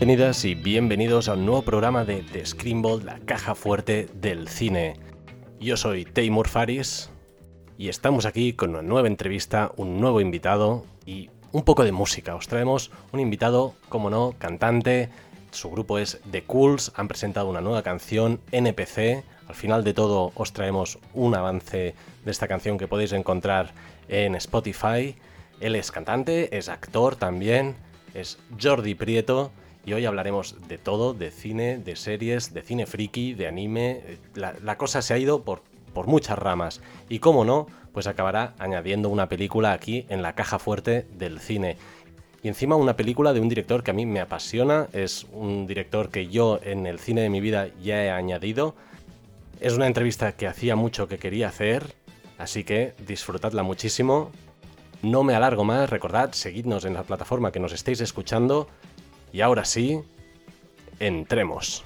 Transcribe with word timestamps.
Bienvenidas 0.00 0.46
y 0.46 0.54
bienvenidos 0.54 1.28
a 1.28 1.34
un 1.34 1.44
nuevo 1.44 1.60
programa 1.60 2.06
de 2.06 2.22
The 2.22 2.46
Screenball, 2.46 3.04
la 3.04 3.18
caja 3.18 3.54
fuerte 3.54 4.08
del 4.14 4.48
cine. 4.48 4.94
Yo 5.60 5.76
soy 5.76 6.06
Taymur 6.06 6.48
Faris 6.48 7.10
y 7.76 7.90
estamos 7.90 8.24
aquí 8.24 8.54
con 8.54 8.70
una 8.70 8.80
nueva 8.80 9.08
entrevista, 9.08 9.72
un 9.76 10.00
nuevo 10.00 10.22
invitado 10.22 10.86
y 11.04 11.28
un 11.52 11.64
poco 11.64 11.84
de 11.84 11.92
música. 11.92 12.34
Os 12.34 12.48
traemos 12.48 12.90
un 13.12 13.20
invitado, 13.20 13.74
como 13.90 14.08
no, 14.08 14.34
cantante. 14.38 15.10
Su 15.50 15.70
grupo 15.70 15.98
es 15.98 16.18
The 16.30 16.44
Cools, 16.44 16.92
han 16.96 17.06
presentado 17.06 17.50
una 17.50 17.60
nueva 17.60 17.82
canción, 17.82 18.40
NPC. 18.52 19.22
Al 19.48 19.54
final 19.54 19.84
de 19.84 19.92
todo 19.92 20.32
os 20.34 20.54
traemos 20.54 20.98
un 21.12 21.34
avance 21.34 21.94
de 22.24 22.30
esta 22.30 22.48
canción 22.48 22.78
que 22.78 22.88
podéis 22.88 23.12
encontrar 23.12 23.74
en 24.08 24.34
Spotify. 24.36 25.14
Él 25.60 25.76
es 25.76 25.92
cantante, 25.92 26.56
es 26.56 26.70
actor 26.70 27.16
también, 27.16 27.76
es 28.14 28.38
Jordi 28.58 28.94
Prieto 28.94 29.52
y 29.84 29.92
hoy 29.92 30.04
hablaremos 30.06 30.56
de 30.68 30.78
todo, 30.78 31.14
de 31.14 31.30
cine, 31.30 31.78
de 31.78 31.96
series, 31.96 32.52
de 32.52 32.62
cine 32.62 32.86
friki, 32.86 33.34
de 33.34 33.46
anime. 33.46 34.02
La, 34.34 34.76
cosa 34.76 35.02
se 35.02 35.14
ha 35.14 35.18
ido 35.18 35.42
por, 35.42 35.62
por 35.94 36.06
muchas 36.06 36.38
ramas 36.38 36.80
y 37.08 37.18
cómo 37.18 37.44
no, 37.44 37.66
pues 37.92 38.06
acabará 38.06 38.54
añadiendo 38.58 39.08
una 39.08 39.28
película 39.28 39.72
aquí 39.72 40.06
en 40.08 40.22
la 40.22 40.34
caja 40.34 40.58
fuerte 40.58 41.06
del 41.16 41.40
cine. 41.40 41.76
Y 42.42 42.48
encima 42.48 42.76
una 42.76 42.96
película 42.96 43.32
de 43.32 43.40
un 43.40 43.48
director 43.48 43.82
que 43.82 43.90
a 43.90 43.94
mí 43.94 44.06
me 44.06 44.20
apasiona, 44.20 44.88
es 44.92 45.26
un 45.32 45.66
director 45.66 46.10
que 46.10 46.28
yo 46.28 46.58
en 46.62 46.86
el 46.86 46.98
cine 46.98 47.20
de 47.20 47.30
mi 47.30 47.40
vida 47.40 47.68
ya 47.82 48.02
he 48.02 48.10
añadido. 48.10 48.74
Es 49.60 49.74
una 49.74 49.86
entrevista 49.86 50.32
que 50.32 50.46
hacía 50.46 50.74
mucho 50.74 51.06
que 51.06 51.18
quería 51.18 51.48
hacer, 51.48 51.94
así 52.38 52.64
que 52.64 52.94
disfrutadla 53.06 53.62
muchísimo. 53.62 54.30
No 55.02 55.22
me 55.22 55.34
alargo 55.34 55.64
más, 55.64 55.90
recordad, 55.90 56.32
seguidnos 56.32 56.84
en 56.84 56.94
la 56.94 57.02
plataforma 57.02 57.52
que 57.52 57.60
nos 57.60 57.72
estéis 57.72 58.00
escuchando 58.00 58.68
y 59.32 59.40
ahora 59.40 59.64
sí, 59.64 60.00
entremos. 60.98 61.84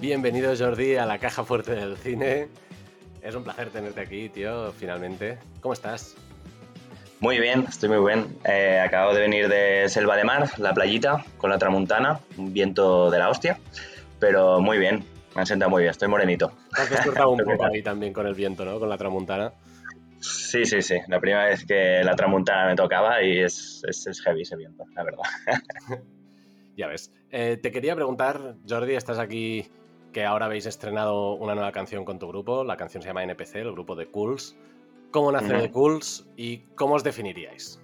Bienvenido 0.00 0.54
Jordi 0.56 0.96
a 0.96 1.06
la 1.06 1.18
caja 1.18 1.44
fuerte 1.44 1.74
del 1.74 1.96
cine. 1.96 2.48
Es 3.20 3.34
un 3.34 3.44
placer 3.44 3.70
tenerte 3.70 4.00
aquí, 4.00 4.28
tío, 4.28 4.72
finalmente. 4.72 5.38
¿Cómo 5.60 5.74
estás? 5.74 6.14
Muy 7.20 7.40
bien, 7.40 7.66
estoy 7.68 7.88
muy 7.88 8.06
bien. 8.06 8.38
Eh, 8.44 8.80
acabo 8.80 9.12
de 9.12 9.20
venir 9.20 9.48
de 9.48 9.88
Selva 9.88 10.16
de 10.16 10.24
Mar, 10.24 10.48
la 10.58 10.72
playita, 10.72 11.24
con 11.36 11.50
la 11.50 11.58
tramuntana, 11.58 12.20
un 12.36 12.52
viento 12.52 13.10
de 13.10 13.18
la 13.18 13.28
hostia, 13.28 13.58
pero 14.20 14.60
muy 14.60 14.78
bien, 14.78 15.04
me 15.38 15.42
han 15.42 15.46
sentado 15.46 15.70
muy 15.70 15.82
bien, 15.82 15.92
estoy 15.92 16.08
morenito. 16.08 16.50
Has 16.72 16.90
despertado 16.90 17.30
un 17.30 17.38
poco 17.44 17.64
ahí 17.64 17.80
también 17.80 18.12
con 18.12 18.26
el 18.26 18.34
viento, 18.34 18.64
¿no? 18.64 18.80
Con 18.80 18.88
la 18.88 18.98
tramuntana. 18.98 19.52
Sí, 20.18 20.64
sí, 20.64 20.82
sí. 20.82 20.96
La 21.06 21.20
primera 21.20 21.44
vez 21.44 21.64
que 21.64 22.02
la 22.02 22.16
tramuntana 22.16 22.66
me 22.66 22.74
tocaba 22.74 23.22
y 23.22 23.38
es, 23.38 23.80
es, 23.86 24.20
heavy 24.22 24.42
ese 24.42 24.56
viento, 24.56 24.84
la 24.96 25.04
verdad. 25.04 25.22
ya 26.76 26.88
ves. 26.88 27.12
Eh, 27.30 27.56
te 27.62 27.70
quería 27.70 27.94
preguntar, 27.94 28.56
Jordi, 28.68 28.96
estás 28.96 29.20
aquí 29.20 29.70
que 30.12 30.24
ahora 30.24 30.46
habéis 30.46 30.66
estrenado 30.66 31.34
una 31.34 31.54
nueva 31.54 31.70
canción 31.70 32.04
con 32.04 32.18
tu 32.18 32.26
grupo. 32.26 32.64
La 32.64 32.76
canción 32.76 33.00
se 33.00 33.08
llama 33.08 33.22
NPC, 33.22 33.56
el 33.56 33.70
grupo 33.70 33.94
de 33.94 34.10
Cools. 34.10 34.56
¿Cómo 35.12 35.30
nace 35.30 35.54
The 35.56 35.70
Cools 35.70 36.28
y 36.36 36.64
cómo 36.74 36.96
os 36.96 37.04
definiríais? 37.04 37.80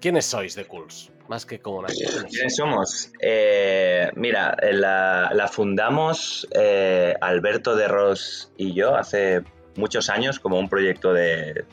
¿Quiénes 0.00 0.26
sois 0.26 0.54
de 0.54 0.64
Cools? 0.64 1.10
Más 1.28 1.44
que 1.44 1.60
nace. 1.82 2.26
¿Quiénes 2.30 2.56
somos? 2.56 3.12
Eh, 3.20 4.10
mira, 4.14 4.56
la, 4.62 5.50
fundamos 5.52 6.48
eh, 6.52 7.14
Alberto 7.20 7.76
de 7.76 7.86
Ros 7.86 8.50
y 8.56 8.74
yo 8.74 8.96
hace 8.96 9.42
muchos 9.76 10.08
años 10.08 10.40
como 10.40 10.58
un 10.58 10.68
proyecto 10.68 11.12
de, 11.12 11.64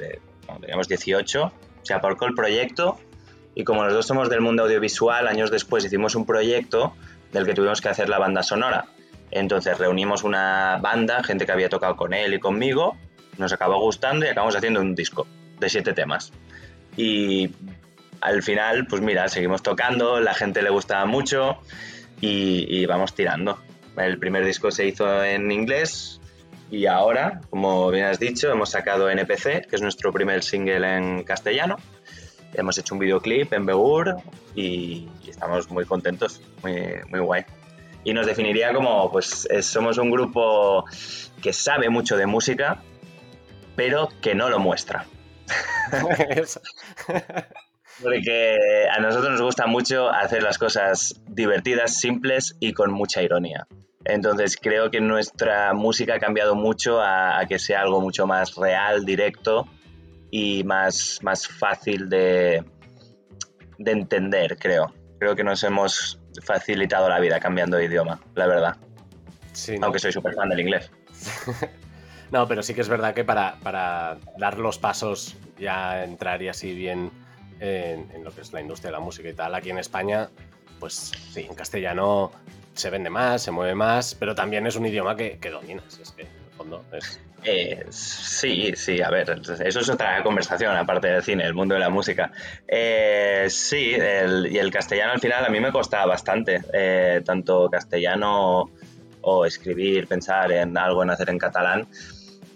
digamos, 0.61 0.87
18. 0.87 1.51
Se 1.83 1.93
aparcó 1.93 2.25
el 2.25 2.33
proyecto 2.33 2.97
y 3.53 3.63
como 3.63 3.85
los 3.85 3.93
dos 3.93 4.07
somos 4.07 4.29
del 4.29 4.41
mundo 4.41 4.63
audiovisual, 4.63 5.27
años 5.27 5.51
después 5.51 5.85
hicimos 5.85 6.15
un 6.15 6.25
proyecto 6.25 6.93
del 7.31 7.45
que 7.45 7.53
tuvimos 7.53 7.79
que 7.79 7.89
hacer 7.89 8.09
la 8.09 8.19
banda 8.19 8.43
sonora. 8.43 8.87
Entonces 9.31 9.77
reunimos 9.77 10.23
una 10.23 10.79
banda, 10.81 11.23
gente 11.23 11.45
que 11.45 11.51
había 11.51 11.69
tocado 11.69 11.95
con 11.95 12.13
él 12.13 12.33
y 12.33 12.39
conmigo, 12.39 12.97
nos 13.37 13.53
acabó 13.53 13.79
gustando 13.79 14.25
y 14.25 14.29
acabamos 14.29 14.55
haciendo 14.55 14.81
un 14.81 14.95
disco 14.95 15.27
de 15.59 15.69
siete 15.69 15.93
temas. 15.93 16.33
Y 16.97 17.51
al 18.25 18.41
final, 18.41 18.87
pues 18.87 19.01
mira, 19.03 19.27
seguimos 19.29 19.61
tocando, 19.61 20.19
la 20.19 20.33
gente 20.33 20.63
le 20.63 20.71
gustaba 20.71 21.05
mucho 21.05 21.59
y, 22.19 22.83
vamos 22.87 23.13
tirando. 23.13 23.59
El 23.97 24.17
primer 24.17 24.43
disco 24.43 24.71
se 24.71 24.87
hizo 24.87 25.23
en 25.23 25.51
inglés 25.51 26.19
y 26.71 26.87
ahora, 26.87 27.41
como 27.51 27.91
bien 27.91 28.05
has 28.05 28.19
dicho, 28.19 28.51
hemos 28.51 28.71
sacado 28.71 29.11
NPC, 29.11 29.67
que 29.67 29.75
es 29.75 29.81
nuestro 29.81 30.11
primer 30.11 30.41
single 30.41 30.97
en 30.97 31.23
castellano. 31.23 31.77
Hemos 32.55 32.79
hecho 32.79 32.95
un 32.95 32.99
videoclip 32.99 33.53
en 33.53 33.67
Begur 33.67 34.17
y, 34.55 35.07
estamos 35.27 35.69
muy 35.69 35.85
contentos, 35.85 36.41
muy, 36.63 36.95
muy 37.09 37.19
guay. 37.19 37.45
Y 38.03 38.13
nos 38.13 38.25
definiría 38.25 38.73
como, 38.73 39.11
pues 39.11 39.47
somos 39.61 39.99
un 39.99 40.09
grupo 40.09 40.85
que 41.43 41.53
sabe 41.53 41.89
mucho 41.89 42.17
de 42.17 42.25
música, 42.25 42.81
pero 43.75 44.09
que 44.19 44.33
no 44.33 44.49
lo 44.49 44.57
muestra. 44.57 45.05
Porque 48.01 48.57
a 48.91 48.99
nosotros 48.99 49.31
nos 49.31 49.41
gusta 49.41 49.67
mucho 49.67 50.09
hacer 50.09 50.43
las 50.43 50.57
cosas 50.57 51.21
divertidas, 51.27 51.97
simples 51.97 52.55
y 52.59 52.73
con 52.73 52.91
mucha 52.91 53.21
ironía. 53.21 53.67
Entonces 54.03 54.57
creo 54.61 54.91
que 54.91 55.01
nuestra 55.01 55.73
música 55.73 56.15
ha 56.15 56.19
cambiado 56.19 56.55
mucho 56.55 57.01
a, 57.01 57.43
que 57.47 57.57
sea 57.57 57.81
algo 57.81 58.01
mucho 58.01 58.27
más 58.27 58.55
real, 58.55 59.03
directo 59.03 59.67
y 60.29 60.63
más, 60.63 61.19
más 61.23 61.47
fácil 61.47 62.07
de, 62.07 62.63
de 63.79 63.91
entender, 63.91 64.57
creo. 64.57 64.93
Creo 65.19 65.35
que 65.35 65.43
nos 65.43 65.63
hemos 65.63 66.19
facilitado 66.43 67.09
la 67.09 67.19
vida 67.19 67.39
cambiando 67.39 67.77
de 67.77 67.85
idioma, 67.85 68.19
la 68.35 68.45
verdad. 68.45 68.75
Aunque 69.81 69.99
soy 69.99 70.11
súper 70.11 70.35
fan 70.35 70.49
del 70.49 70.59
inglés. 70.59 70.91
no, 72.31 72.47
pero 72.47 72.61
sí 72.61 72.75
que 72.75 72.81
es 72.81 72.89
verdad 72.89 73.15
que 73.15 73.23
para, 73.23 73.55
para 73.63 74.17
dar 74.37 74.59
los 74.59 74.77
pasos, 74.77 75.35
ya 75.57 76.03
entrar 76.03 76.43
y 76.43 76.49
así 76.49 76.75
bien 76.75 77.11
en, 77.59 78.23
lo 78.23 78.33
que 78.33 78.41
es 78.41 78.53
la 78.53 78.61
industria 78.61 78.89
de 78.89 78.97
la 78.97 78.99
música 78.99 79.29
y 79.29 79.33
tal. 79.33 79.55
Aquí 79.55 79.69
en 79.69 79.77
España, 79.77 80.29
pues 80.79 81.11
sí, 81.31 81.41
en 81.41 81.55
castellano 81.55 82.31
se 82.73 82.89
vende 82.89 83.09
más, 83.09 83.41
se 83.41 83.51
mueve 83.51 83.75
más, 83.75 84.15
pero 84.15 84.35
también 84.35 84.67
es 84.67 84.75
un 84.75 84.85
idioma 84.85 85.15
que, 85.15 85.37
que 85.37 85.49
dominas. 85.49 85.99
Es 85.99 86.11
que, 86.11 86.23
en 86.23 86.27
el 86.27 86.57
fondo, 86.57 86.83
es... 86.91 87.19
Eh, 87.47 87.85
sí, 87.89 88.73
sí, 88.75 89.01
a 89.03 89.11
ver, 89.11 89.39
eso 89.63 89.79
es 89.79 89.89
otra 89.89 90.23
conversación, 90.23 90.75
aparte 90.75 91.09
del 91.09 91.21
cine, 91.21 91.45
el 91.45 91.53
mundo 91.53 91.75
de 91.75 91.79
la 91.79 91.89
música. 91.89 92.31
Eh, 92.67 93.45
sí, 93.49 93.91
y 93.91 94.57
el 94.57 94.71
castellano 94.71 95.13
al 95.13 95.19
final 95.19 95.45
a 95.45 95.49
mí 95.49 95.59
me 95.59 95.71
costaba 95.71 96.07
bastante, 96.07 96.63
eh, 96.73 97.21
tanto 97.23 97.69
castellano 97.69 98.71
o 99.21 99.45
escribir, 99.45 100.07
pensar 100.07 100.51
en 100.51 100.75
algo 100.75 101.03
en 101.03 101.11
hacer 101.11 101.29
en 101.29 101.37
catalán. 101.37 101.87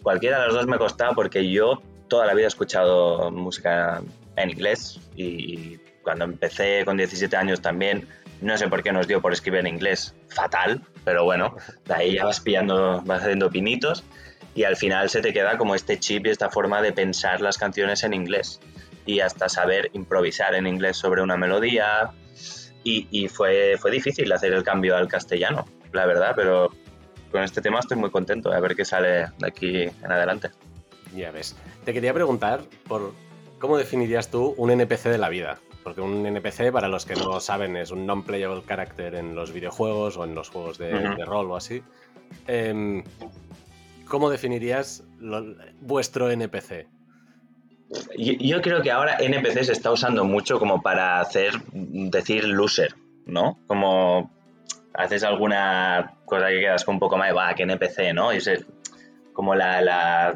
Cualquiera 0.01 0.39
de 0.39 0.47
los 0.47 0.55
dos 0.55 0.67
me 0.67 0.77
costaba 0.77 1.13
porque 1.13 1.47
yo 1.49 1.81
toda 2.07 2.25
la 2.25 2.33
vida 2.33 2.45
he 2.45 2.47
escuchado 2.47 3.29
música 3.29 4.01
en 4.41 4.51
inglés 4.51 4.99
y 5.15 5.77
cuando 6.03 6.25
empecé 6.25 6.83
con 6.85 6.97
17 6.97 7.35
años 7.35 7.61
también, 7.61 8.07
no 8.41 8.57
sé 8.57 8.67
por 8.67 8.83
qué 8.83 8.91
nos 8.91 9.07
dio 9.07 9.21
por 9.21 9.33
escribir 9.33 9.61
en 9.61 9.67
inglés 9.67 10.15
fatal, 10.29 10.81
pero 11.03 11.23
bueno, 11.23 11.55
de 11.85 11.93
ahí 11.93 12.15
ya 12.15 12.25
vas 12.25 12.39
pillando, 12.39 13.01
vas 13.05 13.21
haciendo 13.21 13.49
pinitos 13.49 14.03
y 14.55 14.63
al 14.63 14.77
final 14.77 15.09
se 15.09 15.21
te 15.21 15.33
queda 15.33 15.57
como 15.57 15.75
este 15.75 15.99
chip 15.99 16.25
y 16.25 16.29
esta 16.29 16.49
forma 16.49 16.81
de 16.81 16.93
pensar 16.93 17.41
las 17.41 17.57
canciones 17.57 18.03
en 18.03 18.13
inglés 18.13 18.59
y 19.05 19.19
hasta 19.19 19.49
saber 19.49 19.89
improvisar 19.93 20.55
en 20.55 20.67
inglés 20.67 20.97
sobre 20.97 21.21
una 21.21 21.37
melodía 21.37 22.11
y, 22.83 23.07
y 23.11 23.27
fue, 23.27 23.75
fue 23.77 23.91
difícil 23.91 24.31
hacer 24.31 24.53
el 24.53 24.63
cambio 24.63 24.95
al 24.95 25.07
castellano, 25.07 25.65
la 25.91 26.05
verdad, 26.05 26.33
pero 26.35 26.71
con 27.31 27.43
este 27.43 27.61
tema 27.61 27.79
estoy 27.79 27.97
muy 27.97 28.09
contento 28.09 28.51
a 28.51 28.59
ver 28.59 28.75
qué 28.75 28.85
sale 28.85 29.27
de 29.37 29.47
aquí 29.47 29.81
en 29.83 30.11
adelante. 30.11 30.49
Ya 31.15 31.31
ves. 31.31 31.55
Te 31.85 31.93
quería 31.93 32.13
preguntar 32.13 32.61
por 32.87 33.13
¿Cómo 33.59 33.77
definirías 33.77 34.29
tú 34.29 34.53
un 34.57 34.71
NPC 34.71 35.09
de 35.09 35.17
la 35.17 35.27
vida? 35.27 35.59
Porque 35.83 35.99
un 35.99 36.25
NPC, 36.25 36.71
para 36.71 36.87
los 36.87 37.05
que 37.05 37.15
no 37.15 37.25
lo 37.25 37.39
saben, 37.41 37.75
es 37.75 37.91
un 37.91 38.05
non-playable 38.05 38.63
character 38.65 39.15
en 39.15 39.35
los 39.35 39.51
videojuegos 39.51 40.17
o 40.17 40.23
en 40.23 40.33
los 40.33 40.49
juegos 40.49 40.77
de, 40.77 40.91
rol 41.25 41.51
o 41.51 41.55
así. 41.57 41.83
Em, 42.47 43.03
¿Cómo 44.07 44.29
definirías 44.29 45.03
vuestro 45.81 46.31
NPC? 46.31 46.87
Yo, 48.17 48.61
creo 48.61 48.81
que 48.81 48.91
ahora 48.91 49.17
NPC 49.19 49.63
se 49.63 49.73
está 49.73 49.91
usando 49.91 50.23
mucho 50.23 50.59
como 50.59 50.81
para 50.81 51.19
hacer, 51.19 51.53
decir 51.73 52.45
loser, 52.45 52.95
¿no? 53.25 53.59
Como 53.67 54.31
haces 54.93 55.23
alguna 55.23 56.17
cosa 56.25 56.47
que 56.49 56.59
quedas 56.59 56.85
con 56.85 56.95
un 56.95 56.99
poco 56.99 57.17
más 57.17 57.27
de, 57.29 57.33
va, 57.33 57.53
que 57.55 57.63
NPC, 57.63 58.13
¿no? 58.13 58.31
Y 58.33 58.37
es 58.37 58.65
como 59.33 59.55
la 59.55 59.81
la 59.81 60.35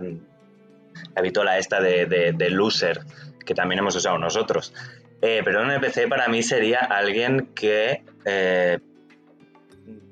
vitola 1.21 1.57
esta 1.57 1.81
de, 1.81 2.47
loser, 2.49 3.01
que 3.45 3.53
también 3.53 3.79
hemos 3.79 3.95
usado 3.95 4.17
nosotros. 4.17 4.73
Eh, 5.21 5.41
pero 5.43 5.61
un 5.61 5.71
NPC 5.71 6.09
para 6.09 6.27
mí 6.27 6.43
sería 6.43 6.79
alguien 6.79 7.51
que 7.55 8.03
eh, 8.25 8.79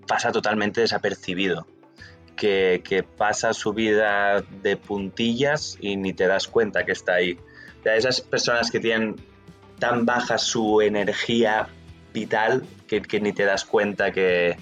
pasa 0.07 0.31
totalmente 0.31 0.81
desapercibido, 0.81 1.67
que, 2.35 2.81
que 2.83 3.03
pasa 3.03 3.53
su 3.53 3.73
vida 3.73 4.41
de 4.61 4.77
puntillas 4.77 5.77
y 5.81 5.97
ni 5.97 6.13
te 6.13 6.27
das 6.27 6.47
cuenta 6.47 6.85
que 6.85 6.93
está 6.93 7.15
ahí. 7.15 7.37
O 7.79 7.83
sea, 7.83 7.95
esas 7.95 8.21
personas 8.21 8.71
que 8.71 8.79
tienen 8.79 9.15
tan 9.79 10.05
baja 10.05 10.37
su 10.37 10.81
energía 10.81 11.67
vital 12.13 12.63
que, 12.87 13.01
que 13.01 13.19
ni 13.19 13.33
te 13.33 13.45
das 13.45 13.65
cuenta 13.65 14.11
que, 14.11 14.55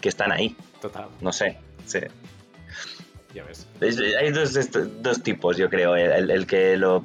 que 0.00 0.08
están 0.08 0.32
ahí. 0.32 0.56
Total. 0.80 1.08
No 1.20 1.32
sé, 1.32 1.58
sí. 1.86 2.00
Ya 3.34 3.44
ves. 3.44 3.66
Es- 3.80 3.98
Hay 3.98 4.30
dos, 4.30 4.52
dos 5.02 5.22
tipos, 5.22 5.56
yo 5.56 5.68
creo. 5.70 5.96
El, 5.96 6.30
el 6.30 6.46
que 6.46 6.76
lo 6.76 7.02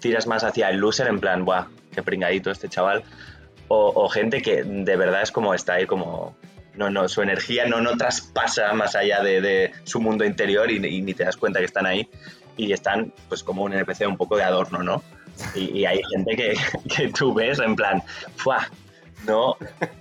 tiras 0.00 0.26
más 0.26 0.44
hacia 0.44 0.68
el 0.70 0.76
loser, 0.78 1.08
en 1.08 1.20
plan, 1.20 1.44
buah, 1.44 1.66
qué 1.94 2.02
pringadito 2.02 2.50
este 2.50 2.68
chaval. 2.68 3.02
O, 3.68 3.92
o 3.94 4.08
gente 4.08 4.42
que 4.42 4.62
de 4.64 4.96
verdad 4.96 5.22
es 5.22 5.30
como 5.32 5.54
está 5.54 5.74
ahí, 5.74 5.86
como. 5.86 6.36
No, 6.74 6.88
no, 6.88 7.08
su 7.08 7.20
energía 7.20 7.66
no, 7.66 7.80
no 7.80 7.96
traspasa 7.96 8.72
más 8.74 8.94
allá 8.94 9.22
de, 9.22 9.40
de 9.40 9.72
su 9.84 10.00
mundo 10.00 10.24
interior 10.24 10.70
y, 10.70 10.76
y 10.86 11.02
ni 11.02 11.14
te 11.14 11.24
das 11.24 11.36
cuenta 11.36 11.58
que 11.58 11.64
están 11.66 11.84
ahí. 11.86 12.08
Y 12.56 12.72
están, 12.72 13.12
pues, 13.28 13.42
como 13.42 13.62
un 13.64 13.72
NPC 13.72 14.06
un 14.06 14.16
poco 14.16 14.36
de 14.36 14.44
adorno, 14.44 14.82
¿no? 14.82 15.02
Y, 15.54 15.78
y 15.78 15.84
hay 15.86 16.00
gente 16.14 16.36
que, 16.36 16.54
que 16.96 17.08
tú 17.08 17.34
ves 17.34 17.58
en 17.58 17.74
plan, 17.74 18.02
¡fuah! 18.36 18.66
No, 19.26 19.56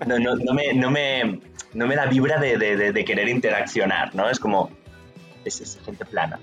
no, 0.05 0.19
no, 0.19 0.35
no 0.35 0.53
me, 0.53 0.73
no, 0.73 0.89
me, 0.91 1.39
no 1.73 1.87
me 1.87 1.95
da 1.95 2.05
vibra 2.05 2.39
de- 2.39 2.57
de- 2.57 2.91
de 2.93 3.05
querer 3.05 3.27
interaccionar, 3.27 4.13
¿no? 4.15 4.29
Es 4.29 4.39
como, 4.39 4.71
es, 5.49 5.61
es 5.61 5.79
gente 5.83 6.05
plana. 6.05 6.39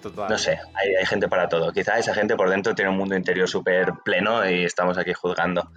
Total. 0.00 0.28
No 0.30 0.38
sé, 0.38 0.52
hay, 0.74 0.94
hay 0.98 1.06
gente 1.06 1.28
para 1.28 1.48
todo. 1.48 1.72
Quizá 1.72 1.98
esa 1.98 2.12
gente 2.14 2.36
por 2.36 2.50
dentro 2.50 2.74
tiene 2.74 2.90
un 2.90 2.96
mundo 2.96 3.16
interior 3.16 3.48
súper 3.48 3.92
pleno 4.04 4.48
y 4.48 4.64
estamos 4.64 4.98
aquí 4.98 5.12
juzgando. 5.12 5.70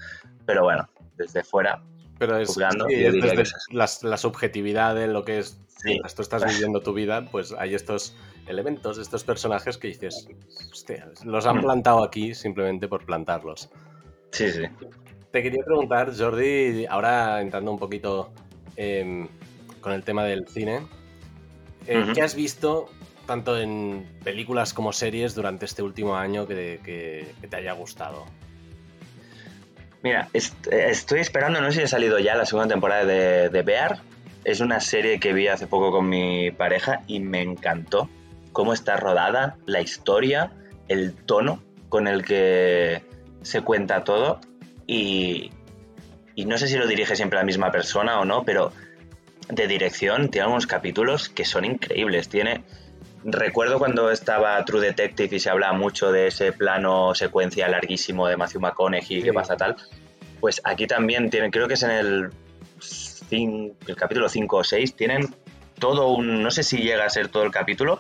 Pero 0.46 0.64
bueno, 0.64 0.88
desde 1.16 1.44
fuera, 1.44 1.82
Pero 2.18 2.38
es, 2.38 2.48
juzgando, 2.48 2.86
sí, 2.88 3.00
yo 3.02 3.08
es 3.08 3.14
diría 3.14 3.22
desde 3.32 3.36
que 3.36 3.42
es 3.44 3.54
así. 3.56 3.76
las- 3.76 4.04
la 4.04 4.18
subjetividad 4.18 5.02
en 5.02 5.14
lo 5.14 5.24
que 5.26 5.40
es. 5.40 5.60
Sí. 5.78 5.90
mientras 5.90 6.16
tú 6.16 6.22
estás 6.22 6.44
viviendo 6.46 6.80
tu 6.82 6.94
vida, 6.94 7.26
pues 7.30 7.52
hay 7.52 7.76
estos 7.76 8.16
elementos, 8.48 8.98
estos 8.98 9.26
personajes 9.26 9.78
que 9.78 9.90
dices, 9.90 10.26
hostia, 10.72 11.10
los 11.26 11.46
han 11.46 11.58
Mm. 11.58 11.62
plantado 11.64 12.02
aquí 12.04 12.34
simplemente 12.34 12.88
por 12.88 13.06
plantarlos. 13.06 13.70
sí, 14.32 14.52
sí. 14.52 14.64
Te 15.32 15.44
quería 15.44 15.64
preguntar, 15.66 16.14
Jordi, 16.18 16.86
ahora 16.86 17.42
entrando 17.42 17.72
un 17.72 17.78
poquito 17.78 18.32
em, 18.78 19.28
con 19.82 19.92
el 19.92 20.04
tema 20.04 20.24
del 20.24 20.48
cine, 20.48 20.88
eh. 21.88 22.06
¿qué 22.14 22.22
has 22.22 22.36
visto 22.36 22.90
tanto 23.26 23.58
en 23.60 24.06
películas 24.24 24.74
como 24.74 24.94
series 24.94 25.34
durante 25.36 25.66
este 25.66 25.82
último 25.82 26.16
año 26.16 26.48
que, 26.48 26.80
que- 26.84 27.34
que 27.42 27.48
te 27.48 27.56
haya 27.58 27.74
gustado? 27.74 28.26
Mira, 30.04 30.28
est- 30.34 30.68
eh, 30.68 30.90
estoy 30.90 31.20
esperando, 31.20 31.62
no 31.62 31.72
sé 31.72 31.80
si 31.80 31.84
ha 31.84 31.88
salido 31.88 32.20
ya 32.20 32.36
la 32.36 32.46
segunda 32.46 32.68
temporada 32.74 33.06
de, 33.06 33.50
de 33.50 33.62
Bear. 33.64 34.00
Es 34.44 34.60
una 34.60 34.80
serie 34.80 35.20
que 35.20 35.34
vi 35.34 35.48
hace 35.48 35.66
poco 35.66 35.92
con 35.92 36.08
mi 36.08 36.52
pareja 36.52 37.02
y 37.08 37.20
me 37.20 37.42
encantó. 37.42 38.10
Cómo 38.52 38.74
está 38.74 38.96
rodada, 38.98 39.58
la 39.66 39.82
historia, 39.82 40.52
el 40.88 41.14
tono 41.16 41.64
con 41.90 42.08
el 42.08 42.24
que 42.24 43.02
se 43.42 43.62
cuenta 43.62 44.04
todo. 44.04 44.40
Y, 44.86 45.50
y 46.36 46.46
no 46.46 46.60
sé 46.60 46.68
si 46.68 46.78
lo 46.78 46.86
dirige 46.86 47.16
siempre 47.16 47.40
la 47.40 47.46
misma 47.46 47.72
persona 47.72 48.20
o 48.20 48.26
no, 48.26 48.44
pero 48.44 48.72
de 49.50 49.68
dirección 49.68 50.30
tiene 50.30 50.44
algunos 50.44 50.68
capítulos 50.68 51.30
que 51.30 51.46
son 51.46 51.66
increíbles. 51.66 52.30
Tiene. 52.30 52.64
Recuerdo 53.24 53.80
cuando 53.80 54.12
estaba 54.12 54.64
True 54.66 54.82
Detective 54.82 55.36
y 55.36 55.40
se 55.40 55.50
hablaba 55.50 55.74
mucho 55.74 56.12
de 56.12 56.28
ese 56.28 56.52
plano 56.52 57.16
secuencia 57.16 57.68
larguísimo 57.68 58.28
de 58.28 58.38
Matthew 58.38 58.62
McConaughey 58.62 59.22
Sí. 59.22 59.24
que 59.24 59.34
pasa 59.34 59.58
tal. 59.58 59.76
Pues 60.40 60.62
aquí 60.64 60.86
también 60.86 61.30
tienen, 61.30 61.50
creo 61.50 61.68
que 61.68 61.74
es 61.74 61.84
en 61.84 61.92
el, 61.92 62.30
el 63.32 63.96
capítulo 63.96 64.30
5 64.30 64.58
o 64.58 64.64
6, 64.64 64.96
tienen 64.96 65.34
todo 65.80 66.10
un. 66.10 66.44
No 66.44 66.52
sé 66.52 66.64
si 66.64 66.78
llega 66.78 67.06
a 67.06 67.10
ser 67.10 67.30
todo 67.30 67.44
el 67.44 67.52
capítulo, 67.52 68.00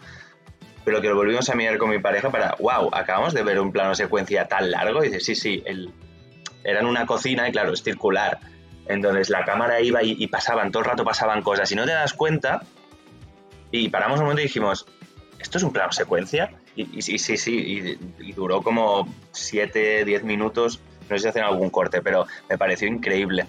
pero 0.83 1.01
que 1.01 1.09
lo 1.09 1.15
volvimos 1.15 1.49
a 1.49 1.55
mirar 1.55 1.77
con 1.77 1.89
mi 1.89 1.99
pareja 1.99 2.29
para. 2.29 2.55
¡Wow! 2.59 2.89
Acabamos 2.93 3.33
de 3.33 3.43
ver 3.43 3.59
un 3.59 3.71
plano 3.71 3.95
secuencia 3.95 4.47
tan 4.47 4.69
largo. 4.69 5.03
Y 5.03 5.07
dice, 5.07 5.19
sí, 5.21 5.35
sí, 5.35 5.63
el, 5.65 5.91
era 6.63 6.79
en 6.81 6.85
una 6.85 7.05
cocina 7.05 7.47
y 7.49 7.51
claro, 7.51 7.73
es 7.73 7.83
circular. 7.83 8.39
Entonces 8.87 9.29
la 9.29 9.43
cámara 9.45 9.81
iba 9.81 10.03
y, 10.03 10.15
y 10.19 10.27
pasaban, 10.27 10.71
todo 10.71 10.83
el 10.83 10.89
rato 10.89 11.03
pasaban 11.03 11.41
cosas. 11.41 11.71
Y 11.71 11.75
no 11.75 11.85
te 11.85 11.91
das 11.91 12.13
cuenta. 12.13 12.61
Y 13.71 13.89
paramos 13.89 14.19
un 14.19 14.25
momento 14.25 14.41
y 14.41 14.45
dijimos, 14.45 14.85
¿esto 15.39 15.57
es 15.57 15.63
un 15.63 15.73
plano 15.73 15.91
secuencia? 15.91 16.51
Y, 16.75 17.01
sí, 17.01 17.17
sí, 17.17 17.37
sí. 17.37 17.97
Y, 18.19 18.29
y 18.29 18.33
duró 18.33 18.61
como 18.61 19.07
7, 19.31 20.05
10 20.05 20.23
minutos. 20.23 20.79
No 21.09 21.17
sé 21.17 21.23
si 21.23 21.27
hacen 21.29 21.43
algún 21.43 21.69
corte, 21.69 22.01
pero 22.01 22.25
me 22.49 22.57
pareció 22.57 22.87
increíble. 22.87 23.45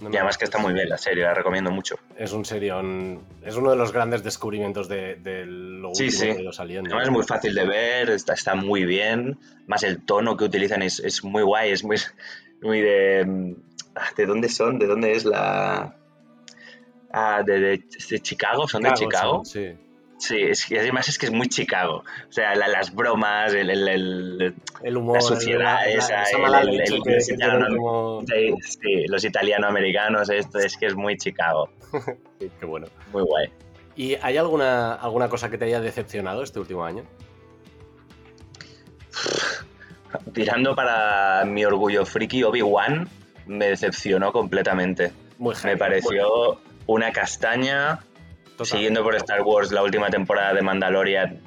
No 0.00 0.10
Y 0.10 0.16
además 0.16 0.36
que 0.36 0.44
está 0.44 0.58
muy 0.58 0.74
bien 0.74 0.88
la 0.88 0.98
serie, 0.98 1.22
la 1.22 1.34
recomiendo 1.34 1.70
mucho. 1.70 1.96
Es 2.16 2.32
un 2.32 2.44
serión. 2.44 3.22
Es 3.42 3.56
uno 3.56 3.70
de 3.70 3.76
los 3.76 3.92
grandes 3.92 4.22
descubrimientos 4.24 4.88
de, 4.88 5.14
de 5.16 5.44
lo 5.46 5.94
Sí, 5.94 6.04
último 6.06 6.20
sí. 6.20 6.26
que 6.26 6.38
ha 6.38 6.42
ido 6.42 6.52
saliendo. 6.52 6.90
Además 6.90 7.08
es 7.08 7.12
muy 7.12 7.22
fácil 7.22 7.54
de 7.54 7.64
ver, 7.64 8.10
está, 8.10 8.34
está 8.34 8.54
muy 8.54 8.84
bien. 8.84 9.38
Más 9.66 9.82
el 9.82 10.04
tono 10.04 10.36
que 10.36 10.44
utilizan 10.44 10.82
es, 10.82 10.98
es 10.98 11.22
muy 11.24 11.42
guay, 11.42 11.70
es 11.70 11.84
muy, 11.84 11.96
muy 12.60 12.80
de... 12.80 13.54
ah, 13.96 14.08
¿De 14.16 14.26
dónde 14.26 14.48
son? 14.48 14.78
¿De 14.78 14.86
dónde 14.86 15.12
es 15.12 15.24
la...? 15.24 15.96
Ah, 17.12 17.42
de, 17.44 17.60
de- 17.60 17.84
de 18.10 18.20
Chicago, 18.20 18.66
¿son 18.66 18.82
de 18.82 18.92
Chicago? 18.94 19.44
son, 19.44 19.46
sí. 19.46 19.78
Sí, 20.16 20.36
es 20.40 20.64
que 20.66 20.78
además 20.78 21.08
es 21.08 21.18
que 21.18 21.26
es 21.26 21.32
muy 21.32 21.48
Chicago. 21.48 22.04
O 22.28 22.32
sea, 22.32 22.54
la- 22.54 22.68
las 22.68 22.94
bromas, 22.94 23.52
el, 23.54 23.68
el- 23.70 23.88
el- 23.88 24.54
El 24.82 24.96
humor, 24.96 25.16
la 25.16 25.20
suciedad 25.20 25.88
esa, 25.88 26.22
los 29.08 29.24
italiano-americanos, 29.24 30.30
esto 30.30 30.58
es 30.58 30.76
que 30.76 30.86
es 30.86 30.94
muy 30.94 31.16
Chicago. 31.16 31.68
Qué 32.38 32.64
bueno. 32.66 32.86
Muy 33.12 33.22
guay. 33.22 33.48
¿Y 33.96 34.14
hay 34.16 34.36
alguna, 34.36 34.94
alguna 34.94 35.28
cosa 35.28 35.50
que 35.50 35.58
te 35.58 35.66
haya 35.66 35.80
decepcionado 35.80 36.42
este 36.42 36.58
último 36.58 36.84
año? 36.84 37.04
Tirando 40.32 40.74
para 40.74 41.44
mi 41.44 41.64
orgullo 41.64 42.04
friki, 42.06 42.42
Obi-Wan 42.44 43.08
me 43.46 43.66
decepcionó 43.68 44.32
completamente. 44.32 45.12
Muy 45.38 45.54
Me 45.64 45.76
pareció 45.76 46.60
una 46.86 47.12
castaña. 47.12 48.00
Siguiendo 48.62 49.02
por 49.02 49.14
Star 49.16 49.42
Wars, 49.42 49.72
la 49.72 49.82
última 49.82 50.08
temporada 50.10 50.54
de 50.54 50.62
Mandalorian 50.62 51.40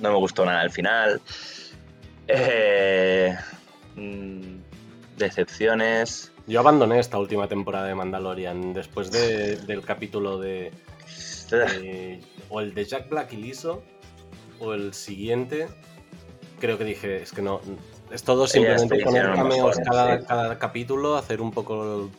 no 0.00 0.10
me 0.10 0.16
gustó 0.18 0.44
nada 0.44 0.60
al 0.60 0.70
final. 0.70 1.20
Eh, 2.28 3.36
mm, 3.94 4.56
decepciones. 5.16 6.32
Yo 6.46 6.60
abandoné 6.60 6.98
esta 6.98 7.18
última 7.18 7.48
temporada 7.48 7.86
de 7.86 7.94
Mandalorian 7.94 8.72
después 8.72 9.10
de- 9.10 9.56
del 9.56 9.82
capítulo 9.82 10.38
de, 10.38 10.72
de- 11.50 12.20
o 12.48 12.60
el 12.60 12.74
de 12.74 12.84
Jack 12.84 13.08
Black 13.08 13.32
y 13.32 13.36
Liso 13.36 13.82
o 14.60 14.74
el 14.74 14.94
siguiente. 14.94 15.68
Creo 16.60 16.78
que 16.78 16.84
dije, 16.84 17.22
es 17.22 17.32
que 17.32 17.42
no. 17.42 17.60
Es 18.16 18.24
todo 18.24 18.46
simplemente 18.46 19.04
poner 19.04 19.30
cameos 19.34 19.76
cada, 19.84 20.18
sí. 20.18 20.24
cada 20.26 20.58
capítulo, 20.58 21.18
hacer 21.18 21.42
un 21.42 21.50
poco 21.50 22.10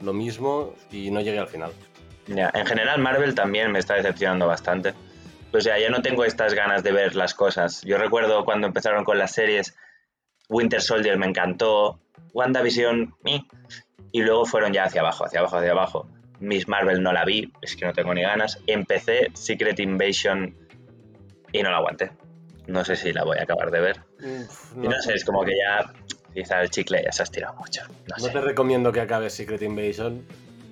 lo 0.00 0.12
mismo 0.14 0.72
y 0.90 1.10
no 1.10 1.20
llegué 1.20 1.38
al 1.38 1.48
final. 1.48 1.70
Ya, 2.28 2.50
en 2.54 2.64
general, 2.64 2.98
Marvel 2.98 3.34
también 3.34 3.70
me 3.70 3.78
está 3.78 3.92
decepcionando 3.92 4.46
bastante. 4.46 4.94
O 5.52 5.60
sea, 5.60 5.78
ya 5.78 5.90
no 5.90 6.00
tengo 6.00 6.24
estas 6.24 6.54
ganas 6.54 6.82
de 6.82 6.92
ver 6.92 7.14
las 7.14 7.34
cosas. 7.34 7.82
Yo 7.82 7.98
recuerdo 7.98 8.46
cuando 8.46 8.66
empezaron 8.66 9.04
con 9.04 9.18
las 9.18 9.32
series, 9.32 9.76
Winter 10.48 10.80
Soldier 10.80 11.18
me 11.18 11.26
encantó, 11.26 12.00
WandaVision, 12.32 13.14
mi, 13.22 13.46
y 14.12 14.22
luego 14.22 14.46
fueron 14.46 14.72
ya 14.72 14.84
hacia 14.84 15.02
abajo, 15.02 15.26
hacia 15.26 15.40
abajo, 15.40 15.58
hacia 15.58 15.72
abajo. 15.72 16.08
Miss 16.40 16.68
Marvel 16.68 17.02
no 17.02 17.12
la 17.12 17.26
vi, 17.26 17.52
es 17.60 17.76
que 17.76 17.84
no 17.84 17.92
tengo 17.92 18.14
ni 18.14 18.22
ganas. 18.22 18.58
Empecé 18.66 19.30
Secret 19.34 19.78
Invasion 19.78 20.56
y 21.52 21.62
no 21.62 21.70
la 21.70 21.76
aguanté. 21.76 22.12
No 22.66 22.84
sé 22.84 22.96
si 22.96 23.12
la 23.12 23.24
voy 23.24 23.38
a 23.38 23.42
acabar 23.42 23.70
de 23.70 23.80
ver. 23.80 24.00
Uf, 24.20 24.72
Y 24.76 24.88
no 24.88 25.00
sé, 25.02 25.14
es 25.14 25.24
como 25.24 25.44
que 25.44 25.52
ya 25.56 25.92
quizá 26.32 26.60
el 26.62 26.70
chicle 26.70 27.02
ya 27.04 27.12
se 27.12 27.22
ha 27.22 27.24
estirado 27.24 27.54
mucho. 27.54 27.82
No, 28.08 28.16
No 28.18 28.24
sé. 28.24 28.30
te 28.30 28.40
recomiendo 28.40 28.90
que 28.92 29.00
acabes 29.00 29.34
Secret 29.34 29.62
Invasion. 29.62 30.24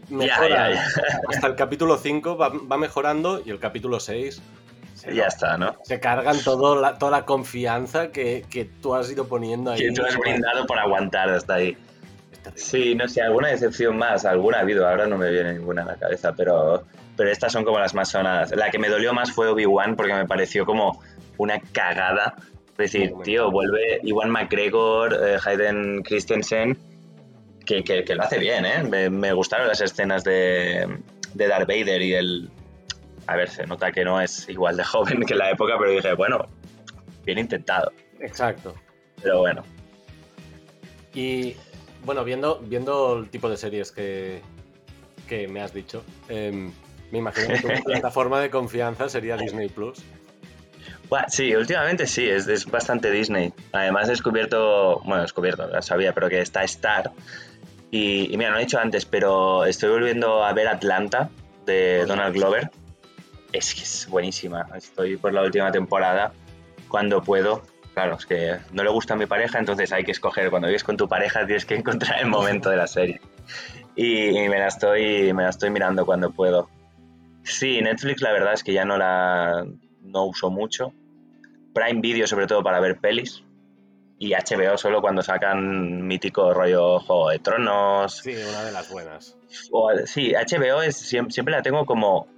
Ya, 0.08 0.16
Mejora. 0.16 0.48
ya, 0.48 0.74
ya. 0.74 0.84
Hasta 1.28 1.46
el 1.46 1.54
capítulo 1.54 1.96
5 1.98 2.36
va, 2.36 2.48
va 2.50 2.76
mejorando 2.76 3.42
y 3.44 3.50
el 3.50 3.58
capítulo 3.58 4.00
6 4.00 4.42
se, 4.94 5.14
Ya 5.14 5.26
está, 5.26 5.56
¿no? 5.56 5.76
se 5.84 6.00
cargan 6.00 6.38
todo 6.42 6.80
la- 6.80 6.98
toda 6.98 7.12
la 7.12 7.24
confianza 7.24 8.08
que, 8.10 8.44
que 8.50 8.64
tú 8.64 8.94
has 8.94 9.10
ido 9.10 9.26
poniendo 9.28 9.70
ahí. 9.70 9.80
Que 9.80 9.92
tú 9.92 10.02
has 10.04 10.16
brindado 10.18 10.66
por 10.66 10.78
aguantar 10.78 11.28
hasta 11.30 11.54
ahí. 11.54 11.76
Sí, 12.56 12.94
no 12.96 13.06
sé, 13.08 13.22
alguna 13.22 13.48
decepción 13.48 13.96
más, 13.96 14.24
alguna 14.24 14.58
ha 14.58 14.60
habido, 14.62 14.88
ahora 14.88 15.06
no 15.06 15.16
me 15.16 15.30
viene 15.30 15.54
ninguna 15.54 15.82
a 15.82 15.86
la 15.86 15.94
cabeza, 15.96 16.32
pero, 16.36 16.84
pero 17.16 17.30
estas 17.30 17.52
son 17.52 17.64
como 17.64 17.78
las 17.78 17.94
más 17.94 18.08
sonadas. 18.08 18.50
La 18.56 18.70
que 18.70 18.78
me 18.80 18.88
dolió 18.88 19.12
más 19.14 19.30
fue 19.30 19.46
Obi-Wan 19.48 19.94
porque 19.94 20.12
me 20.14 20.26
pareció 20.26 20.66
como 20.66 21.00
una 21.42 21.60
cagada. 21.60 22.34
Es 22.72 22.92
decir, 22.92 23.12
tío, 23.22 23.50
vuelve 23.50 24.00
Iwan 24.02 24.30
McGregor, 24.30 25.12
eh, 25.14 25.36
Hayden 25.44 26.02
Christensen, 26.02 26.76
que, 27.66 27.84
que- 27.84 28.04
que 28.04 28.14
lo 28.14 28.22
hace 28.22 28.38
bien, 28.38 28.64
¿eh? 28.64 28.82
Me, 28.82 29.08
me 29.10 29.32
gustaron 29.32 29.68
las 29.68 29.80
escenas 29.80 30.24
de, 30.24 30.88
de 31.34 31.46
Darth 31.48 31.68
Vader 31.68 32.02
y 32.02 32.14
el... 32.14 32.50
A 33.28 33.36
ver, 33.36 33.48
se 33.50 33.66
nota 33.66 33.92
que 33.92 34.04
no 34.04 34.20
es 34.20 34.48
igual 34.48 34.76
de 34.76 34.82
joven 34.84 35.20
que 35.24 35.34
en 35.34 35.38
la 35.38 35.50
época, 35.50 35.74
pero 35.78 35.90
dije, 35.92 36.14
bueno, 36.14 36.46
bien 37.24 37.38
intentado. 37.38 37.92
Exacto. 38.20 38.74
Pero 39.22 39.38
bueno, 39.40 39.62
Y 41.14 41.54
bueno, 42.04 42.24
viendo, 42.24 42.58
viendo 42.64 43.18
el 43.18 43.28
tipo 43.28 43.48
de 43.48 43.56
series 43.56 43.92
que, 43.92 44.40
que 45.28 45.46
me 45.46 45.60
has 45.60 45.72
dicho, 45.72 46.02
em, 46.28 46.72
Me 47.12 47.18
imagino 47.18 47.48
que 47.48 47.60
tu 47.60 47.68
plataforma 47.84 48.40
de 48.40 48.50
confianza 48.50 49.08
sería 49.08 49.36
Disney 49.36 49.68
Plus. 49.68 50.02
Sí, 51.28 51.54
últimamente 51.54 52.06
sí, 52.06 52.28
es, 52.28 52.66
bastante 52.66 53.10
Disney. 53.10 53.52
Además 53.72 54.08
he 54.08 54.12
descubierto, 54.12 55.00
bueno, 55.04 55.22
descubierto, 55.22 55.70
ya 55.70 55.82
sabía, 55.82 56.12
pero 56.12 56.28
que 56.28 56.40
está 56.40 56.64
Star. 56.64 57.12
Y, 57.90 58.34
mira, 58.36 58.50
no 58.50 58.56
he 58.56 58.60
dicho 58.60 58.78
antes, 58.78 59.04
pero 59.04 59.64
estoy 59.64 59.90
volviendo 59.90 60.44
a 60.44 60.52
ver 60.52 60.68
Atlanta 60.68 61.28
de 61.66 62.04
Donald 62.06 62.34
Glover. 62.34 62.70
Es 63.52 63.74
que 63.74 63.82
es 63.82 64.06
buenísima. 64.08 64.66
Estoy 64.74 65.16
por 65.18 65.34
la 65.34 65.42
última 65.42 65.70
temporada 65.70 66.32
cuando 66.88 67.22
puedo. 67.22 67.62
Claro, 67.92 68.16
es 68.16 68.24
que 68.24 68.56
no 68.72 68.82
le 68.82 68.88
gusta 68.88 69.12
a 69.12 69.16
mi 69.18 69.26
pareja, 69.26 69.58
entonces 69.58 69.92
hay 69.92 70.04
que 70.04 70.12
escoger. 70.12 70.48
Cuando 70.48 70.68
vives 70.68 70.84
con 70.84 70.96
tu 70.96 71.06
pareja 71.06 71.44
tienes 71.44 71.66
que 71.66 71.74
encontrar 71.74 72.20
el 72.20 72.28
momento 72.28 72.70
de 72.70 72.76
la 72.76 72.86
serie. 72.86 73.20
Y, 73.94 74.32
me, 74.48 74.58
la 74.58 74.68
estoy, 74.68 75.34
me 75.34 75.42
la 75.42 75.50
estoy 75.50 75.68
mirando 75.68 76.06
cuando 76.06 76.30
puedo. 76.30 76.70
Sí, 77.44 77.82
Netflix 77.82 78.22
la 78.22 78.32
verdad 78.32 78.54
es 78.54 78.64
que 78.64 78.72
ya 78.72 78.86
no 78.86 78.96
la 78.96 79.66
no 80.02 80.26
uso 80.26 80.50
mucho. 80.50 80.92
Prime 81.74 82.00
Video 82.00 82.26
sobre 82.26 82.46
todo 82.46 82.62
para 82.62 82.80
ver 82.80 82.98
pelis. 82.98 83.42
Y 84.18 84.34
HBO 84.34 84.78
solo 84.78 85.00
cuando 85.00 85.22
sacan 85.22 86.06
mítico 86.06 86.54
rollo 86.54 87.00
Juego 87.00 87.30
de 87.30 87.38
Tronos. 87.40 88.18
Sí, 88.18 88.30
una 88.30 88.64
de 88.64 88.72
las 88.72 88.90
buenas. 88.90 89.36
sí, 90.04 90.32
HBO 90.32 90.82
es, 90.82 90.96
siempre, 90.96 91.52
la 91.52 91.62
tengo 91.62 91.84
como 91.84 92.28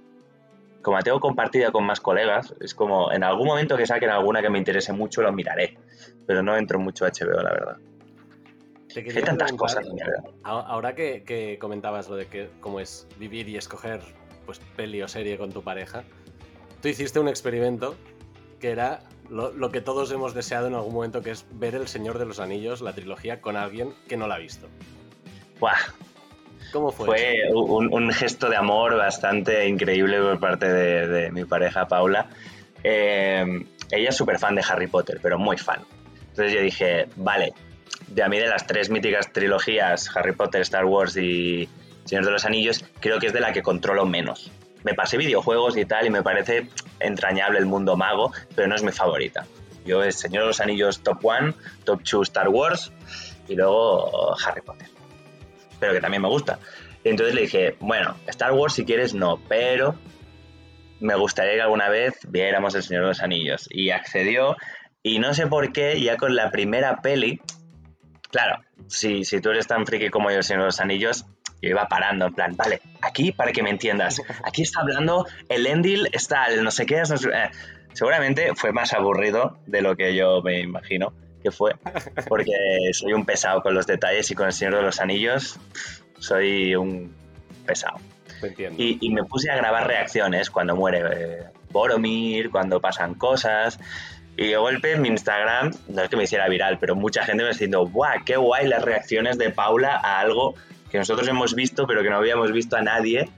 como 0.81 0.97
la 0.97 1.03
tengo 1.03 1.19
compartida 1.19 1.71
con 1.71 1.83
más 1.83 1.99
colegas, 1.99 2.53
es 2.59 2.75
como 2.75 3.11
en 3.11 3.23
algún 3.23 3.47
momento 3.47 3.75
que 3.75 3.87
saquen 3.87 4.11
alguna 4.11 4.43
que 4.43 4.51
me 4.51 4.59
interese 4.59 4.93
mucho 4.93 5.23
lo 5.23 5.31
miraré, 5.31 5.79
pero 6.27 6.43
no 6.43 6.55
entro 6.55 6.77
mucho 6.77 7.05
a 7.05 7.09
HBO, 7.09 7.41
la 7.41 7.49
verdad. 7.51 7.77
Hay 8.95 9.23
tantas 9.23 9.51
cosas. 9.53 9.85
Ahora 10.43 10.93
que, 10.93 11.23
que, 11.23 11.57
comentabas 11.59 12.07
lo 12.07 12.15
de 12.15 12.27
que 12.27 12.49
cómo 12.61 12.79
es 12.79 13.07
vivir 13.17 13.49
y 13.49 13.57
escoger 13.57 14.01
pues 14.45 14.59
peli 14.75 15.01
o 15.01 15.07
serie 15.07 15.37
con 15.37 15.51
tu 15.51 15.63
pareja, 15.63 16.03
tú 16.85 16.89
hiciste 16.89 17.19
un 17.19 17.27
experimento 17.27 17.95
que 18.59 18.69
era 18.69 19.01
lo, 19.31 19.71
que 19.71 19.81
todos 19.81 20.11
hemos 20.11 20.35
deseado 20.35 20.67
en 20.67 20.75
algún 20.75 20.93
momento, 20.93 21.23
que 21.23 21.31
es 21.31 21.43
ver 21.53 21.73
El 21.73 21.87
Señor 21.87 22.19
de 22.19 22.27
los 22.27 22.39
Anillos, 22.39 22.81
la 22.81 22.93
trilogía, 22.93 23.41
con 23.41 23.57
alguien 23.57 23.91
que 24.07 24.17
no 24.17 24.27
la 24.27 24.35
ha 24.35 24.37
visto. 24.37 24.67
¡Buah! 25.59 25.73
¿Cómo 26.71 26.91
fue? 26.91 27.07
Fue 27.07 27.35
un, 27.55 28.11
gesto 28.11 28.51
de 28.51 28.55
amor 28.55 28.95
bastante 28.97 29.67
increíble 29.67 30.19
por 30.19 30.39
parte 30.39 30.71
de, 30.71 31.31
mi 31.31 31.43
pareja 31.43 31.87
Paula. 31.87 32.29
Eh, 32.83 33.65
ella 33.89 34.09
es 34.09 34.15
súper 34.15 34.37
fan 34.37 34.53
de 34.53 34.63
Harry 34.69 34.85
Potter, 34.85 35.17
pero 35.23 35.39
muy 35.39 35.57
fan. 35.57 35.79
Entonces 36.29 36.53
yo 36.53 36.61
dije, 36.61 37.07
vale, 37.15 37.55
de 38.09 38.21
a 38.21 38.29
mí 38.29 38.37
de 38.37 38.45
las 38.45 38.67
tres 38.67 38.91
míticas 38.91 39.33
trilogías, 39.33 40.15
Harry 40.15 40.33
Potter, 40.33 40.61
Star 40.61 40.85
Wars 40.85 41.17
y 41.17 41.67
Señor 42.03 42.25
de 42.25 42.31
los 42.31 42.45
Anillos, 42.45 42.85
creo 42.99 43.17
que 43.17 43.25
es 43.25 43.33
de 43.33 43.39
la 43.39 43.53
que 43.53 43.63
controlo 43.63 44.05
menos. 44.05 44.51
Me 44.85 44.93
pasé 44.93 45.17
videojuegos 45.17 45.75
y 45.75 45.83
tal 45.85 46.05
y 46.05 46.09
me 46.11 46.21
parece 46.21 46.69
entrañable 46.99 47.59
el 47.59 47.65
mundo 47.65 47.97
mago, 47.97 48.31
pero 48.55 48.67
no 48.67 48.75
es 48.75 48.83
mi 48.83 48.91
favorita. 48.91 49.45
Yo 49.83 50.03
es 50.03 50.15
Señor 50.19 50.43
de 50.43 50.47
los 50.47 50.61
Anillos 50.61 51.01
top 51.01 51.25
1, 51.25 51.53
top 51.83 52.01
2 52.03 52.27
Star 52.27 52.49
Wars 52.49 52.91
y 53.47 53.55
luego 53.55 54.35
Harry 54.45 54.61
Potter. 54.61 54.87
Pero 55.79 55.93
que 55.93 55.99
también 55.99 56.21
me 56.21 56.29
gusta. 56.29 56.59
entonces 57.03 57.33
le 57.35 57.41
dije, 57.41 57.75
bueno, 57.79 58.15
Star 58.27 58.53
Wars 58.53 58.75
si 58.75 58.85
quieres 58.85 59.15
no, 59.15 59.41
pero 59.49 59.95
me 60.99 61.15
gustaría 61.15 61.55
que 61.55 61.61
alguna 61.61 61.89
vez 61.89 62.19
viéramos 62.29 62.75
El 62.75 62.83
Señor 62.83 63.03
de 63.03 63.09
los 63.09 63.21
Anillos. 63.21 63.67
Y 63.71 63.89
accedió 63.89 64.55
y 65.01 65.19
no 65.19 65.33
sé 65.33 65.47
por 65.47 65.71
qué, 65.73 65.99
ya 66.01 66.17
con 66.17 66.35
la 66.35 66.51
primera 66.51 67.01
peli, 67.01 67.41
claro, 68.31 68.63
si, 68.87 69.23
si 69.23 69.41
tú 69.41 69.49
eres 69.49 69.67
tan 69.67 69.85
friki 69.85 70.09
como 70.09 70.29
yo, 70.29 70.37
El 70.37 70.43
Señor 70.43 70.61
de 70.61 70.67
los 70.67 70.79
Anillos, 70.79 71.25
yo 71.61 71.69
iba 71.69 71.87
parando, 71.87 72.27
en 72.27 72.33
plan, 72.33 72.55
vale, 72.55 72.81
aquí 73.01 73.31
para 73.31 73.51
que 73.51 73.63
me 73.63 73.69
entiendas, 73.69 74.21
aquí 74.43 74.61
está 74.61 74.81
hablando 74.81 75.25
el 75.49 75.65
Endil, 75.65 76.09
está 76.11 76.45
el 76.45 76.63
no 76.63 76.71
sé 76.71 76.85
qué, 76.85 77.01
eh, 77.01 77.49
seguramente 77.93 78.55
fue 78.55 78.71
más 78.71 78.93
aburrido 78.93 79.57
de 79.65 79.81
lo 79.81 79.95
que 79.95 80.15
yo 80.15 80.41
me 80.41 80.59
imagino 80.59 81.13
que 81.41 81.51
fue, 81.51 81.75
porque 82.27 82.53
soy 82.93 83.13
un 83.13 83.25
pesado 83.25 83.61
con 83.61 83.73
los 83.73 83.85
detalles 83.87 84.29
y 84.31 84.35
con 84.35 84.47
el 84.47 84.53
Señor 84.53 84.75
de 84.75 84.81
los 84.81 84.99
Anillos 84.99 85.59
soy 86.19 86.75
un 86.75 87.13
pesado. 87.65 87.99
Y, 88.77 88.97
y, 89.01 89.09
me 89.11 89.23
puse 89.23 89.49
a 89.49 89.55
grabar 89.55 89.87
reacciones 89.87 90.49
cuando 90.49 90.75
muere 90.75 91.01
eh, 91.13 91.43
Boromir, 91.71 92.51
cuando 92.51 92.79
pasan 92.79 93.15
cosas. 93.15 93.79
Y 94.37 94.47
de 94.47 94.57
golpe 94.57 94.91
en 94.91 95.01
mi 95.01 95.07
Instagram, 95.07 95.71
no 95.87 96.01
es 96.01 96.09
que 96.09 96.17
me 96.17 96.23
hiciera 96.25 96.47
viral, 96.49 96.77
pero 96.77 96.95
mucha 96.95 97.23
gente 97.23 97.43
me 97.43 97.49
diciendo, 97.49 97.87
¡guau! 97.87 98.23
¡Qué 98.25 98.35
guay 98.35 98.67
las 98.67 98.83
reacciones 98.83 99.37
de 99.37 99.49
Paula 99.49 99.95
a 99.95 100.19
algo 100.19 100.55
que 100.95 100.99
nosotros 100.99 101.27
hemos 101.27 101.55
visto, 101.55 101.87
pero 101.87 102.03
que 102.03 102.09
no 102.09 102.15
habíamos 102.15 102.53
visto 102.53 102.77
a 102.77 102.81
nadie, 102.81 103.29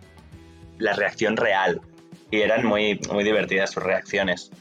la 0.77 0.93
reacción 0.93 1.37
real. 1.37 1.81
Y 2.29 2.41
eran 2.41 2.63
muy, 2.63 2.99
muy 3.11 3.23
divertidas 3.23 3.71
sus 3.71 3.81
reacciones. 3.81 4.51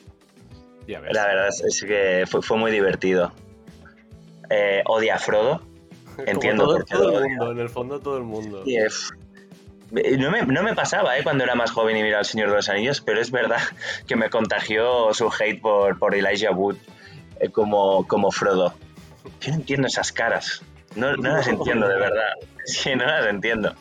La 0.87 1.27
verdad 1.27 1.49
es, 1.49 1.85
que 1.87 2.25
fue, 2.27 2.57
muy 2.57 2.71
divertido. 2.71 3.33
Eh, 4.49 4.83
odia 4.87 5.17
a 5.17 5.19
Frodo. 5.19 5.61
Entiendo 6.27 6.65
todo, 6.65 6.85
todo 6.85 7.19
el 7.19 7.29
mundo, 7.29 7.53
en 7.53 7.59
el 7.59 7.69
fondo 7.69 8.01
todo 8.01 8.17
el 8.17 8.23
mundo. 8.23 8.65
no, 9.91 10.31
me, 10.31 10.47
no 10.47 10.63
me, 10.63 10.75
pasaba 10.75 11.19
¿eh? 11.19 11.23
cuando 11.23 11.45
era 11.45 11.55
más 11.55 11.73
joven 11.73 11.99
y 11.99 12.03
miraba 12.03 12.21
al 12.21 12.25
Señor 12.25 12.49
de 12.49 12.57
los 12.57 12.71
Anillos, 12.71 13.03
pero 13.03 13.21
es 13.21 13.31
verdad 13.31 13.61
que 14.07 14.17
me 14.17 14.31
contagió 14.31 15.13
su 15.13 15.31
hate 15.39 15.61
por, 15.61 15.99
por 15.99 16.15
Elijah 16.15 16.53
Wood 16.53 16.77
eh, 17.41 17.51
como, 17.51 18.07
como 18.09 18.31
Frodo. 18.31 18.73
Yo 19.43 19.51
no 19.51 19.57
entiendo 19.57 19.87
esas 19.87 20.13
caras. 20.13 20.63
No, 20.95 21.15
las 21.15 21.47
entiendo, 21.47 21.87
de 21.89 21.99
verdad. 21.99 22.33
Sí, 22.83 22.95
no 22.97 23.07
las 23.07 23.27
entiendo. 23.27 23.75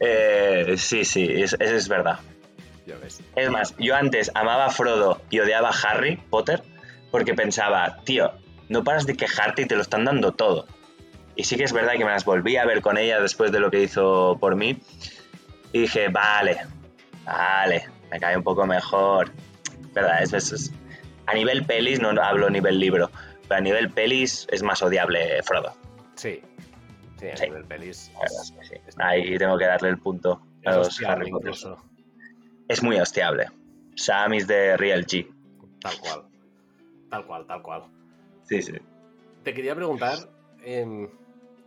Eh, 0.00 0.74
sí, 0.78 1.04
sí, 1.04 1.28
eso 1.30 1.56
es, 1.60 1.88
verdad. 1.88 2.20
Es 3.36 3.50
más, 3.50 3.74
yo 3.78 3.94
antes 3.94 4.30
amaba 4.34 4.66
a 4.66 4.70
Frodo 4.70 5.20
y 5.28 5.40
odiaba 5.40 5.68
a 5.68 5.72
Harry 5.72 6.16
Potter 6.16 6.62
porque 7.10 7.34
pensaba, 7.34 7.98
tío, 8.04 8.32
no 8.68 8.84
paras 8.84 9.06
de 9.06 9.16
quejarte 9.16 9.62
y 9.62 9.66
te 9.66 9.76
lo 9.76 9.82
están 9.82 10.04
dando 10.04 10.32
todo. 10.32 10.66
Y 11.36 11.44
sí 11.44 11.56
que 11.56 11.64
es 11.64 11.72
verdad 11.72 11.92
que 11.92 12.04
me 12.04 12.10
las 12.10 12.24
volví 12.24 12.56
a 12.56 12.64
ver 12.64 12.80
con 12.80 12.96
ella 12.96 13.20
después 13.20 13.52
de 13.52 13.60
lo 13.60 13.70
que 13.70 13.82
hizo 13.82 14.38
por 14.40 14.56
mí. 14.56 14.80
Y 15.72 15.82
dije, 15.82 16.08
vale, 16.08 16.58
vale, 17.24 17.88
me 18.10 18.18
cae 18.18 18.36
un 18.36 18.42
poco 18.42 18.66
mejor. 18.66 19.32
¿Verdad? 19.92 20.22
Es, 20.22 20.32
es, 20.32 20.72
a 21.26 21.34
nivel 21.34 21.64
pelis, 21.64 22.00
no 22.00 22.10
hablo 22.22 22.46
a 22.46 22.50
nivel 22.50 22.78
libro, 22.78 23.10
pero 23.48 23.58
a 23.58 23.60
nivel 23.60 23.90
pelis 23.90 24.46
es 24.50 24.62
más 24.62 24.82
odiable 24.82 25.42
Frodo. 25.42 25.74
Sí. 26.14 26.42
Sí, 27.18 27.26
a 27.28 27.46
nivel 27.46 27.64
pelis. 27.64 28.12
Ahí 28.98 29.36
tengo 29.36 29.58
que 29.58 29.64
darle 29.64 29.88
el 29.90 29.98
punto 29.98 30.40
a 30.64 30.76
los 30.76 31.02
Harry 31.02 31.30
Potter. 31.30 31.54
Es 32.68 32.82
muy 32.82 32.96
hostiable. 32.98 33.46
Sam 33.96 34.34
is 34.34 34.46
de 34.46 34.76
real 34.76 35.04
G. 35.04 35.28
Tal 35.80 35.98
cual. 35.98 36.22
Tal 37.10 37.26
cual, 37.26 37.46
tal 37.46 37.62
cual. 37.62 37.82
Sí, 38.44 38.62
sí. 38.62 38.74
Te 39.42 39.54
quería 39.54 39.74
preguntar, 39.74 40.18
em, 40.62 41.08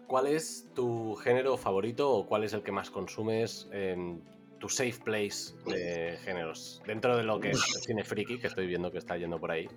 ¿cuál 0.08 0.28
es 0.28 0.70
tu 0.76 1.16
género 1.16 1.58
favorito 1.58 2.12
o 2.12 2.26
cuál 2.28 2.44
es 2.44 2.54
el 2.54 2.64
que 2.64 2.72
más 2.72 2.90
consumes 2.90 3.68
en 3.72 4.22
tu 4.60 4.70
safe 4.70 5.00
place 5.04 5.54
de 5.66 6.18
géneros? 6.24 6.82
Dentro 6.86 7.18
de 7.18 7.24
lo 7.24 7.40
que 7.40 7.52
es 7.52 7.64
el 7.76 7.82
cine 7.82 8.04
friki, 8.04 8.40
que 8.40 8.48
estoy 8.48 8.68
viendo 8.68 8.92
que 8.92 9.00
está 9.00 9.18
yendo 9.18 9.40
por 9.40 9.52
ahí. 9.52 9.68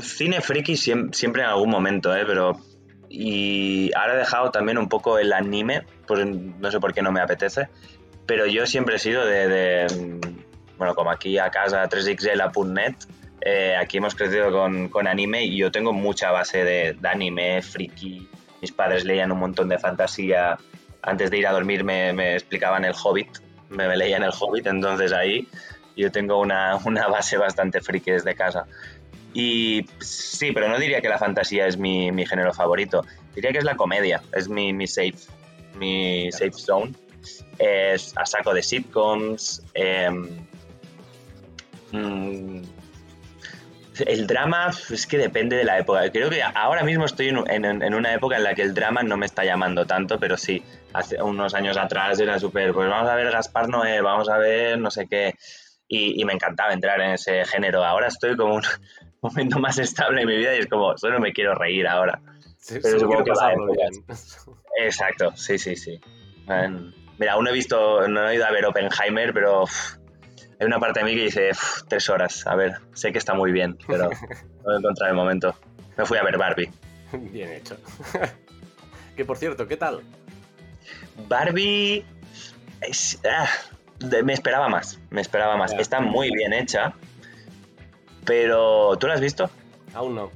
Cine 0.00 0.40
friki 0.40 0.76
siempre, 0.76 1.42
en 1.42 1.48
algún 1.48 1.70
momento, 1.70 2.14
¿eh? 2.16 2.24
Pero... 2.26 2.58
Y 3.08 3.90
ahora 3.94 4.14
he 4.14 4.18
dejado 4.18 4.50
también 4.50 4.78
un 4.78 4.88
poco 4.88 5.18
el 5.18 5.32
anime, 5.32 5.84
pues 6.06 6.26
no 6.26 6.70
sé 6.70 6.78
por 6.78 6.92
qué 6.92 7.02
no 7.02 7.12
me 7.12 7.20
apetece, 7.20 7.68
pero 8.26 8.46
yo 8.46 8.66
siempre 8.66 8.96
he 8.96 8.98
sido 8.98 9.24
de, 9.24 9.86
bueno, 10.76 10.94
como 10.94 11.10
aquí 11.10 11.38
a 11.38 11.50
casa 11.50 11.82
3xl.net, 11.88 12.94
eh, 13.40 13.76
aquí 13.76 13.98
hemos 13.98 14.14
crecido 14.14 14.52
con, 14.52 14.88
con, 14.88 15.06
anime 15.06 15.44
y 15.44 15.56
yo 15.56 15.70
tengo 15.70 15.92
mucha 15.92 16.30
base 16.30 16.64
de, 16.64 16.98
anime, 17.04 17.62
friki. 17.62 18.28
Mis 18.60 18.72
padres 18.72 19.04
leían 19.04 19.32
un 19.32 19.38
montón 19.38 19.68
de 19.68 19.78
fantasía. 19.78 20.58
Antes 21.00 21.30
de 21.30 21.38
ir 21.38 21.46
a 21.46 21.52
dormir 21.52 21.84
me, 21.84 22.12
me 22.12 22.34
explicaban 22.34 22.84
el 22.84 22.92
Hobbit, 22.92 23.38
me, 23.70 23.88
me 23.88 23.96
leían 23.96 24.24
el 24.24 24.32
Hobbit, 24.38 24.66
entonces 24.66 25.12
ahí 25.12 25.48
yo 25.96 26.12
tengo 26.12 26.38
una, 26.40 26.76
una 26.84 27.08
base 27.08 27.36
bastante 27.36 27.80
friki 27.80 28.12
desde 28.12 28.34
casa. 28.34 28.66
Y 29.34 29.86
sí, 30.00 30.52
pero 30.52 30.68
no 30.68 30.78
diría 30.78 31.00
que 31.00 31.08
la 31.08 31.18
fantasía 31.18 31.66
es 31.66 31.76
mi, 31.76 32.10
mi 32.12 32.26
género 32.26 32.52
favorito. 32.52 33.04
Diría 33.34 33.52
que 33.52 33.58
es 33.58 33.64
la 33.64 33.76
comedia, 33.76 34.22
es 34.34 34.48
mi, 34.48 34.72
mi 34.72 34.86
safe, 34.86 35.18
mi 35.74 36.30
safe 36.32 36.52
zone. 36.52 36.94
Es 37.58 38.16
a 38.16 38.24
saco 38.24 38.54
de 38.54 38.62
sitcoms. 38.62 39.62
Em, 39.74 40.28
mm, 41.92 42.62
el 44.06 44.26
drama 44.26 44.70
es 44.90 45.06
que 45.06 45.18
depende 45.18 45.56
de 45.56 45.64
la 45.64 45.78
época. 45.78 46.10
Creo 46.10 46.30
que 46.30 46.42
ahora 46.42 46.84
mismo 46.84 47.04
estoy 47.04 47.28
en, 47.28 47.64
en, 47.64 47.94
una 47.94 48.14
época 48.14 48.36
en 48.36 48.44
la 48.44 48.54
que 48.54 48.62
el 48.62 48.74
drama 48.74 49.02
no 49.02 49.16
me 49.16 49.26
está 49.26 49.44
llamando 49.44 49.86
tanto, 49.86 50.18
pero 50.18 50.36
sí, 50.36 50.62
hace 50.92 51.20
unos 51.20 51.54
años 51.54 51.76
atrás 51.76 52.18
era 52.20 52.38
súper, 52.38 52.72
pues 52.72 52.88
vamos 52.88 53.10
a 53.10 53.14
ver 53.16 53.30
Gaspar 53.30 53.68
Noé, 53.68 54.00
vamos 54.00 54.28
a 54.28 54.38
ver 54.38 54.78
no 54.78 54.90
sé 54.90 55.06
qué. 55.08 55.34
Y, 55.90 56.20
y, 56.20 56.24
me 56.26 56.34
encantaba 56.34 56.72
entrar 56.74 57.00
en 57.00 57.12
ese 57.12 57.46
género. 57.46 57.82
Ahora 57.82 58.08
estoy 58.08 58.36
como 58.36 58.56
un, 58.56 58.62
momento 59.22 59.58
más 59.58 59.78
estable 59.78 60.22
en 60.22 60.28
mi 60.28 60.36
vida 60.36 60.54
y 60.54 60.60
es 60.60 60.66
como, 60.66 60.96
solo 60.96 61.20
me 61.20 61.32
quiero 61.32 61.54
reír 61.54 61.86
ahora. 61.86 62.20
Pero 62.68 63.00
supongo 63.00 63.24
que 63.24 63.30
va 63.32 63.52
Exacto, 64.78 65.34
sí, 65.36 65.58
sí, 65.58 65.76
sí. 65.76 66.00
Mira, 67.18 67.32
aún 67.32 67.44
no 67.44 67.50
he 67.50 67.52
visto, 67.52 68.06
no 68.08 68.28
he 68.28 68.36
ido 68.36 68.46
a 68.46 68.50
ver 68.50 68.64
Oppenheimer, 68.64 69.32
pero 69.32 69.64
hay 70.60 70.66
una 70.66 70.78
parte 70.78 71.00
de 71.00 71.06
mí 71.06 71.14
que 71.14 71.24
dice 71.24 71.50
tres 71.88 72.08
horas. 72.08 72.46
A 72.46 72.54
ver, 72.54 72.76
sé 72.92 73.12
que 73.12 73.18
está 73.18 73.34
muy 73.34 73.52
bien, 73.52 73.76
pero 73.86 74.08
no 74.64 74.72
he 74.72 74.78
encontrado 74.78 75.10
el 75.10 75.16
momento. 75.16 75.54
Me 75.96 76.04
fui 76.04 76.18
a 76.18 76.22
ver 76.22 76.38
Barbie. 76.38 76.70
Bien 77.12 77.50
hecho. 77.50 77.76
que 79.16 79.24
por 79.24 79.36
cierto, 79.36 79.66
¿qué 79.66 79.76
tal? 79.76 80.02
Barbie 81.28 82.04
ah, 83.24 83.48
me 84.22 84.32
esperaba 84.32 84.68
más, 84.68 85.00
me 85.10 85.20
esperaba 85.20 85.56
más. 85.56 85.72
Está 85.72 86.00
muy 86.00 86.30
bien 86.30 86.52
hecha, 86.52 86.94
pero 88.28 88.94
¿tú 88.98 89.06
la 89.06 89.14
has 89.14 89.22
visto? 89.22 89.48
Aún 89.94 90.14
no. 90.14 90.30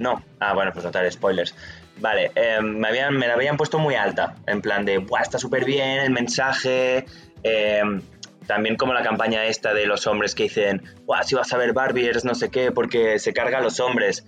No. 0.00 0.24
Ah, 0.40 0.54
bueno, 0.54 0.72
pues 0.72 0.84
total, 0.84 1.10
spoilers. 1.12 1.54
Vale, 1.98 2.32
em, 2.34 2.78
me, 2.78 2.88
habían, 2.88 3.16
me 3.16 3.28
la 3.28 3.34
habían 3.34 3.56
puesto 3.56 3.78
muy 3.78 3.94
alta, 3.94 4.34
en 4.48 4.60
plan 4.60 4.84
de, 4.84 4.98
Buah, 4.98 5.22
está 5.22 5.38
súper 5.38 5.64
bien 5.64 6.00
el 6.00 6.10
mensaje. 6.10 7.06
Em, 7.44 8.02
también 8.48 8.76
como 8.76 8.92
la 8.92 9.04
campaña 9.04 9.44
esta 9.44 9.72
de 9.72 9.86
los 9.86 10.08
hombres 10.08 10.34
que 10.34 10.44
dicen, 10.44 10.82
Buah, 11.06 11.22
si 11.22 11.36
vas 11.36 11.52
a 11.52 11.58
ver 11.58 11.72
Barbie 11.72 12.08
eres 12.08 12.24
no 12.24 12.34
sé 12.34 12.50
qué, 12.50 12.72
porque 12.72 13.20
se 13.20 13.32
carga 13.32 13.58
a 13.58 13.60
los 13.60 13.78
hombres. 13.78 14.26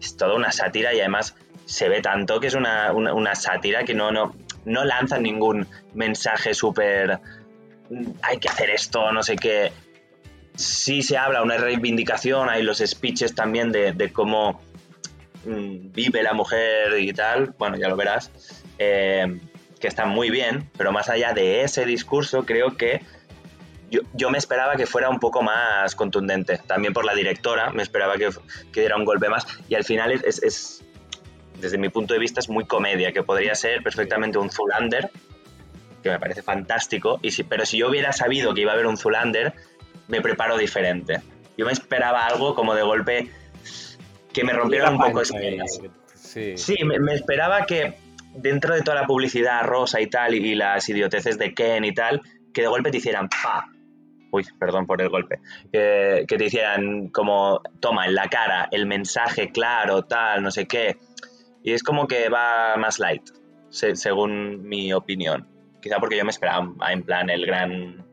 Es 0.00 0.16
toda 0.16 0.34
una 0.34 0.50
sátira 0.50 0.94
y 0.94 1.00
además 1.00 1.36
se 1.66 1.90
ve 1.90 2.00
tanto 2.00 2.40
que 2.40 2.46
es 2.46 2.54
una, 2.54 2.90
una, 2.92 3.34
sátira 3.34 3.84
que 3.84 3.92
no, 3.92 4.12
no, 4.12 4.34
no 4.64 4.84
lanza 4.86 5.18
ningún 5.18 5.66
mensaje 5.92 6.54
súper, 6.54 7.20
hay 8.22 8.38
que 8.38 8.48
hacer 8.48 8.70
esto, 8.70 9.12
no 9.12 9.22
sé 9.22 9.36
qué. 9.36 9.70
Sí 10.54 11.02
se 11.02 11.16
habla 11.16 11.42
una 11.42 11.56
reivindicación, 11.56 12.48
hay 12.48 12.62
los 12.62 12.78
speeches 12.78 13.34
también 13.34 13.72
de, 13.72 13.92
de 13.92 14.12
cómo 14.12 14.60
Mm, 15.44 15.92
vive 15.92 16.22
la 16.22 16.34
mujer 16.34 16.98
y 16.98 17.12
tal, 17.14 17.54
bueno, 17.58 17.76
ya 17.76 17.88
lo 17.88 17.96
verás, 17.96 18.30
eh, 18.78 19.38
que 19.80 19.88
está 19.88 20.04
muy 20.04 20.28
bien, 20.28 20.68
pero 20.76 20.92
más 20.92 21.08
allá 21.08 21.32
de 21.32 21.62
ese 21.62 21.86
discurso, 21.86 22.44
creo 22.44 22.76
que 22.76 23.00
yo, 23.90 24.30
me 24.30 24.38
esperaba 24.38 24.76
que 24.76 24.86
fuera 24.86 25.08
un 25.08 25.18
poco 25.18 25.42
más 25.42 25.96
contundente, 25.96 26.60
también 26.66 26.92
por 26.92 27.04
la 27.04 27.14
directora, 27.14 27.70
me 27.70 27.82
esperaba 27.82 28.16
que, 28.18 28.30
diera 28.72 28.96
un 28.96 29.04
golpe 29.04 29.28
más, 29.28 29.46
y 29.68 29.74
al 29.74 29.84
final 29.84 30.12
es, 30.12 30.84
desde 31.58 31.78
mi 31.78 31.88
punto 31.88 32.12
de 32.14 32.20
vista, 32.20 32.38
es 32.38 32.48
muy 32.48 32.66
comedia, 32.66 33.10
que 33.12 33.22
podría 33.22 33.54
ser 33.54 33.82
perfectamente 33.82 34.38
un 34.38 34.50
Zulander, 34.50 35.10
que 36.02 36.10
me 36.10 36.20
parece 36.20 36.42
fantástico, 36.42 37.18
y 37.22 37.30
si, 37.30 37.44
pero 37.44 37.64
si 37.64 37.78
yo 37.78 37.88
hubiera 37.88 38.12
sabido 38.12 38.54
que 38.54 38.60
iba 38.60 38.72
a 38.72 38.74
haber 38.74 38.86
un 38.86 38.98
Zulander, 38.98 39.54
me 40.10 40.20
preparo 40.20 40.58
diferente. 40.58 41.20
Yo 41.56 41.66
me 41.66 41.72
esperaba 41.72 42.26
algo 42.26 42.54
como 42.54 42.74
de 42.74 42.82
golpe 42.82 43.30
que 44.32 44.44
me 44.44 44.52
rompieron 44.52 44.94
un 44.94 45.00
poco 45.00 45.22
esas 45.22 45.40
Sí, 46.14 46.56
sí 46.56 46.76
me, 46.84 47.14
esperaba 47.14 47.66
que 47.66 47.94
dentro 48.34 48.74
de 48.74 48.82
toda 48.82 49.00
la 49.00 49.06
publicidad 49.06 49.64
rosa 49.64 50.00
y 50.00 50.06
tal, 50.06 50.34
y, 50.34 50.54
las 50.54 50.88
idioteces 50.88 51.38
de 51.38 51.54
Ken 51.54 51.84
y 51.84 51.92
tal, 51.92 52.22
que 52.54 52.62
de 52.62 52.68
golpe 52.68 52.90
te 52.90 52.98
hicieran 52.98 53.28
¡pa! 53.28 53.68
Uy, 54.30 54.46
perdón 54.58 54.86
por 54.86 55.02
el 55.02 55.08
golpe. 55.08 55.40
que 55.72 56.24
te 56.26 56.44
hicieran 56.44 57.08
como, 57.08 57.62
toma, 57.80 58.06
en 58.06 58.14
la 58.14 58.28
cara, 58.28 58.68
el 58.70 58.86
mensaje 58.86 59.50
claro, 59.50 60.04
tal, 60.04 60.42
no 60.42 60.50
sé 60.52 60.66
qué. 60.66 60.98
Y 61.64 61.72
es 61.72 61.82
como 61.82 62.06
que 62.06 62.28
va 62.28 62.76
más 62.76 63.00
light, 63.00 63.22
según 63.70 64.62
mi 64.68 64.92
opinión. 64.92 65.48
Quizá 65.82 65.98
porque 65.98 66.16
yo 66.16 66.24
me 66.24 66.30
esperaba 66.30 66.72
en 66.90 67.02
plan 67.02 67.28
el 67.28 67.44
gran... 67.44 68.04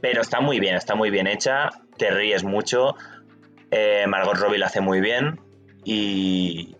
Pero 0.00 0.20
está 0.22 0.40
muy 0.40 0.60
bien, 0.60 0.76
está 0.76 0.94
muy 0.94 1.10
bien 1.10 1.26
hecha, 1.26 1.70
te 1.96 2.10
ríes 2.10 2.44
mucho 2.44 2.94
eh, 3.70 4.06
Margot 4.06 4.36
Robbie 4.36 4.58
lo 4.58 4.66
hace 4.66 4.80
muy 4.80 5.00
bien 5.00 5.38
y, 5.84 6.74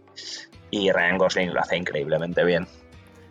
Ryan 0.72 1.18
Gosling 1.18 1.52
lo 1.52 1.60
hace 1.60 1.76
increíblemente 1.76 2.44
bien. 2.44 2.66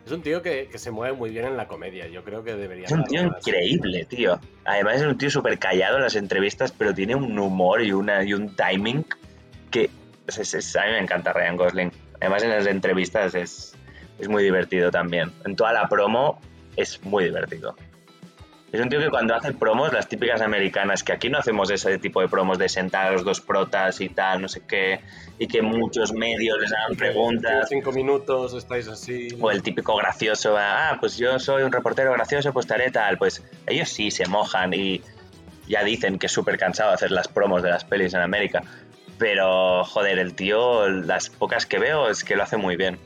Es 0.06 0.12
un 0.12 0.22
tío 0.22 0.40
que, 0.40 0.70
se 0.74 0.90
mueve 0.90 1.16
muy 1.16 1.30
bien 1.30 1.44
en 1.44 1.56
la 1.56 1.66
comedia. 1.66 2.06
Yo 2.08 2.24
creo 2.24 2.42
que 2.42 2.54
debería. 2.54 2.86
Es 2.86 2.92
un 2.92 3.04
tío 3.04 3.22
increíble, 3.22 4.06
tío. 4.06 4.40
Además 4.64 4.96
es 4.96 5.02
un 5.02 5.18
tío 5.18 5.30
súper 5.30 5.58
callado 5.58 5.96
en 5.96 6.02
las 6.04 6.16
entrevistas, 6.16 6.72
pero 6.72 6.94
tiene 6.94 7.14
un 7.14 7.38
humor 7.38 7.82
y, 7.82 7.92
una, 7.92 8.24
y 8.24 8.32
un 8.32 8.54
timing 8.56 9.04
que 9.70 9.90
a 10.28 10.86
mí 10.86 10.92
me 10.92 10.98
encanta 10.98 11.32
Ryan 11.32 11.56
Gosling. 11.56 11.92
Además 12.20 12.42
en 12.42 12.50
las 12.50 12.66
entrevistas 12.66 13.34
es, 13.34 13.76
es 14.18 14.28
muy 14.28 14.42
divertido 14.42 14.90
también. 14.90 15.30
En 15.44 15.56
toda 15.56 15.72
la 15.72 15.88
promo 15.88 16.40
es 16.76 17.02
muy 17.04 17.24
divertido. 17.24 17.76
Es 18.70 18.80
un 18.80 18.90
tío 18.90 19.00
que 19.00 19.08
cuando 19.08 19.34
hace 19.34 19.54
promos, 19.54 19.92
las 19.94 20.08
típicas 20.08 20.42
americanas, 20.42 21.02
que 21.02 21.12
aquí 21.12 21.30
no 21.30 21.38
hacemos 21.38 21.70
ese 21.70 21.98
tipo 21.98 22.20
de 22.20 22.28
promos 22.28 22.58
de 22.58 22.68
sentar 22.68 23.06
a 23.06 23.12
los 23.12 23.24
dos 23.24 23.40
protas 23.40 24.00
y 24.02 24.10
tal, 24.10 24.42
no 24.42 24.48
sé 24.48 24.60
qué, 24.68 25.00
y 25.38 25.46
que 25.46 25.62
muchos 25.62 26.12
medios 26.12 26.60
les 26.60 26.72
hagan 26.74 26.94
preguntas. 26.94 27.66
Cinco 27.70 27.92
minutos, 27.92 28.52
estáis 28.52 28.86
así. 28.88 29.28
O 29.40 29.50
el 29.50 29.62
típico 29.62 29.96
gracioso, 29.96 30.54
ah, 30.58 30.98
pues 31.00 31.16
yo 31.16 31.38
soy 31.38 31.62
un 31.62 31.72
reportero 31.72 32.12
gracioso, 32.12 32.52
pues 32.52 32.66
estaré 32.66 32.90
tal. 32.90 33.16
Pues 33.16 33.42
ellos 33.66 33.88
sí 33.88 34.10
se 34.10 34.26
mojan 34.26 34.74
y 34.74 35.00
ya 35.66 35.82
dicen 35.82 36.18
que 36.18 36.26
es 36.26 36.32
súper 36.32 36.58
cansado 36.58 36.92
hacer 36.92 37.10
las 37.10 37.28
promos 37.28 37.62
de 37.62 37.70
las 37.70 37.84
pelis 37.84 38.12
en 38.12 38.20
América. 38.20 38.62
Pero, 39.18 39.82
joder, 39.84 40.18
el 40.18 40.34
tío, 40.34 40.88
las 40.88 41.30
pocas 41.30 41.64
que 41.64 41.78
veo 41.78 42.08
es 42.10 42.22
que 42.22 42.36
lo 42.36 42.42
hace 42.42 42.58
muy 42.58 42.76
bien. 42.76 42.98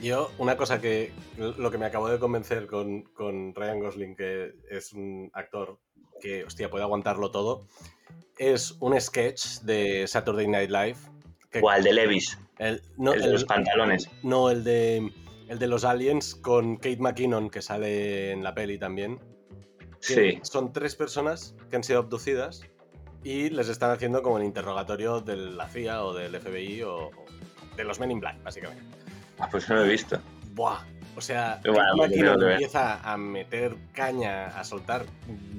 Yo, 0.00 0.30
una 0.38 0.56
cosa 0.56 0.80
que 0.80 1.12
lo 1.36 1.70
que 1.70 1.78
me 1.78 1.86
acabo 1.86 2.08
de 2.08 2.18
convencer 2.18 2.66
con, 2.66 3.04
Ryan 3.54 3.80
Gosling, 3.80 4.16
que 4.16 4.52
es 4.70 4.92
un 4.92 5.30
actor 5.34 5.78
que, 6.20 6.44
hostia, 6.44 6.70
puede 6.70 6.84
aguantarlo 6.84 7.30
todo, 7.30 7.66
es 8.36 8.76
un 8.80 8.98
sketch 9.00 9.60
de 9.62 10.06
Saturday 10.06 10.46
Night 10.46 10.70
Live. 10.70 10.96
¿Cuál? 11.60 11.82
De 11.82 11.92
Levis. 11.92 12.38
El, 12.58 12.80
de 12.96 13.26
los 13.28 13.44
pantalones. 13.44 14.08
No, 14.22 14.50
el 14.50 14.62
de, 14.62 15.10
el 15.48 15.58
de 15.58 15.66
los 15.66 15.84
aliens 15.84 16.34
con 16.34 16.76
Kate 16.76 16.98
McKinnon, 16.98 17.50
que 17.50 17.62
sale 17.62 18.32
en 18.32 18.44
la 18.44 18.54
peli 18.54 18.78
también. 18.78 19.18
Sí. 20.00 20.38
Son 20.42 20.72
tres 20.72 20.94
personas 20.94 21.56
que 21.70 21.76
han 21.76 21.82
sido 21.82 21.98
abducidas 21.98 22.62
y 23.24 23.50
les 23.50 23.68
están 23.68 23.90
haciendo 23.90 24.22
como 24.22 24.38
el 24.38 24.44
interrogatorio 24.44 25.20
de 25.20 25.36
la 25.36 25.68
CIA 25.68 26.04
o 26.04 26.14
del 26.14 26.38
FBI 26.38 26.82
o 26.82 27.10
de 27.76 27.84
los 27.84 27.98
Men 27.98 28.12
in 28.12 28.20
Black, 28.20 28.42
básicamente. 28.44 29.07
Ah, 29.38 29.48
pues 29.50 29.68
no 29.68 29.76
lo 29.76 29.84
he 29.84 29.88
visto. 29.88 30.20
Buah. 30.54 30.80
O 31.16 31.20
sea, 31.20 31.60
bueno, 31.64 31.96
máquina 31.96 32.34
empieza 32.34 33.00
a 33.00 33.16
meter 33.16 33.74
caña, 33.92 34.46
a 34.46 34.62
soltar 34.62 35.04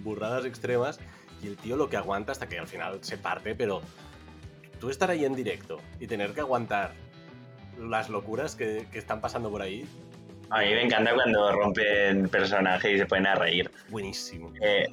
burradas 0.04 0.46
extremas 0.46 1.02
y 1.44 1.48
el 1.48 1.58
tío 1.58 1.76
lo 1.76 1.90
que 1.90 1.98
aguanta 1.98 2.32
hasta 2.32 2.48
que 2.48 2.58
al 2.58 2.68
final 2.68 3.00
se 3.02 3.18
parte, 3.18 3.56
pero 3.56 3.82
tú 4.80 4.90
estar 4.90 5.12
ahí 5.12 5.26
en 5.26 5.36
directo 5.36 5.82
y 6.00 6.08
tener 6.08 6.32
que 6.32 6.40
aguantar 6.40 6.94
las 7.78 8.08
locuras 8.08 8.56
que, 8.56 8.88
están 8.94 9.20
pasando 9.20 9.50
por 9.50 9.62
ahí. 9.62 9.86
A 10.50 10.62
mí 10.62 10.68
me 10.68 10.84
encanta 10.84 11.14
cuando 11.14 11.52
rompen 11.52 12.30
personaje 12.30 12.94
y 12.94 12.98
se 12.98 13.06
ponen 13.06 13.28
a 13.28 13.36
reír. 13.36 13.70
Buenísimo. 13.90 14.54
Eh, 14.62 14.88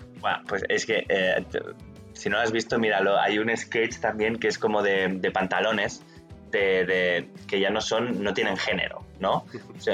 pues 0.49 0.65
es 0.69 0.85
que 0.85 1.07
eh, 1.09 1.45
si 2.13 2.29
no 2.29 2.39
lo 2.39 2.43
has 2.43 2.51
visto, 2.51 2.77
míralo. 2.77 3.17
Hay 3.21 3.39
un 3.39 3.57
sketch 3.57 3.99
también 4.01 4.37
que 4.37 4.49
es 4.49 4.59
como 4.59 4.83
de 4.83 5.31
pantalones 5.33 6.03
de, 6.51 7.29
que 7.47 7.61
ya 7.61 7.71
no 7.71 7.81
son, 7.81 8.23
no 8.23 8.33
tienen 8.35 8.57
género, 8.57 9.05
¿no? 9.21 9.45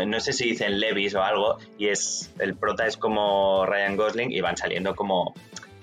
no 0.06 0.20
sé 0.20 0.32
si 0.32 0.50
dicen 0.50 0.78
Levis 0.78 1.14
o 1.14 1.22
algo, 1.22 1.58
y 1.78 1.88
es, 1.88 2.30
el 2.38 2.54
prota 2.54 2.86
es 2.86 2.96
como 2.96 3.66
Ryan 3.66 3.96
Gosling 3.96 4.32
y 4.32 4.40
van 4.40 4.56
saliendo 4.56 4.94
como, 4.94 5.34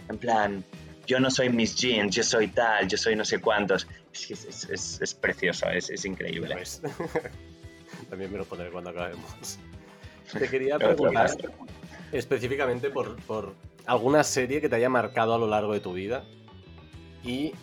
en 0.10 0.18
plan, 0.18 0.64
yo 1.10 1.20
no 1.20 1.32
soy 1.32 1.50
Miss 1.50 1.76
Jeans, 1.76 2.16
yo 2.16 2.24
soy 2.24 2.50
tal, 2.50 2.88
yo 2.88 2.96
soy 2.96 3.16
no 3.16 3.26
sé 3.26 3.40
cuántos. 3.40 3.88
Es, 4.14 5.00
es, 5.02 5.14
precioso, 5.16 5.68
es, 5.70 6.06
increíble. 6.06 6.54
Pues, 6.54 6.82
también 8.10 8.32
me 8.32 8.38
lo 8.38 8.46
pondré 8.46 8.70
cuando 8.70 8.92
acabemos. 8.92 9.58
Te 10.38 10.48
quería 10.48 10.78
preguntar 10.78 11.32
específicamente 12.12 12.92
por, 12.92 13.16
por 13.24 13.56
alguna 13.88 14.24
serie 14.24 14.62
que 14.62 14.70
te 14.70 14.76
haya 14.76 14.90
marcado 14.90 15.34
a 15.34 15.40
lo 15.40 15.48
largo 15.48 15.74
de 15.74 15.80
tu 15.80 15.94
vida 15.94 16.26
y 17.24 17.54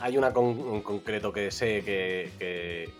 hay 0.00 0.16
una 0.16 0.32
con, 0.32 0.80
concreto 0.82 1.32
que 1.32 1.50
sé 1.50 1.82
que, 1.84 2.90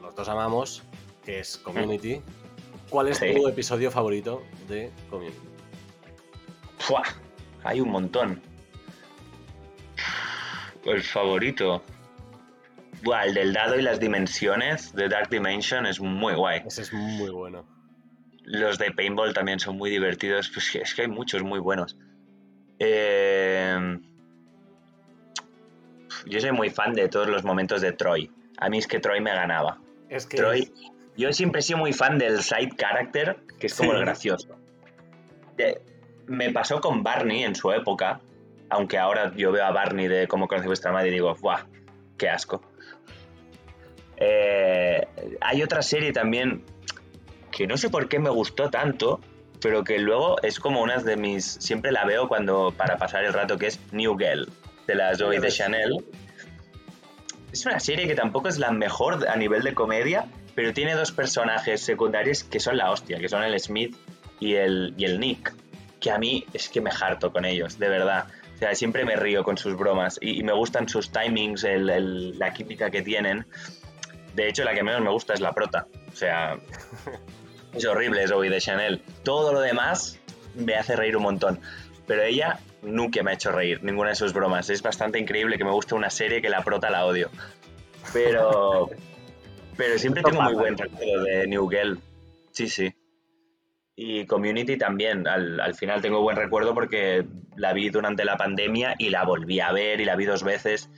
los 0.00 0.14
dos 0.14 0.28
amamos, 0.28 0.82
que 1.24 1.40
es 1.40 1.56
Community. 1.58 2.20
¿Cuál 2.90 3.08
es 3.08 3.18
tu 3.18 3.48
episodio 3.48 3.90
favorito 3.90 4.42
de 4.68 4.90
Community? 5.10 5.38
Hay 7.64 7.80
un 7.80 7.90
montón. 7.90 8.42
El 10.84 11.02
favorito. 11.02 11.82
Buah, 13.02 13.24
el 13.24 13.34
del 13.34 13.52
dado 13.54 13.78
y 13.78 13.82
las 13.82 13.98
dimensiones 14.00 14.94
de 14.94 15.08
Dark 15.08 15.30
Dimension 15.30 15.86
es 15.86 16.00
muy 16.00 16.34
guay. 16.34 16.62
Ese 16.66 16.82
es 16.82 16.92
muy 16.92 17.30
bueno. 17.30 17.64
Los 18.42 18.78
de 18.78 18.90
Paintball 18.90 19.32
también 19.32 19.58
son 19.58 19.78
muy 19.78 19.90
divertidos. 19.90 20.50
Pues 20.50 20.74
es 20.74 20.94
que 20.94 21.02
hay 21.02 21.08
muchos 21.08 21.42
muy 21.42 21.58
buenos. 21.58 21.96
Eh 22.78 23.98
yo 26.26 26.40
soy 26.40 26.52
muy 26.52 26.70
fan 26.70 26.94
de 26.94 27.08
todos 27.08 27.28
los 27.28 27.44
momentos 27.44 27.80
de 27.80 27.92
Troy. 27.92 28.30
A 28.58 28.68
mí 28.68 28.78
es 28.78 28.86
que 28.86 29.00
Troy 29.00 29.20
me 29.20 29.32
ganaba. 29.32 29.78
Es 30.08 30.26
que 30.26 30.36
Troy, 30.36 30.72
yo 31.16 31.32
siempre 31.32 31.60
he 31.60 31.62
sido 31.62 31.78
muy 31.78 31.92
fan 31.92 32.18
del 32.18 32.42
side 32.42 32.70
character, 32.76 33.36
que 33.58 33.66
es 33.66 33.74
como 33.74 33.92
el 33.92 34.00
gracioso. 34.00 34.56
me 36.26 36.50
pasó 36.50 36.80
con 36.80 37.02
Barney 37.02 37.44
en 37.44 37.54
su 37.54 37.72
época, 37.72 38.20
aunque 38.70 38.98
ahora 38.98 39.32
yo 39.36 39.52
veo 39.52 39.64
a 39.64 39.70
Barney 39.70 40.08
de 40.08 40.26
cómo 40.26 40.48
conoce 40.48 40.66
vuestra 40.66 40.92
madre 40.92 41.08
y 41.08 41.12
digo, 41.12 41.34
¡buah! 41.40 41.64
¡Qué 42.16 42.28
asco! 42.28 42.62
Eh, 44.16 45.06
hay 45.40 45.62
otra 45.62 45.82
serie 45.82 46.12
también 46.12 46.64
que 47.50 47.66
no 47.66 47.76
sé 47.76 47.90
por 47.90 48.08
qué 48.08 48.18
me 48.18 48.30
gustó 48.30 48.70
tanto, 48.70 49.20
pero 49.60 49.84
que 49.84 49.98
luego 49.98 50.36
es 50.42 50.58
como 50.58 50.82
una 50.82 50.98
de 50.98 51.16
mis. 51.16 51.44
Siempre 51.44 51.92
la 51.92 52.04
veo 52.04 52.28
cuando 52.28 52.72
para 52.76 52.96
pasar 52.96 53.24
el 53.24 53.32
rato, 53.32 53.58
que 53.58 53.66
es 53.68 53.80
New 53.92 54.16
Girl, 54.18 54.48
de 54.86 54.94
la 54.94 55.14
Zoe 55.16 55.40
de 55.40 55.50
Chanel. 55.50 56.04
Es 57.52 57.64
una 57.66 57.78
serie 57.80 58.06
que 58.06 58.14
tampoco 58.14 58.48
es 58.48 58.58
la 58.58 58.72
mejor 58.72 59.28
a 59.28 59.36
nivel 59.36 59.62
de 59.62 59.74
comedia, 59.74 60.26
pero 60.54 60.72
tiene 60.72 60.94
dos 60.94 61.12
personajes 61.12 61.80
secundarios 61.80 62.44
que 62.44 62.60
son 62.60 62.76
la 62.76 62.90
hostia, 62.90 63.18
que 63.18 63.28
son 63.28 63.42
el 63.42 63.58
Smith 63.60 63.96
y 64.40 64.54
el, 64.54 64.94
y 64.96 65.04
el 65.04 65.20
Nick, 65.20 65.54
que 66.00 66.10
a 66.10 66.18
mí 66.18 66.44
es 66.52 66.68
que 66.68 66.80
me 66.80 66.90
harto 66.90 67.32
con 67.32 67.44
ellos, 67.44 67.78
de 67.78 67.88
verdad. 67.88 68.26
O 68.54 68.58
sea, 68.58 68.74
siempre 68.74 69.04
me 69.04 69.16
río 69.16 69.42
con 69.42 69.56
sus 69.56 69.76
bromas 69.76 70.18
y, 70.20 70.42
me 70.42 70.52
gustan 70.52 70.88
sus 70.88 71.10
timings, 71.10 71.64
la 71.64 72.52
química 72.52 72.90
que 72.90 73.02
tienen. 73.02 73.46
De 74.34 74.48
hecho, 74.48 74.64
la 74.64 74.74
que 74.74 74.82
menos 74.82 75.00
me 75.00 75.10
gusta 75.10 75.34
es 75.34 75.40
la 75.40 75.52
prota. 75.52 75.86
O 76.12 76.16
sea, 76.16 76.56
es 77.74 77.84
horrible 77.84 78.26
Zoe 78.28 78.50
de 78.50 78.60
Chanel. 78.60 79.02
Todo 79.22 79.52
lo 79.52 79.60
demás 79.60 80.20
me 80.54 80.74
hace 80.76 80.94
reír 80.96 81.16
un 81.16 81.24
montón. 81.24 81.60
Pero 82.06 82.22
ella 82.22 82.58
nunca 82.82 83.22
me 83.22 83.30
ha 83.30 83.34
hecho 83.34 83.50
reír, 83.50 83.82
ninguna 83.82 84.10
de 84.10 84.16
sus 84.16 84.32
bromas. 84.32 84.68
Es 84.70 84.82
bastante 84.82 85.18
increíble 85.18 85.56
que 85.56 85.64
me 85.64 85.70
guste 85.70 85.94
una 85.94 86.10
serie 86.10 86.42
que 86.42 86.50
la 86.50 86.62
prota 86.62 86.90
la 86.90 87.06
odio. 87.06 87.30
Pero, 88.12 88.90
pero 89.76 89.98
siempre 89.98 90.22
tengo 90.22 90.42
muy 90.42 90.54
buen 90.54 90.76
recuerdo 90.76 91.24
de 91.24 91.46
New 91.46 91.68
Girl. 91.68 91.98
Sí, 92.52 92.68
sí. 92.68 92.94
Y 93.96 94.26
Community 94.26 94.76
también. 94.76 95.26
Al, 95.28 95.74
final 95.74 96.02
tengo 96.02 96.20
buen 96.20 96.36
recuerdo 96.36 96.74
porque 96.74 97.24
la 97.56 97.72
vi 97.72 97.90
durante 97.90 98.24
la 98.24 98.36
pandemia 98.36 98.96
y 98.98 99.10
la 99.10 99.24
volví 99.24 99.60
a 99.60 99.72
ver 99.72 100.00
y 100.00 100.04
la 100.04 100.16
vi 100.16 100.24
dos 100.24 100.42
veces. 100.42 100.90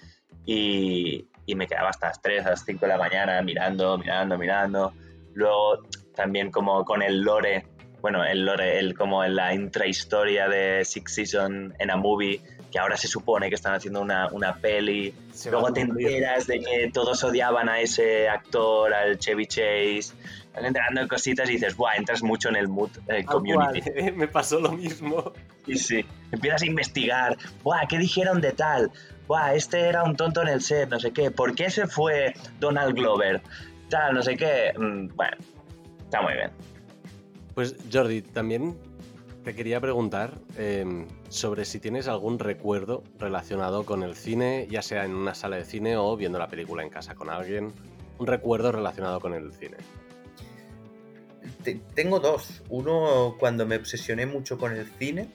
Y, 0.44 1.26
me 1.54 1.66
quedaba 1.66 1.90
hasta 1.90 2.08
las 2.08 2.20
3, 2.20 2.46
a 2.46 2.50
las 2.50 2.64
5 2.64 2.80
de 2.80 2.88
la 2.88 2.98
mañana 2.98 3.40
mirando, 3.42 3.98
mirando, 3.98 4.36
mirando. 4.38 4.92
Luego 5.34 5.82
también 6.14 6.50
como 6.50 6.84
con 6.84 7.02
el 7.02 7.20
lore, 7.20 7.66
bueno, 8.06 8.24
el 8.24 8.46
lore, 8.46 8.78
el, 8.78 8.96
como 8.96 9.24
en 9.24 9.34
la 9.34 9.52
intrahistoria 9.52 10.48
de 10.48 10.84
Six 10.84 11.12
Season 11.12 11.74
en 11.76 11.90
a 11.90 11.96
movie, 11.96 12.40
que 12.70 12.78
ahora 12.78 12.96
se 12.96 13.08
supone 13.08 13.48
que 13.48 13.56
están 13.56 13.74
haciendo 13.74 14.00
una, 14.00 14.28
una 14.28 14.54
peli. 14.54 15.12
Luego 15.50 15.72
te 15.72 15.80
enteras 15.80 16.46
de 16.46 16.60
que 16.60 16.88
todos 16.94 17.24
odiaban 17.24 17.68
a 17.68 17.80
ese 17.80 18.28
actor, 18.28 18.94
al 18.94 19.18
Chevy 19.18 19.46
Chase. 19.46 20.14
Están 20.44 20.66
enterando 20.66 21.08
cositas 21.08 21.50
y 21.50 21.54
dices, 21.54 21.76
¡buah! 21.76 21.96
Entras 21.96 22.22
mucho 22.22 22.48
en 22.48 22.54
el 22.54 22.68
mood 22.68 22.90
eh, 23.08 23.24
community. 23.24 23.82
me 24.14 24.28
pasó 24.28 24.60
lo 24.60 24.70
mismo. 24.70 25.32
Y 25.66 25.76
sí, 25.76 26.06
empiezas 26.30 26.62
a 26.62 26.66
investigar, 26.66 27.36
¡buah! 27.64 27.88
¿Qué 27.88 27.98
dijeron 27.98 28.40
de 28.40 28.52
tal? 28.52 28.92
¡buah! 29.26 29.56
Este 29.56 29.80
era 29.80 30.04
un 30.04 30.14
tonto 30.14 30.42
en 30.42 30.48
el 30.48 30.60
set, 30.60 30.88
no 30.90 31.00
sé 31.00 31.10
qué. 31.10 31.32
¿Por 31.32 31.56
qué 31.56 31.70
se 31.70 31.88
fue 31.88 32.34
Donald 32.60 32.94
Glover? 32.94 33.42
Tal, 33.90 34.14
no 34.14 34.22
sé 34.22 34.36
qué. 34.36 34.72
Mm, 34.78 35.08
bueno, 35.16 35.36
está 36.04 36.22
muy 36.22 36.34
bien. 36.34 36.52
Pues 37.56 37.74
Jordi, 37.90 38.20
también 38.20 38.76
te 39.42 39.54
quería 39.54 39.80
preguntar 39.80 40.34
em, 40.58 41.06
sobre 41.30 41.64
si 41.64 41.80
tienes 41.80 42.06
algún 42.06 42.38
recuerdo 42.38 43.02
relacionado 43.18 43.86
con 43.86 44.02
el 44.02 44.14
cine, 44.14 44.66
ya 44.70 44.82
sea 44.82 45.06
en 45.06 45.14
una 45.14 45.34
sala 45.34 45.56
de 45.56 45.64
cine 45.64 45.96
o 45.96 46.18
viendo 46.18 46.38
la 46.38 46.48
película 46.48 46.82
en 46.82 46.90
casa 46.90 47.14
con 47.14 47.30
alguien. 47.30 47.72
Un 48.18 48.26
recuerdo 48.26 48.72
relacionado 48.72 49.20
con 49.20 49.32
el 49.32 49.54
cine. 49.54 49.78
tengo 51.94 52.20
dos. 52.20 52.62
Uno 52.68 53.36
cuando 53.38 53.64
me 53.64 53.76
obsesioné 53.76 54.26
mucho 54.26 54.58
con 54.58 54.76
el 54.76 54.84
cine. 54.98 55.30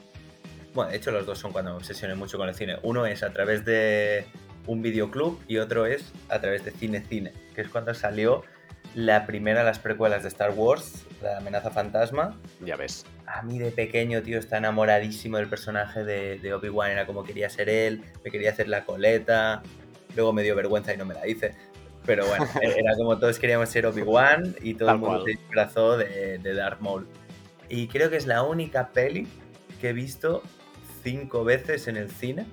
Bueno, 0.76 0.92
de 0.92 0.98
hecho 0.98 1.10
los 1.10 1.26
dos 1.26 1.40
son 1.40 1.52
cuando 1.52 1.72
me 1.72 1.78
obsesioné 1.78 2.14
mucho 2.14 2.38
con 2.38 2.48
el 2.48 2.54
cine. 2.54 2.76
Uno 2.84 3.08
es 3.08 3.24
a 3.24 3.34
través 3.34 3.66
de 3.66 4.26
un 4.68 4.84
videoclub 4.84 5.40
y 5.48 5.58
otro 5.58 5.88
es 5.88 6.14
a 6.30 6.40
través 6.40 6.64
de 6.66 6.70
Cine 6.70 7.02
Cine, 7.02 7.34
que 7.56 7.62
es 7.62 7.70
cuando 7.70 7.96
salió 7.96 8.44
la 8.94 9.26
primera 9.26 9.62
de 9.62 9.66
las 9.66 9.80
precuelas 9.80 10.22
de 10.22 10.30
Star 10.30 10.52
Wars, 10.52 11.08
La 11.22 11.38
amenaza 11.38 11.70
fantasma. 11.70 12.40
Ya 12.66 12.76
ves. 12.76 13.06
A 13.28 13.42
mí 13.44 13.60
de 13.60 13.72
pequeño, 13.72 14.22
tío, 14.22 14.40
está 14.40 14.58
enamoradísimo 14.58 15.38
del 15.38 15.48
personaje 15.48 16.04
de, 16.04 16.54
Obi-Wan, 16.54 16.92
era 16.92 17.06
como 17.06 17.24
quería 17.24 17.50
ser 17.50 17.70
él, 17.70 18.04
me 18.24 18.32
quería 18.32 18.50
hacer 18.50 18.68
la 18.68 18.86
coleta, 18.86 19.62
luego 20.16 20.34
me 20.34 20.44
dio 20.44 20.56
vergüenza 20.56 20.94
y 20.94 20.98
no 20.98 21.06
me 21.06 21.14
la 21.14 21.28
hice. 21.28 21.54
Pero 22.06 22.26
bueno, 22.26 22.46
era 22.62 22.96
como 22.96 23.18
todos 23.18 23.38
queríamos 23.38 23.70
ser 23.70 23.86
Obi-Wan 23.86 24.56
y 24.62 24.74
todo 24.74 24.92
el 24.92 24.98
mundo 24.98 25.24
se 25.24 25.32
disfrazó 25.32 25.98
de, 25.98 26.40
de 26.40 26.54
Darth 26.54 26.82
Maul. 26.82 27.08
Y 27.70 27.88
creo 27.88 28.10
que 28.10 28.18
es 28.18 28.26
la 28.26 28.44
única 28.44 28.90
peli 28.90 29.28
que 29.80 29.90
he 29.90 29.94
visto 29.94 30.44
cinco 31.04 31.44
veces 31.44 31.88
en 31.88 31.98
el 31.98 32.10
cine 32.10 32.46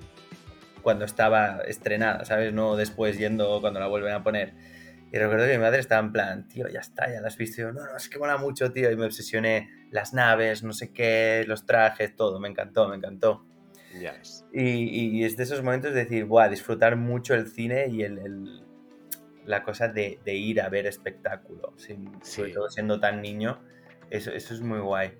cuando 0.82 1.04
estaba 1.04 1.60
estrenada, 1.66 2.24
¿sabes? 2.24 2.52
No 2.52 2.76
después 2.76 3.18
yendo 3.18 3.60
cuando 3.60 3.80
la 3.80 3.88
vuelven 3.88 4.14
a 4.14 4.22
poner. 4.22 4.52
Y 5.10 5.16
recuerdo 5.16 5.46
que 5.46 5.52
mi 5.52 5.58
madre 5.58 5.80
estaba 5.80 6.00
en 6.00 6.12
plan, 6.12 6.48
tío, 6.48 6.68
ya 6.68 6.80
está, 6.80 7.10
ya 7.10 7.20
la 7.20 7.28
has 7.28 7.36
visto. 7.36 7.62
Y 7.62 7.64
yo, 7.64 7.72
no, 7.72 7.84
no, 7.84 7.96
es 7.96 8.08
que 8.08 8.18
mola 8.18 8.36
mucho, 8.36 8.72
tío. 8.72 8.90
Y 8.90 8.96
me 8.96 9.06
obsesioné 9.06 9.70
las 9.90 10.12
naves, 10.12 10.62
no 10.62 10.72
sé 10.72 10.92
qué, 10.92 11.44
los 11.46 11.64
trajes, 11.64 12.14
todo. 12.14 12.38
Me 12.40 12.48
encantó, 12.48 12.88
me 12.88 12.96
encantó. 12.96 13.46
Yes. 13.98 14.44
Y, 14.52 15.18
y, 15.18 15.24
es 15.24 15.36
de 15.36 15.44
esos 15.44 15.62
momentos 15.62 15.94
de 15.94 16.04
decir, 16.04 16.26
buah, 16.26 16.48
disfrutar 16.48 16.96
mucho 16.96 17.34
el 17.34 17.48
cine 17.48 17.88
y 17.88 18.02
el, 18.02 18.62
la 19.46 19.62
cosa 19.62 19.88
de, 19.88 20.20
de, 20.24 20.34
ir 20.34 20.60
a 20.60 20.68
ver 20.68 20.86
espectáculo. 20.86 21.74
Sobre 22.22 22.52
todo 22.52 22.68
siendo 22.68 23.00
tan 23.00 23.22
niño, 23.22 23.60
eso, 24.10 24.30
eso 24.30 24.52
es 24.52 24.60
muy 24.60 24.80
guay. 24.80 25.12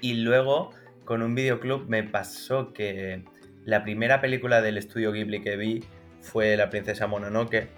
Y 0.00 0.14
luego, 0.14 0.70
con 1.04 1.22
un 1.22 1.34
videoclub, 1.34 1.88
me 1.88 2.04
pasó 2.04 2.72
que 2.72 3.24
la 3.64 3.82
primera 3.82 4.20
película 4.20 4.62
del 4.62 4.78
estudio 4.78 5.10
Ghibli 5.10 5.42
que 5.42 5.56
vi 5.56 5.84
fue 6.20 6.56
La 6.56 6.70
princesa 6.70 7.06
Mononoke 7.08 7.68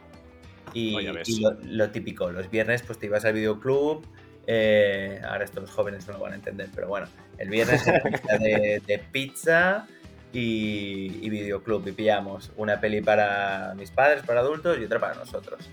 y, 0.72 1.08
oh, 1.08 1.52
lo, 1.64 1.90
típico, 1.90 2.30
los 2.30 2.50
viernes 2.50 2.82
pues 2.82 2.98
te 2.98 3.06
ibas 3.06 3.24
al 3.24 3.34
videoclub, 3.34 4.04
eh, 4.46 5.20
ahora 5.24 5.44
estos 5.44 5.70
jóvenes 5.70 6.06
no 6.06 6.14
lo 6.14 6.20
van 6.20 6.32
a 6.32 6.36
entender, 6.36 6.68
pero 6.74 6.88
bueno, 6.88 7.06
el 7.38 7.48
viernes 7.48 7.84
de, 7.84 8.82
de 8.86 8.98
pizza 9.12 9.86
y, 10.32 11.28
videoclub 11.28 11.86
y 11.88 11.92
pillamos 11.92 12.52
una 12.56 12.80
peli 12.80 13.00
para 13.00 13.74
mis 13.76 13.90
padres, 13.90 14.22
para 14.24 14.40
adultos 14.40 14.78
y 14.78 14.84
otra 14.84 15.00
para 15.00 15.14
nosotros. 15.14 15.68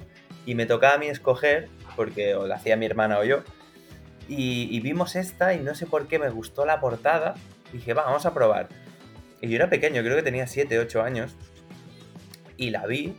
Y 0.45 0.55
me 0.55 0.65
tocaba 0.65 0.95
a 0.95 0.97
mí 0.97 1.07
escoger, 1.07 1.69
porque 1.95 2.35
o 2.35 2.47
la 2.47 2.55
hacía 2.55 2.77
mi 2.77 2.85
hermana 2.85 3.19
o 3.19 3.23
yo, 3.23 3.43
y, 4.27 4.79
vimos 4.81 5.15
esta 5.15 5.53
y 5.53 5.59
no 5.59 5.75
sé 5.75 5.85
por 5.85 6.07
qué 6.07 6.19
me 6.19 6.29
gustó 6.29 6.65
la 6.65 6.79
portada, 6.79 7.35
dije, 7.71 7.93
va, 7.93 8.03
vamos 8.03 8.25
a 8.25 8.33
probar. 8.33 8.67
Y 9.41 9.49
yo 9.49 9.55
era 9.55 9.69
pequeño, 9.69 10.01
creo 10.01 10.15
que 10.15 10.23
tenía 10.23 10.47
7, 10.47 10.79
8 10.79 11.01
años, 11.01 11.35
y 12.57 12.71
la 12.71 12.87
vi 12.87 13.15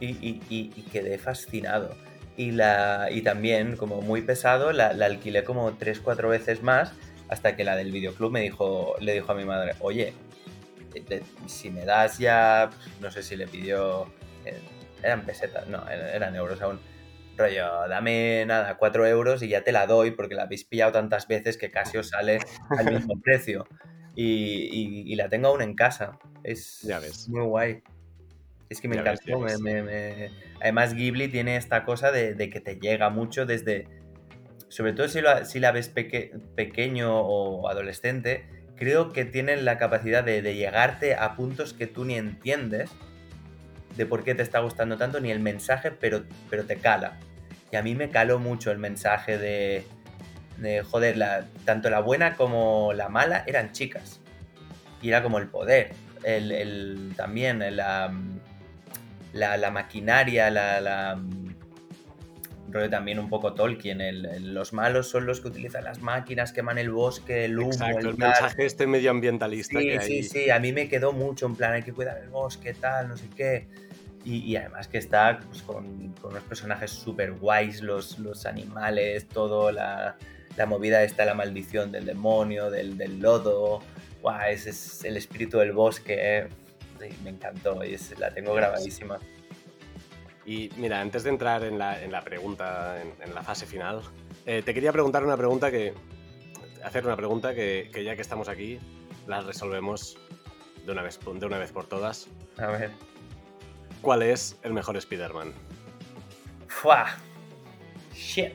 y, 0.00 0.68
quedé 0.92 1.18
fascinado. 1.18 1.94
Y, 2.36 2.52
la, 2.52 3.08
y 3.10 3.22
también, 3.22 3.76
como 3.76 4.00
muy 4.00 4.22
pesado, 4.22 4.72
la, 4.72 4.88
alquilé 4.88 5.44
como 5.44 5.72
3-4 5.72 6.28
veces 6.28 6.62
más 6.62 6.92
hasta 7.28 7.56
que 7.56 7.64
la 7.64 7.76
del 7.76 7.92
videoclub 7.92 8.32
me 8.32 8.40
dijo, 8.40 8.94
le 9.00 9.12
dijo 9.12 9.32
a 9.32 9.34
mi 9.34 9.44
madre, 9.44 9.74
oye, 9.80 10.14
si 11.46 11.70
me 11.70 11.84
das 11.84 12.18
ya, 12.18 12.70
no 13.00 13.10
sé 13.10 13.22
si 13.22 13.36
le 13.36 13.46
pidió, 13.46 14.06
eh, 14.44 14.58
eran 15.02 15.22
pesetas, 15.22 15.66
no, 15.68 15.88
eran 15.88 16.34
euros 16.36 16.60
aún. 16.62 16.80
Rollo, 17.36 17.86
dame 17.88 18.44
nada, 18.46 18.76
4 18.78 19.06
euros 19.06 19.42
y 19.44 19.48
ya 19.48 19.62
te 19.62 19.70
la 19.70 19.86
doy 19.86 20.10
porque 20.10 20.34
la 20.34 20.42
habéis 20.42 20.64
pillado 20.64 20.90
tantas 20.90 21.28
veces 21.28 21.56
que 21.56 21.70
casi 21.70 21.96
os 21.96 22.08
sale 22.08 22.40
al 22.76 22.92
mismo 22.92 23.14
precio. 23.22 23.64
Y, 24.16 25.14
la 25.14 25.28
tengo 25.28 25.48
aún 25.48 25.62
en 25.62 25.74
casa. 25.74 26.18
Es 26.42 26.80
ya 26.82 26.98
ves. 26.98 27.28
muy 27.28 27.42
guay. 27.42 27.82
Es 28.68 28.80
que 28.80 28.88
me 28.88 28.96
encantó. 28.96 29.46
Además, 30.60 30.94
Ghibli 30.94 31.28
tiene 31.28 31.56
esta 31.56 31.84
cosa 31.84 32.10
de, 32.10 32.50
que 32.50 32.60
te 32.60 32.76
llega 32.76 33.10
mucho 33.10 33.46
desde. 33.46 33.86
Sobre 34.68 34.92
todo 34.92 35.08
si, 35.08 35.20
si 35.44 35.60
la 35.60 35.72
ves 35.72 35.88
pequeño 35.88 37.20
o 37.20 37.68
adolescente, 37.68 38.44
creo 38.76 39.12
que 39.12 39.24
tienen 39.24 39.64
la 39.64 39.78
capacidad 39.78 40.22
de, 40.22 40.42
llegarte 40.54 41.14
a 41.14 41.34
puntos 41.36 41.72
que 41.72 41.86
tú 41.86 42.04
ni 42.04 42.14
entiendes 42.14 42.90
de 43.96 44.06
por 44.06 44.22
qué 44.22 44.34
te 44.34 44.42
está 44.42 44.60
gustando 44.60 44.96
tanto, 44.96 45.20
ni 45.20 45.30
el 45.30 45.40
mensaje, 45.40 45.90
pero, 45.90 46.24
pero 46.50 46.64
te 46.64 46.76
cala. 46.76 47.18
Y 47.72 47.76
a 47.76 47.82
mí 47.82 47.94
me 47.94 48.10
caló 48.10 48.38
mucho 48.38 48.70
el 48.70 48.78
mensaje 48.78 49.38
de, 49.38 49.84
de 50.58 50.82
joder, 50.82 51.16
la, 51.16 51.46
tanto 51.64 51.90
la 51.90 52.00
buena 52.00 52.36
como 52.36 52.92
la 52.92 53.08
mala 53.08 53.42
eran 53.46 53.72
chicas. 53.72 54.20
Y 55.02 55.08
era 55.08 55.22
como 55.22 55.38
el 55.38 55.48
poder. 55.48 55.92
El, 56.22 56.52
el 56.52 57.12
también 57.16 57.64
la, 57.76 58.12
la, 59.32 59.70
maquinaria, 59.70 60.50
la, 60.50 60.80
la 60.80 61.18
también 62.90 63.18
un 63.18 63.28
poco 63.28 63.54
Tolkien, 63.54 63.98
los 64.52 64.72
malos 64.72 65.08
son 65.08 65.26
los 65.26 65.40
que 65.40 65.48
utilizan 65.48 65.84
las 65.84 66.00
máquinas, 66.00 66.52
queman 66.52 66.78
el 66.78 66.90
bosque, 66.90 67.46
el 67.46 67.58
humo. 67.58 67.72
Exacto, 67.72 68.10
el, 68.10 68.16
mensaje 68.16 68.66
este 68.66 68.86
medioambientalista. 68.86 69.78
Sí, 69.80 69.98
sí, 70.00 70.22
sí, 70.22 70.50
a 70.50 70.58
mí 70.58 70.72
me 70.72 70.88
quedó 70.88 71.12
mucho 71.12 71.46
en 71.46 71.56
plan, 71.56 71.72
hay 71.72 71.82
que 71.82 71.92
cuidar 71.92 72.18
el 72.22 72.28
bosque, 72.28 72.74
tal, 72.74 73.08
no 73.08 73.16
sé 73.16 73.28
qué. 73.34 73.66
Y, 74.24 74.56
además 74.56 74.88
que 74.88 74.98
está 74.98 75.40
pues, 75.48 75.62
con, 75.62 76.14
unos 76.22 76.42
personajes 76.42 76.90
súper 76.90 77.32
guays, 77.32 77.80
los, 77.80 78.18
los 78.18 78.44
animales, 78.44 79.26
todo, 79.26 79.72
la, 79.72 80.16
movida 80.66 81.02
esta, 81.02 81.24
la 81.24 81.32
maldición 81.32 81.90
del 81.90 82.04
demonio, 82.04 82.70
del, 82.70 82.98
del 82.98 83.20
lodo. 83.20 83.80
Guau, 84.20 84.50
ese 84.50 84.70
es 84.70 85.04
el 85.04 85.16
espíritu 85.16 85.58
del 85.58 85.72
bosque. 85.72 86.16
Eh 86.18 86.48
me 87.22 87.30
encantó 87.30 87.84
y 87.84 87.96
la 88.18 88.30
tengo 88.30 88.54
grabadísima. 88.54 89.18
Y 90.44 90.70
mira, 90.76 91.00
antes 91.00 91.24
de 91.24 91.30
entrar 91.30 91.62
en 91.64 91.78
la, 91.78 92.22
pregunta, 92.24 93.02
en, 93.02 93.34
la 93.34 93.42
fase 93.42 93.66
final, 93.66 94.00
eh, 94.46 94.62
te 94.64 94.72
quería 94.72 94.92
preguntar 94.92 95.22
una 95.22 95.36
pregunta 95.36 95.70
que 95.70 95.92
hacer 96.82 97.04
una 97.04 97.16
pregunta 97.16 97.54
que, 97.54 97.90
ya 98.02 98.16
que 98.16 98.22
estamos 98.22 98.48
aquí, 98.48 98.78
la 99.26 99.42
resolvemos 99.42 100.16
de 100.86 100.92
una, 100.92 101.02
vez, 101.02 101.20
de 101.20 101.46
una 101.46 101.58
vez 101.58 101.72
por 101.72 101.86
todas. 101.86 102.28
A 102.56 102.68
ver. 102.68 102.92
¿Cuál 104.00 104.22
es 104.22 104.56
el 104.62 104.72
mejor 104.72 104.96
Spider-Man? 104.96 105.52
¡Fua! 106.66 107.06
Shit. 108.14 108.54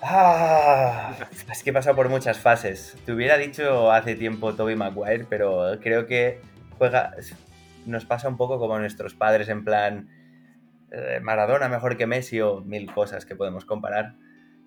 Ah, 0.00 1.14
es 1.50 1.62
que 1.62 1.70
he 1.70 1.72
pasado 1.72 1.96
por 1.96 2.08
muchas 2.08 2.38
fases. 2.38 2.96
Te 3.04 3.12
hubiera 3.12 3.38
dicho 3.38 3.90
hace 3.90 4.14
tiempo 4.14 4.54
Toby 4.54 4.76
Maguire, 4.76 5.26
pero 5.28 5.78
creo 5.80 6.06
que 6.06 6.40
juega. 6.84 7.14
Nos 7.86 8.04
pasa 8.04 8.28
un 8.28 8.36
poco 8.36 8.58
como 8.58 8.76
a 8.76 8.80
nuestros 8.80 9.14
padres, 9.14 9.48
en 9.48 9.64
plan. 9.64 10.08
Eh, 10.90 11.20
Maradona 11.20 11.68
mejor 11.68 11.96
que 11.96 12.06
Messi 12.06 12.40
o 12.40 12.60
mil 12.60 12.92
cosas 12.92 13.26
que 13.26 13.36
podemos 13.36 13.64
comparar. 13.64 14.16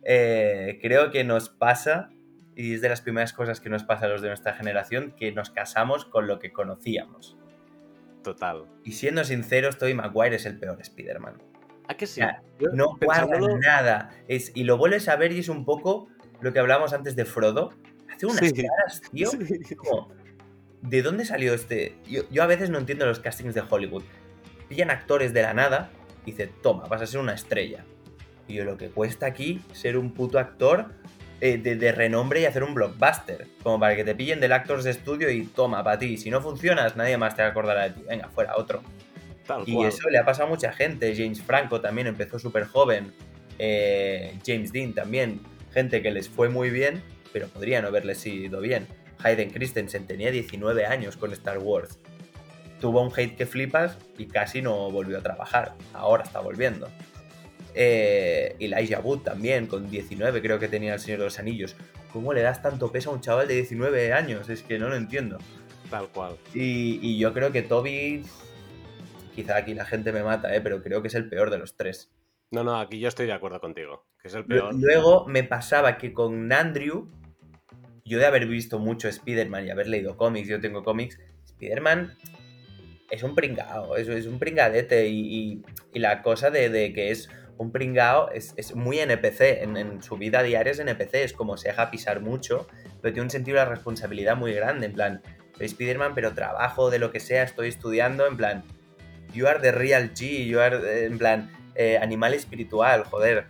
Eh, 0.03 0.80
creo 0.82 1.12
que 1.12 1.23
nos 1.23 1.49
pasa, 1.49 2.10
y 2.56 2.75
es 2.75 2.82
de 2.82 2.89
las 2.89 3.01
primeras 3.01 3.34
cosas 3.34 3.60
que 3.60 3.69
nos 3.69 3.84
pasa 3.84 4.06
a 4.06 4.10
los 4.10 4.21
de 4.21 4.27
nuestra 4.30 4.53
generación, 4.53 5.13
que 5.17 5.32
nos 5.32 5.49
casamos 5.49 6.06
con 6.06 6.27
lo 6.27 6.39
que 6.39 6.51
conocíamos. 6.51 7.38
Total. 8.23 8.65
Y 8.84 8.93
siendo 8.93 9.23
sinceros, 9.23 9.77
Tobey 9.77 9.93
Maguire 9.93 10.36
es 10.36 10.45
el 10.45 10.60
peor 10.60 10.80
Spider-Man. 10.82 11.41
¿A 11.88 11.95
que 11.95 12.06
sí? 12.06 12.21
no 12.73 12.97
guarda 13.01 13.39
nada. 13.60 14.10
Es, 14.27 14.51
y 14.53 14.65
lo 14.65 14.77
vuelves 14.77 15.08
a 15.08 15.15
ver 15.15 15.32
y 15.32 15.39
es 15.39 15.49
un 15.49 15.63
poco 15.63 16.10
lo 16.41 16.51
que 16.51 16.60
hablábamos 16.60 16.91
antes 16.93 17.15
de 17.15 17.23
Frodo. 17.23 17.71
Hace 18.13 18.25
unas 18.25 18.51
caras, 18.51 19.01
tío. 19.12 19.30
¿De 20.82 21.02
dónde 21.02 21.26
salió 21.26 21.54
este? 21.54 21.96
Yo, 22.08 22.24
yo, 22.30 22.44
a 22.44 22.48
veces 22.48 22.70
no 22.70 22.78
entiendo 22.78 23.06
los 23.06 23.20
castings 23.20 23.56
de 23.56 23.63
Hollywood. 23.68 24.04
Pillan 24.70 24.92
actores 24.92 25.34
de 25.34 25.42
la 25.42 25.54
nada 25.54 25.90
y 26.26 26.32
dice, 26.32 26.48
toma, 26.62 26.86
vas 26.86 27.02
a 27.02 27.08
ser 27.08 27.20
una 27.20 27.34
estrella. 27.34 27.86
Y 28.48 28.56
yo, 28.56 28.63
lo 28.63 28.78
que 28.78 28.90
cuesta 28.90 29.26
aquí 29.26 29.62
ser 29.74 29.98
un 29.98 30.13
puto 30.13 30.40
actor 30.40 30.92
eh, 31.40 31.60
de, 31.60 31.92
renombre 31.92 32.42
y 32.42 32.46
hacer 32.46 32.63
un 32.63 32.74
blockbuster. 32.74 33.48
Como 33.62 33.80
para 33.80 33.96
que 33.96 34.04
te 34.04 34.16
pillen 34.16 34.40
del 34.40 34.54
Actors 34.54 34.84
de 34.84 34.92
estudio 34.92 35.30
y 35.30 35.44
toma, 35.46 35.84
para 35.84 36.00
ti. 36.00 36.18
Si 36.18 36.32
no 36.32 36.42
funcionas, 36.42 36.96
nadie 36.96 37.18
más 37.18 37.36
te 37.36 37.44
acordará 37.44 37.84
de 37.84 37.90
ti. 37.92 38.04
Venga, 38.08 38.30
fuera, 38.30 38.56
otro. 38.58 38.82
y 39.66 39.84
eso 39.84 40.10
le 40.10 40.18
ha 40.18 40.26
pasado 40.26 40.48
a 40.48 40.50
mucha 40.50 40.74
gente. 40.74 41.13
James 41.16 41.42
Franco 41.42 41.80
también 41.80 42.08
empezó 42.08 42.40
súper 42.40 42.66
joven. 42.66 43.13
Eh, 43.60 44.40
James 44.46 44.72
Dean 44.72 44.94
también. 44.94 45.42
Gente 45.74 46.02
que 46.02 46.10
les 46.10 46.28
fue 46.28 46.50
muy 46.50 46.72
bien, 46.72 47.04
pero 47.32 47.48
podría 47.50 47.84
no 47.84 47.90
haberles 47.90 48.26
ido 48.26 48.60
bien. 48.60 48.88
Hayden 49.23 49.49
Christensen 49.49 50.06
tenía 50.06 50.32
19 50.32 50.86
años 50.86 51.17
con 51.17 51.32
Star 51.34 51.58
Wars. 51.60 51.99
Tuvo 52.80 53.01
un 53.01 53.12
hate 53.15 53.36
que 53.36 53.45
flipas 53.45 53.97
y 54.17 54.27
casi 54.27 54.62
no 54.62 54.91
volvió 54.91 55.17
a 55.17 55.21
trabajar. 55.21 55.73
Ahora 55.93 56.23
está 56.23 56.39
volviendo. 56.39 56.88
Eh, 57.73 58.56
Elijah 58.60 58.99
Wood 58.99 59.19
también, 59.19 59.67
con 59.67 59.89
19 59.89 60.41
creo 60.41 60.60
que 60.60 60.67
tenía 60.67 60.93
el 60.93 60.99
Señor 60.99 61.19
de 61.19 61.25
los 61.25 61.39
Anillos. 61.39 61.75
¿Cómo 62.12 62.34
le 62.34 62.41
das 62.41 62.62
tanto 62.62 62.91
peso 62.91 63.12
a 63.12 63.13
un 63.13 63.21
chaval 63.21 63.47
de 63.47 63.56
19 63.56 64.13
años? 64.13 64.49
Es 64.49 64.63
que 64.63 64.80
no 64.80 64.89
lo 64.89 64.95
entiendo. 64.95 65.38
Tal 65.89 66.10
cual. 66.10 66.38
Y, 66.53 67.17
yo 67.17 67.34
creo 67.34 67.51
que 67.51 67.62
Toby, 67.62 68.23
quizá 69.36 69.58
aquí 69.58 69.73
la 69.73 69.86
gente 69.86 70.12
me 70.12 70.23
mata, 70.23 70.53
¿eh? 70.56 70.62
pero 70.62 70.82
creo 70.82 71.01
que 71.01 71.08
es 71.08 71.15
el 71.15 71.30
peor 71.30 71.49
de 71.49 71.60
los 71.60 71.75
tres. 71.75 72.12
No, 72.51 72.63
no, 72.63 72.80
aquí 72.80 72.99
yo 72.99 73.08
estoy 73.08 73.25
de 73.25 73.34
acuerdo 73.34 73.60
contigo, 73.60 74.08
que 74.21 74.30
es 74.30 74.34
el 74.34 74.45
peor. 74.45 74.73
Luego 74.73 75.25
me 75.27 75.43
pasaba 75.43 75.97
que 75.97 76.13
con 76.13 76.51
Andrew, 76.51 77.10
yo 78.08 78.20
de 78.20 78.26
haber 78.26 78.48
visto 78.48 78.80
mucho 78.80 79.08
Spider-Man 79.08 79.67
y 79.67 79.70
haber 79.70 79.88
leído 79.88 80.17
cómics, 80.17 80.48
yo 80.48 80.60
tengo 80.60 80.84
cómics, 80.84 81.20
Spider-Man 81.46 82.15
es 83.10 83.24
un 83.24 83.36
pringao, 83.36 83.96
es, 83.96 84.08
es 84.08 84.26
un 84.26 84.39
pringadete 84.39 85.08
y, 85.08 85.63
la 85.93 86.22
cosa 86.22 86.52
de, 86.52 86.93
que 86.93 87.12
es 87.12 87.30
un 87.58 87.72
pringao 87.72 88.30
es, 88.32 88.76
muy 88.76 89.00
NPC, 89.00 89.63
en, 89.63 90.02
su 90.02 90.17
vida 90.17 90.43
diaria 90.43 90.72
es 90.72 90.80
NPC, 90.80 91.15
es 91.15 91.34
como 91.34 91.58
se 91.58 91.70
deja 91.70 91.89
pisar 91.89 92.22
mucho, 92.22 92.67
pero 93.02 93.13
tiene 93.13 93.26
un 93.26 93.30
sentido 93.32 93.58
de 93.60 93.65
responsabilidad 93.65 94.38
muy 94.38 94.54
grande, 94.54 94.86
en 94.86 94.93
plan, 94.93 95.22
soy 95.58 95.65
Spider-Man, 95.65 96.13
pero 96.13 96.34
trabajo 96.34 96.89
de 96.89 97.00
lo 97.00 97.12
que 97.12 97.20
sea, 97.20 97.43
estoy 97.43 97.70
estudiando, 97.70 98.28
en 98.28 98.38
plan, 98.38 98.63
you 99.34 99.48
are 99.48 99.60
the 99.60 99.72
real 99.72 100.13
G, 100.13 100.46
you 100.46 100.60
are, 100.60 101.06
en 101.06 101.17
plan, 101.17 101.50
eh, 101.76 101.98
animal 101.98 102.34
espiritual, 102.34 103.04
joder, 103.04 103.46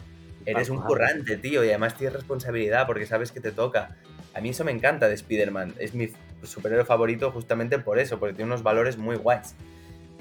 eres 0.45 0.69
un 0.69 0.81
currante, 0.81 1.35
tío, 1.37 1.63
y 1.65 1.69
además 1.69 1.97
tienes 1.97 2.13
responsabilidad 2.13 2.87
porque 2.87 3.05
sabes 3.05 3.31
que 3.31 3.41
te 3.41 3.51
toca. 3.51 3.97
A 4.37 4.41
mí 4.41 4.49
eso 4.49 4.63
me 4.63 4.71
encanta 4.71 5.07
de 5.07 5.15
Spider-Man, 5.15 5.73
es 5.79 5.93
mi 5.93 6.09
superhéroe 6.43 6.85
favorito 6.85 7.31
justamente 7.31 7.79
por 7.79 7.97
eso, 7.97 8.19
porque 8.19 8.35
tiene 8.35 8.51
unos 8.51 8.63
valores 8.63 8.97
muy 8.97 9.15
guays. 9.15 9.55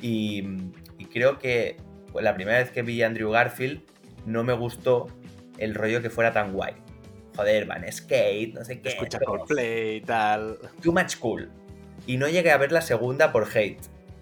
y 0.01 0.43
creo 1.13 1.39
que 1.39 1.77
pues 2.17 2.25
la 2.25 2.35
primera 2.35 2.59
vez 2.59 2.71
que 2.71 2.81
vi 2.81 3.03
a 3.03 3.07
Andrew 3.09 3.31
Garfield 3.31 3.83
no 4.25 4.43
me 4.43 4.55
gustó 4.55 5.09
el 5.59 5.75
rollo 5.75 6.01
que 6.01 6.09
fuera 6.09 6.33
tan 6.33 6.55
guay. 6.55 6.73
Joder, 7.37 7.67
van 7.67 7.85
skate, 7.93 8.55
no 8.55 8.65
sé 8.65 8.81
qué. 8.81 8.89
Escucha 8.89 9.19
Coldplay 9.19 9.97
y 9.97 10.01
tal. 10.01 10.59
Too 10.83 10.93
much 10.93 11.19
cool. 11.19 11.51
Y 12.07 12.17
no 12.17 12.27
llegué 12.29 12.51
a 12.53 12.57
ver 12.57 12.73
la 12.73 12.81
segunda 12.81 13.33
por 13.33 13.47
hate. 13.55 13.81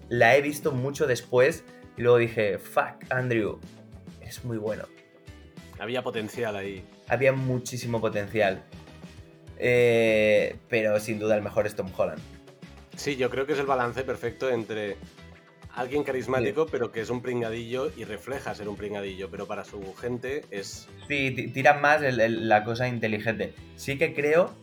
La 0.09 0.35
he 0.35 0.41
visto 0.41 0.73
mucho 0.73 1.07
después 1.07 1.63
y 1.95 2.01
luego 2.01 2.17
dije, 2.17 2.57
fuck, 2.57 3.09
Andrew, 3.09 3.61
es 4.21 4.43
muy 4.43 4.57
bueno. 4.57 4.83
Había 5.79 6.03
potencial 6.03 6.57
ahí. 6.57 6.85
Había 7.07 7.31
muchísimo 7.31 8.01
potencial. 8.01 8.61
Eh, 9.57 10.57
pero 10.69 10.99
sin 10.99 11.19
duda 11.19 11.35
el 11.35 11.41
mejor 11.41 11.65
es 11.65 11.75
Tom 11.75 11.89
Holland. 11.95 12.21
Sí, 12.95 13.15
yo 13.15 13.29
creo 13.29 13.45
que 13.45 13.53
es 13.53 13.59
el 13.59 13.65
balance 13.65 14.03
perfecto 14.03 14.49
entre 14.49 14.97
alguien 15.75 16.03
carismático, 16.03 16.65
pero 16.65 16.91
que 16.91 17.01
es 17.01 17.09
un 17.09 17.21
pringadillo 17.21 17.91
y 17.95 18.05
refleja 18.05 18.55
ser 18.55 18.69
un 18.69 18.77
pringadillo, 18.77 19.29
pero 19.29 19.45
para 19.45 19.65
su 19.65 19.93
gente 19.95 20.45
es... 20.49 20.87
Sí, 21.07 21.31
tiran 21.53 21.81
más 21.81 22.01
la 22.01 22.63
cosa 22.63 22.87
inteligente. 22.87 23.53
Sí 23.75 23.97
que 23.97 24.13
creo 24.13 24.53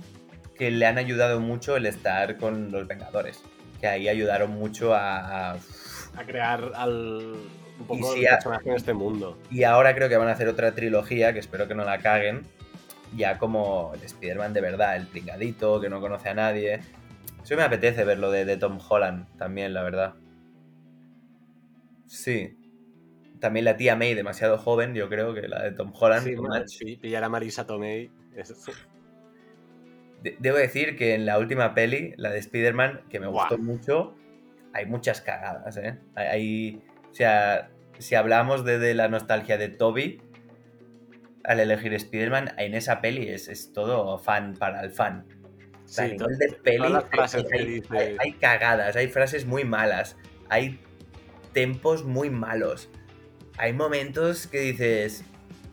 que 0.57 0.71
le 0.71 0.87
han 0.87 0.99
ayudado 0.99 1.41
mucho 1.41 1.77
el 1.77 1.87
estar 1.87 2.39
con 2.39 2.73
los 2.73 2.87
Vengadores, 2.87 3.43
que 3.81 3.87
ahí 3.87 4.09
ayudaron 4.09 4.53
mucho 4.53 4.95
a... 4.95 5.53
A, 5.53 6.25
crear 6.27 6.73
al... 6.75 7.35
Un 7.79 7.87
poco 7.87 8.15
de 8.15 8.23
personaje 8.23 8.69
en 8.69 8.77
este 8.77 8.93
mundo. 8.93 9.39
Y 9.51 9.65
ahora 9.65 9.95
creo 9.95 10.09
que 10.09 10.17
van 10.17 10.29
a 10.29 10.33
hacer 10.33 10.49
otra 10.49 10.75
trilogía, 10.75 11.33
que 11.33 11.41
espero 11.41 11.69
que 11.69 11.75
no 11.75 11.85
la 11.85 11.99
caguen, 11.99 12.47
ya 13.17 13.39
como 13.39 13.93
el 13.95 14.03
Spider-Man 14.03 14.53
de 14.53 14.61
verdad, 14.61 14.97
el 14.97 15.07
pringadito, 15.07 15.81
que 15.81 15.89
no 15.89 16.01
conoce 16.01 16.29
a 16.29 16.35
nadie. 16.35 16.81
Eso 17.43 17.57
me 17.57 17.63
apetece 17.63 18.05
verlo 18.05 18.31
de, 18.31 18.45
de 18.45 18.57
Tom 18.57 18.79
Holland 18.89 19.27
también, 19.37 19.75
la 19.75 19.83
verdad. 19.83 20.15
Sí. 22.07 22.57
También 23.41 23.65
la 23.65 23.77
tía 23.77 23.97
May, 23.97 24.15
demasiado 24.15 24.59
joven, 24.59 24.95
yo 24.95 25.09
creo 25.09 25.35
que 25.35 25.49
la 25.49 25.63
de 25.63 25.73
Tom 25.73 25.93
Holland. 25.99 26.69
Sí, 26.69 26.97
pillar 26.97 27.25
a 27.25 27.29
Marisa 27.29 27.67
Tomei. 27.67 28.11
debo 30.39 30.57
decir 30.57 30.97
que 30.97 31.15
en 31.15 31.27
la 31.27 31.39
última 31.39 31.75
peli, 31.75 32.15
la 32.17 32.31
de 32.31 32.39
Spider-Man, 32.39 33.03
que 33.09 33.21
me 33.21 33.27
gustó 33.27 33.59
mucho, 33.59 34.15
hay 34.73 34.87
muchas 34.87 35.21
cagadas, 35.21 35.77
¿eh? 35.77 35.99
Hay, 36.15 36.83
o 37.11 37.15
sea, 37.15 37.71
si 37.99 38.15
hablamos 38.15 38.65
de, 38.65 38.95
la 38.95 39.09
nostalgia 39.09 39.59
de 39.59 39.69
Toby, 39.69 40.21
al 41.45 41.61
elegir 41.61 41.95
Spider-Man, 41.95 42.55
en 42.59 42.75
esa 42.75 43.01
peli 43.01 43.29
es, 43.29 43.73
todo 43.73 44.19
fan 44.19 44.55
para 44.55 44.83
el 44.83 44.91
fan. 44.91 45.25
Sí, 45.85 46.17
de 46.17 46.57
peli, 46.63 47.83
hay, 48.19 48.33
cagadas, 48.35 48.97
hay 48.97 49.09
frases 49.09 49.45
muy 49.45 49.65
malas, 49.65 50.17
hay 50.49 50.81
tempos 51.53 52.05
muy 52.05 52.31
malos. 52.31 52.89
Hay 53.59 53.73
momentos 53.73 54.47
que 54.47 54.61
dices, 54.61 55.25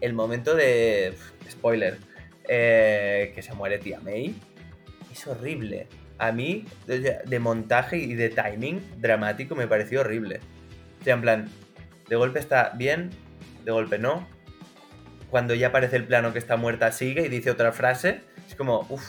el 0.02 0.14
momento 0.14 0.56
de... 0.56 1.16
Spoiler, 1.50 1.98
eh, 2.48 3.32
que 3.34 3.42
se 3.42 3.54
muere 3.54 3.80
tía 3.80 4.00
May, 4.02 4.36
es 5.12 5.28
horrible. 5.28 5.88
A 6.18 6.32
mí, 6.32 6.66
de, 6.86 7.40
montaje 7.40 7.98
y 7.98 8.14
de 8.14 8.30
timing 8.30 8.82
dramático, 8.98 9.56
me 9.56 9.68
pareció 9.68 10.02
horrible. 10.02 10.42
O 11.00 11.04
sea, 11.04 11.14
en 11.14 11.22
plan, 11.22 11.50
de 12.10 12.16
golpe 12.16 12.40
está 12.40 12.74
bien, 12.76 13.10
de 13.64 13.72
golpe 13.72 13.98
no. 14.00 14.28
Cuando 15.30 15.54
ya 15.54 15.68
aparece 15.68 15.96
el 15.96 16.06
plano 16.06 16.34
que 16.34 16.40
está 16.40 16.58
muerta, 16.58 16.92
sigue 16.92 17.26
y 17.26 17.30
dice 17.30 17.52
otra 17.52 17.72
frase. 17.72 18.22
Es 18.48 18.56
como, 18.56 18.86
uff, 18.90 19.04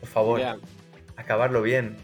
por 0.00 0.08
favor, 0.08 0.40
acabarlo 1.16 1.62
bien. 1.62 1.96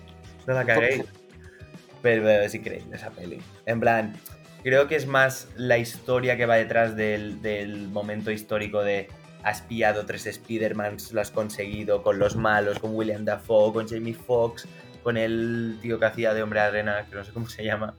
No 0.46 0.54
la 0.54 0.64
caguéis. 0.64 1.04
Pero 2.02 2.28
es 2.28 2.54
increíble 2.54 2.96
esa 2.96 3.10
peli. 3.10 3.40
En 3.64 3.78
plan, 3.78 4.16
creo 4.62 4.88
que 4.88 4.96
es 4.96 5.06
más 5.06 5.48
la 5.56 5.78
historia 5.78 6.36
que 6.36 6.46
va 6.46 6.56
detrás 6.56 6.96
del, 6.96 7.88
momento 7.92 8.30
histórico 8.30 8.82
de 8.82 9.08
has 9.44 9.62
pillado 9.62 10.06
tres 10.06 10.26
Spider-Mans, 10.26 11.12
lo 11.12 11.20
has 11.20 11.32
conseguido 11.32 12.02
con 12.02 12.18
los 12.18 12.36
malos, 12.36 12.78
con 12.78 12.94
William 12.94 13.24
Dafoe, 13.24 13.72
con 13.72 13.88
Jamie 13.88 14.14
Foxx, 14.14 14.68
con 15.02 15.16
el 15.16 15.78
tío 15.82 15.98
que 15.98 16.06
hacía 16.06 16.32
de 16.32 16.42
Hombre 16.42 16.60
Arena, 16.60 17.06
que 17.08 17.16
no 17.16 17.24
sé 17.24 17.32
cómo 17.32 17.48
se 17.48 17.64
llama. 17.64 17.96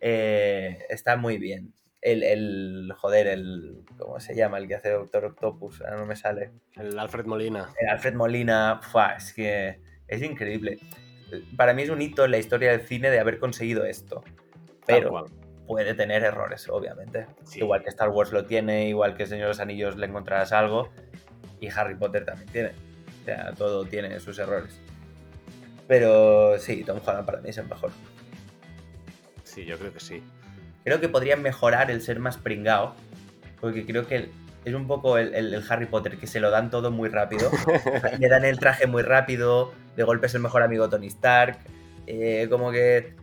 Eh, 0.00 0.78
está 0.88 1.16
muy 1.16 1.38
bien. 1.38 1.72
El, 2.06 2.22
el, 2.22 2.92
joder, 2.96 3.26
el. 3.26 3.84
¿Cómo 3.98 4.20
se 4.20 4.34
llama? 4.34 4.58
El 4.58 4.68
que 4.68 4.76
hace 4.76 4.90
Doctor 4.90 5.24
Octopus, 5.24 5.80
ahora 5.82 5.96
no 5.96 6.06
me 6.06 6.14
sale. 6.14 6.52
El 6.74 6.98
Alfred 6.98 7.26
Molina. 7.26 7.68
El 7.80 7.88
Alfred 7.88 8.14
Molina, 8.14 8.80
es 9.16 9.32
que 9.32 9.80
es 10.06 10.22
increíble 10.22 10.78
para 11.56 11.74
mí 11.74 11.82
es 11.82 11.90
un 11.90 12.00
hito 12.02 12.24
en 12.24 12.30
la 12.30 12.38
historia 12.38 12.70
del 12.70 12.82
cine 12.82 13.10
de 13.10 13.18
haber 13.18 13.38
conseguido 13.38 13.84
esto. 13.84 14.22
Pero 14.86 15.26
puede 15.66 15.94
tener 15.94 16.22
errores, 16.22 16.68
obviamente. 16.68 17.26
Igual 17.54 17.82
que 17.82 17.88
Star 17.88 18.08
Wars 18.10 18.32
lo 18.32 18.46
tiene, 18.46 18.88
igual 18.88 19.16
que 19.16 19.26
Señor 19.26 19.46
de 19.46 19.48
los 19.48 19.60
Anillos 19.60 19.96
le 19.96 20.06
encontrarás 20.06 20.52
algo. 20.52 20.90
Y 21.60 21.68
Harry 21.68 21.96
Potter 21.96 22.24
también 22.24 22.48
tiene. 22.50 22.68
O 23.22 23.24
sea, 23.24 23.52
todo 23.54 23.84
tiene 23.84 24.20
sus 24.20 24.38
errores. 24.38 24.80
Pero 25.88 26.58
sí, 26.58 26.84
Tom 26.84 27.00
Holland 27.04 27.26
para 27.26 27.40
mí 27.40 27.48
es 27.48 27.58
el 27.58 27.66
mejor. 27.66 27.90
Sí, 29.42 29.64
yo 29.64 29.78
creo 29.78 29.92
que 29.92 30.00
sí. 30.00 30.22
Creo 30.86 31.00
que 31.00 31.08
podrían 31.08 31.42
mejorar 31.42 31.90
el 31.90 32.00
ser 32.00 32.20
más 32.20 32.36
pringao. 32.36 32.94
Porque 33.60 33.84
creo 33.84 34.06
que 34.06 34.30
es 34.64 34.72
un 34.74 34.86
poco 34.86 35.18
el, 35.18 35.62
Harry 35.68 35.86
Potter, 35.86 36.16
que 36.16 36.28
se 36.28 36.38
lo 36.38 36.50
dan 36.50 36.70
todo 36.70 36.92
muy 36.92 37.08
rápido. 37.08 37.50
Le 38.20 38.28
dan 38.28 38.44
el 38.44 38.60
traje 38.60 38.86
muy 38.86 39.02
rápido, 39.02 39.72
de 39.96 40.04
golpe 40.04 40.28
es 40.28 40.34
el 40.36 40.42
mejor 40.42 40.62
amigo 40.62 40.88
Tony 40.88 41.08
Stark. 41.08 41.58
Eh, 42.06 42.46
como 42.48 42.70
que 42.70 43.14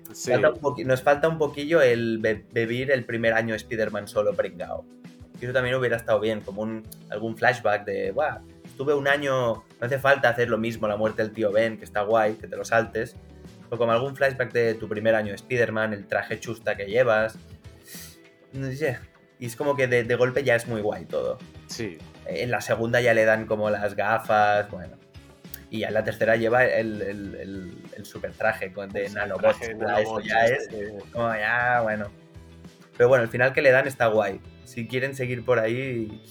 nos 0.86 1.02
falta 1.02 1.30
un 1.30 1.38
poquillo 1.38 1.82
el 1.82 2.19
vivir 2.52 2.91
el 2.91 3.06
primer 3.06 3.34
año 3.34 3.56
Spider-Man 3.56 4.10
solo 4.10 4.34
pringao. 4.34 4.86
Eso 5.39 5.54
también 5.54 5.76
hubiera 5.76 5.95
estado 5.95 6.19
bien, 6.19 6.41
como 6.41 6.63
un, 6.63 6.84
algún 7.10 7.38
flashback 7.38 7.86
de, 7.86 8.12
Buah, 8.12 8.39
estuve 8.65 8.93
un 8.93 9.08
año, 9.08 9.54
no 9.56 9.63
hace 9.80 9.99
falta 9.99 10.30
hacer 10.30 10.49
lo 10.49 10.58
mismo, 10.58 10.88
la 10.88 10.97
muerte 10.97 11.21
del 11.21 11.32
tío 11.32 11.52
Ben, 11.52 11.78
que 11.78 11.86
está 11.86 12.02
guay, 12.02 12.34
que 12.34 12.47
te 12.47 12.58
lo 12.58 12.65
saltes. 12.65 13.15
O 13.69 13.78
como 13.78 13.91
algún 13.91 14.15
flashback 14.15 14.52
de 14.52 14.73
tu 14.73 14.89
primer 14.89 15.15
año 15.15 15.34
Spider-Man, 15.34 15.93
el 15.93 16.08
traje 16.08 16.39
chusta 16.39 16.76
que 16.76 16.86
llevas. 16.86 17.38
No 18.54 18.72
sé. 18.72 19.00
Y 19.39 19.48
es 19.48 19.56
como 19.56 19.76
que 19.76 19.88
de, 19.88 20.16
golpe 20.16 20.44
ya 20.44 20.56
es 20.56 20.68
muy 20.68 20.82
guay 20.82 21.06
todo. 21.06 21.38
Sí. 21.68 21.98
En 22.26 22.52
la 22.52 22.62
segunda 22.62 23.02
ya 23.02 23.13
le 23.13 23.26
dan 23.26 23.46
como 23.46 23.70
las 23.70 23.96
gafas, 23.96 24.70
bueno. 24.70 24.96
Y 25.70 25.80
ya 25.80 25.88
en 25.88 25.96
la 25.96 26.04
tercera 26.04 26.36
lleva 26.36 26.66
el, 26.66 27.02
el, 27.02 28.06
super 28.06 28.32
traje 28.32 28.72
con 28.72 28.89
de 28.89 29.10
nanobots. 29.10 29.62
Eso 29.62 30.20
ya 30.22 30.46
es 30.46 30.70
como 31.12 31.34
ya, 31.36 31.82
bueno. 31.82 32.10
Pero 32.96 33.10
bueno, 33.10 33.24
el 33.24 33.30
final 33.30 33.54
que 33.54 33.62
le 33.62 33.72
dan 33.72 33.88
está 33.88 34.08
guay. 34.08 34.39
Si 34.66 34.88
quieren 34.88 35.16
seguir 35.16 35.44
por 35.44 35.60
ahí, 35.60 36.24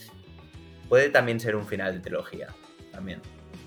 puede 0.88 1.10
también 1.10 1.40
ser 1.40 1.56
un 1.56 1.66
final 1.66 1.94
de 1.94 2.00
trilogía. 2.00 2.48
También. 2.92 3.20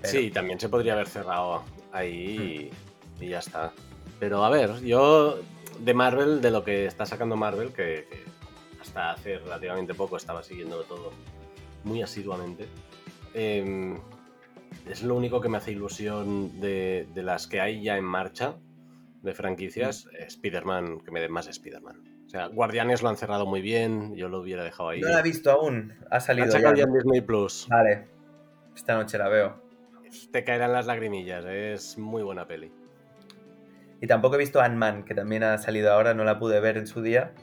Sí, 0.03 0.31
también 0.31 0.59
se 0.59 0.69
podría 0.69 0.93
haber 0.93 1.07
cerrado 1.07 1.63
ahí 1.91 2.71
y, 3.19 3.27
ya 3.27 3.39
está. 3.39 3.71
Pero 4.19 4.45
a 4.45 4.49
ver, 4.49 4.81
yo 4.81 5.39
de 5.79 5.93
Marvel, 5.93 6.41
de 6.41 6.51
lo 6.51 6.63
que 6.63 6.85
está 6.85 7.05
sacando 7.05 7.35
Marvel, 7.35 7.73
que, 7.73 8.07
hasta 8.95 9.11
hace 9.11 9.39
relativamente 9.39 9.93
poco 9.93 10.15
estaba 10.15 10.41
siguiendo 10.41 10.83
todo 10.83 11.11
muy 11.83 12.01
asiduamente. 12.01 12.67
Eh, 13.33 13.99
es 14.89 15.03
lo 15.03 15.15
único 15.15 15.41
que 15.41 15.49
me 15.49 15.57
hace 15.57 15.71
ilusión 15.71 16.61
de, 16.61 17.07
las 17.15 17.47
que 17.47 17.59
hay 17.59 17.83
ya 17.83 17.97
en 17.97 18.05
marcha 18.05 18.55
de 19.21 19.33
franquicias. 19.33 20.05
Mm. 20.05 20.23
Spider-Man, 20.27 20.99
que 21.01 21.11
me 21.11 21.19
den 21.19 21.31
más 21.31 21.47
Spider-Man. 21.47 22.23
O 22.25 22.29
sea, 22.29 22.47
Guardianes 22.47 23.03
lo 23.03 23.09
han 23.09 23.17
cerrado 23.17 23.45
muy 23.45 23.61
bien, 23.61 24.15
yo 24.15 24.29
lo 24.29 24.39
hubiera 24.39 24.63
dejado 24.63 24.89
ahí. 24.89 25.01
No 25.01 25.09
la 25.09 25.19
he 25.19 25.23
visto 25.23 25.51
aún, 25.51 25.93
ha 26.09 26.19
salido 26.19 26.47
ya. 26.57 26.69
en 26.69 26.93
Disney 26.93 27.21
Plus. 27.21 27.67
Vale, 27.69 28.07
esta 28.75 28.95
noche 28.95 29.17
la 29.17 29.27
veo. 29.27 29.61
Te 30.31 30.43
caerán 30.43 30.71
las 30.71 30.85
lagrimillas, 30.85 31.45
es 31.45 31.97
muy 31.97 32.23
buena 32.23 32.47
peli. 32.47 32.71
Y 34.01 34.07
tampoco 34.07 34.35
he 34.35 34.39
visto 34.39 34.61
Ant-Man, 34.61 35.03
que 35.03 35.13
también 35.13 35.43
ha 35.43 35.57
salido 35.57 35.91
ahora, 35.91 36.13
no 36.13 36.23
la 36.23 36.39
pude 36.39 36.59
ver 36.59 36.77
en 36.77 36.87
su 36.87 37.01
día, 37.01 37.33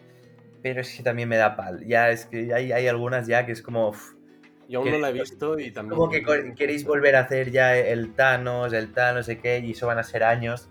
pero 0.62 0.81
es 0.81 0.96
que 0.96 1.03
también 1.03 1.29
me 1.29 1.37
da 1.37 1.57
pal. 1.57 1.85
Ya 1.87 2.11
es 2.11 2.27
que 2.27 2.55
hay, 2.55 2.72
hay 2.72 2.87
algunas 2.87 3.27
ya 3.27 3.44
que 3.44 3.53
es 3.53 3.62
como, 3.62 3.92
yo 4.68 4.81
aún 4.81 4.90
no 4.90 4.98
la 4.98 5.11
he 5.11 5.12
visto 5.12 5.59
y 5.59 5.70
también. 5.70 5.98
Como 5.98 6.11
que 6.11 6.55
queréis 6.55 6.85
volver 6.85 7.16
a 7.16 7.20
hacer 7.20 7.51
ya 7.51 7.77
el 7.77 8.14
Thanos, 8.14 8.72
el 8.72 8.92
Thanos, 8.92 9.16
no 9.16 9.22
sé 9.25 9.38
qué, 9.38 9.59
y 9.59 9.72
eso 9.72 9.87
van 9.87 9.98
a 9.98 10.03
ser 10.03 10.25
años. 10.25 10.68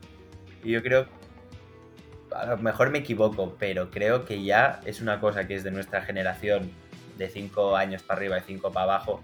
Y 0.64 0.72
yo 0.72 0.82
creo. 0.82 1.06
A 2.34 2.46
lo 2.46 2.58
mejor 2.58 2.90
me 2.92 3.00
equivoco, 3.00 3.56
pero 3.60 3.92
creo 3.92 4.24
que 4.24 4.42
ya 4.42 4.80
es 4.86 5.02
una 5.02 5.20
cosa 5.20 5.48
que 5.48 5.56
es 5.56 5.66
de 5.66 5.72
nuestra 5.72 6.02
generación, 6.02 6.72
de 7.18 7.28
5 7.30 7.76
años 7.76 8.04
para 8.04 8.20
arriba 8.20 8.38
y 8.38 8.42
5 8.42 8.72
para 8.72 8.86
abajo, 8.86 9.22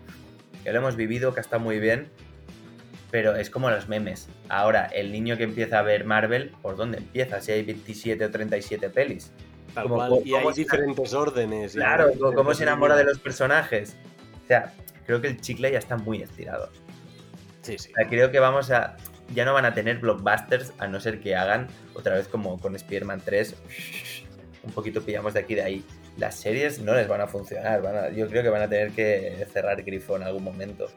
que 0.63 0.73
lo 0.73 0.79
hemos 0.79 0.97
vivido, 0.97 1.33
que 1.33 1.39
está 1.39 1.57
muy 1.57 1.79
bien, 1.79 2.09
pero 3.09 3.37
es 3.37 3.49
como 3.49 3.69
los 3.69 3.87
memes. 3.87 4.27
Ahora, 4.49 4.87
el 4.87 5.13
niño 5.13 5.37
que 5.37 5.43
empieza 5.43 5.79
a 5.79 5.83
ver 5.83 6.03
Marvel, 6.03 6.51
¿por 6.61 6.75
dónde 6.75 6.97
empieza? 6.97 7.39
Si 7.39 7.53
hay 7.53 7.63
27 7.63 8.25
o 8.25 8.29
37 8.29 8.89
pelis. 8.89 9.31
Y 10.23 10.33
hay 10.33 10.53
diferentes 10.53 11.13
órdenes. 11.13 11.73
Claro, 11.73 12.11
cómo 12.35 12.53
se 12.53 12.63
enamora 12.63 12.95
de 12.95 13.03
los 13.03 13.19
personajes. 13.19 13.95
O 14.43 14.47
sea, 14.47 14.73
creo 15.05 15.21
que 15.21 15.27
el 15.27 15.41
chicle 15.41 15.71
ya 15.71 15.79
está 15.79 15.97
muy 15.97 16.21
estirado. 16.21 16.69
Sí, 17.61 17.77
sí. 17.77 17.91
creo 18.09 18.31
que 18.31 18.39
vamos 18.39 18.71
a. 18.71 18.97
Ya 19.33 19.43
no 19.43 19.53
van 19.53 19.65
a 19.65 19.73
tener 19.73 19.99
blockbusters 19.99 20.71
a 20.77 20.87
no 20.87 21.01
ser 21.01 21.19
que 21.19 21.35
hagan 21.35 21.67
otra 21.95 22.15
vez 22.15 22.29
como 22.29 22.57
con 22.59 22.75
Spider-Man 22.75 23.21
3. 23.25 23.55
Un 24.63 24.71
poquito 24.71 25.01
pillamos 25.01 25.33
de 25.33 25.41
aquí 25.41 25.55
de 25.55 25.63
ahí. 25.63 25.85
Las 26.17 26.35
series 26.35 26.79
no 26.79 26.93
les 26.93 27.07
van 27.07 27.21
a 27.21 27.27
funcionar. 27.27 28.13
yo 28.13 28.27
creo 28.27 28.41
que 28.41 28.49
van 28.49 28.61
a 28.61 28.69
tener 28.69 28.91
que 28.91 29.45
cerrar 29.51 29.83
grifo 29.83 30.15
en 30.15 30.23
algún 30.23 30.43
momento. 30.43 30.87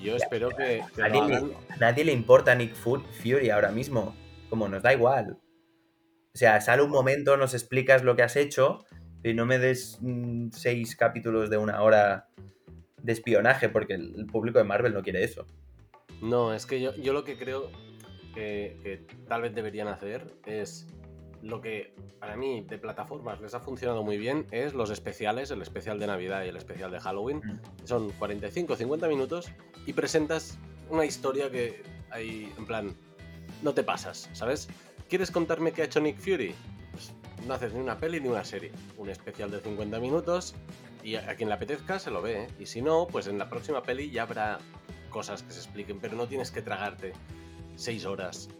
Yo 0.00 0.16
espero 0.16 0.50
que. 0.50 0.80
a, 1.02 1.08
nadie, 1.78 2.04
le 2.04 2.12
importa 2.12 2.52
a 2.52 2.54
Nick 2.54 2.74
Fury 2.74 3.50
ahora 3.50 3.70
mismo. 3.70 4.14
Como 4.48 4.68
nos 4.68 4.82
da 4.82 4.92
igual. 4.92 5.36
O 6.38 6.44
sea, 6.46 6.60
sale 6.60 6.82
un 6.82 6.90
momento, 6.90 7.36
nos 7.36 7.52
explicas 7.52 8.04
lo 8.04 8.14
que 8.14 8.22
has 8.22 8.36
hecho 8.36 8.84
y 9.24 9.34
no 9.34 9.44
me 9.44 9.58
des 9.58 9.98
mm, 10.00 10.50
seis 10.52 10.94
capítulos 10.94 11.50
de 11.50 11.56
una 11.56 11.82
hora 11.82 12.28
de 13.02 13.12
espionaje, 13.12 13.68
porque 13.68 13.94
el, 13.94 14.24
público 14.26 14.58
de 14.58 14.64
Marvel 14.64 14.94
no 14.94 15.02
quiere 15.02 15.24
eso. 15.24 15.46
No, 16.22 16.54
es 16.54 16.64
que 16.64 16.80
yo, 16.80 16.94
yo 16.94 17.12
lo 17.12 17.24
que 17.24 17.36
creo 17.36 17.72
que, 18.36 19.04
tal 19.26 19.42
vez 19.42 19.52
deberían 19.52 19.88
hacer 19.88 20.32
es 20.46 20.86
lo 21.42 21.60
que 21.60 21.92
para 22.20 22.36
mí 22.36 22.64
de 22.68 22.78
plataformas 22.78 23.40
les 23.40 23.54
ha 23.54 23.58
funcionado 23.58 24.04
muy 24.04 24.16
bien 24.16 24.46
es 24.52 24.74
los 24.74 24.90
especiales, 24.90 25.50
el 25.50 25.60
especial 25.60 25.98
de 25.98 26.06
Navidad 26.06 26.44
y 26.44 26.50
el 26.50 26.56
especial 26.56 26.92
de 26.92 27.00
Halloween. 27.00 27.38
Mm. 27.38 27.60
Son 27.84 28.10
45 28.10 28.76
50 28.76 29.08
minutos 29.08 29.50
y 29.86 29.92
presentas 29.92 30.56
una 30.88 31.04
historia 31.04 31.50
que 31.50 31.82
hay, 32.12 32.54
en 32.56 32.64
plan, 32.64 32.96
no 33.64 33.74
te 33.74 33.82
pasas, 33.82 34.30
¿sabes? 34.34 34.68
¿Quieres 35.08 35.30
contarme 35.30 35.72
qué 35.72 35.82
ha 35.82 35.84
hecho 35.86 36.00
Nick 36.00 36.18
Fury? 36.18 36.54
Pues 36.92 37.12
no 37.46 37.54
haces 37.54 37.72
ni 37.72 37.80
una 37.80 37.98
peli 37.98 38.20
ni 38.20 38.28
una 38.28 38.44
serie. 38.44 38.72
Un 38.98 39.08
especial 39.08 39.50
de 39.50 39.60
50 39.60 39.98
minutos 40.00 40.54
y 41.02 41.14
a 41.14 41.34
quien 41.34 41.48
le 41.48 41.54
apetezca 41.54 41.98
se 41.98 42.10
lo 42.10 42.20
ve, 42.20 42.44
¿eh? 42.44 42.46
Y 42.58 42.66
si 42.66 42.82
no, 42.82 43.06
pues 43.06 43.26
en 43.26 43.38
la 43.38 43.48
próxima 43.48 43.82
peli 43.82 44.10
ya 44.10 44.22
habrá 44.24 44.58
cosas 45.08 45.42
que 45.42 45.52
se 45.52 45.60
expliquen, 45.60 45.98
pero 46.00 46.16
no 46.16 46.26
tienes 46.26 46.50
que 46.50 46.60
tragarte 46.60 47.12
seis 47.76 48.04
horas 48.04 48.50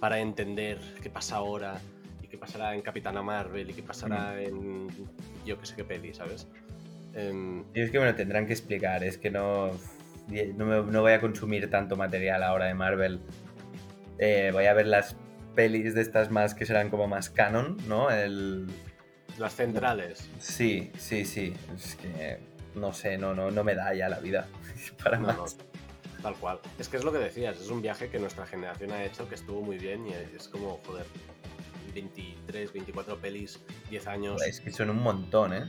para 0.00 0.18
entender 0.20 0.78
qué 1.02 1.10
pasa 1.10 1.36
ahora 1.36 1.80
y 2.22 2.28
qué 2.28 2.38
pasará 2.38 2.74
en 2.74 2.80
Capitana 2.80 3.20
Marvel 3.20 3.68
y 3.68 3.74
qué 3.74 3.82
pasará 3.82 4.34
mm. 4.34 4.38
en 4.38 4.88
yo 5.44 5.58
que 5.58 5.66
sé 5.66 5.76
qué 5.76 5.84
peli, 5.84 6.14
¿sabes? 6.14 6.48
Em, 7.14 7.64
y 7.74 7.80
es 7.80 7.90
que 7.90 7.98
bueno, 7.98 8.14
tendrán 8.14 8.46
que 8.46 8.52
explicar, 8.52 9.04
es 9.04 9.18
que 9.18 9.30
no, 9.30 9.72
no, 10.56 11.00
voy 11.02 11.12
a 11.12 11.20
consumir 11.20 11.68
tanto 11.68 11.96
material 11.96 12.42
ahora 12.42 12.66
de 12.66 12.74
Marvel. 12.74 13.20
Eh, 14.18 14.50
voy 14.52 14.66
a 14.66 14.74
ver 14.74 14.86
las 14.86 15.16
pelis 15.58 15.92
de 15.92 16.02
estas 16.02 16.30
más 16.30 16.54
que 16.54 16.64
serán 16.64 16.88
como 16.88 17.08
más 17.08 17.30
canon, 17.30 17.76
¿no? 17.88 18.12
El, 18.12 18.68
las 19.38 19.56
centrales. 19.56 20.30
Sí, 20.38 20.92
sí, 20.96 21.24
sí. 21.24 21.52
Es 21.74 21.96
que 21.96 22.38
no 22.76 22.92
sé, 22.92 23.18
no, 23.18 23.34
no, 23.34 23.50
no 23.50 23.64
me 23.64 23.74
da 23.74 23.92
ya 23.92 24.08
la 24.08 24.20
vida 24.20 24.46
para 25.02 25.18
más. 25.18 25.56
tal 26.22 26.36
cual. 26.36 26.60
Es 26.78 26.88
que 26.88 26.96
es 26.96 27.02
lo 27.02 27.10
que 27.10 27.18
decías, 27.18 27.60
es 27.60 27.70
un 27.70 27.82
viaje 27.82 28.08
que 28.08 28.20
nuestra 28.20 28.46
generación 28.46 28.92
ha 28.92 29.02
hecho 29.02 29.28
que 29.28 29.34
estuvo 29.34 29.60
muy 29.60 29.78
bien 29.78 30.06
y 30.06 30.12
es 30.36 30.46
como, 30.46 30.78
joder, 30.86 31.06
23, 31.92 32.72
24 32.72 33.16
pelis, 33.16 33.58
10 33.90 34.06
años. 34.06 34.42
Es 34.42 34.60
que 34.60 34.70
son 34.70 34.90
un 34.90 35.02
montón, 35.02 35.54
¿eh? 35.54 35.64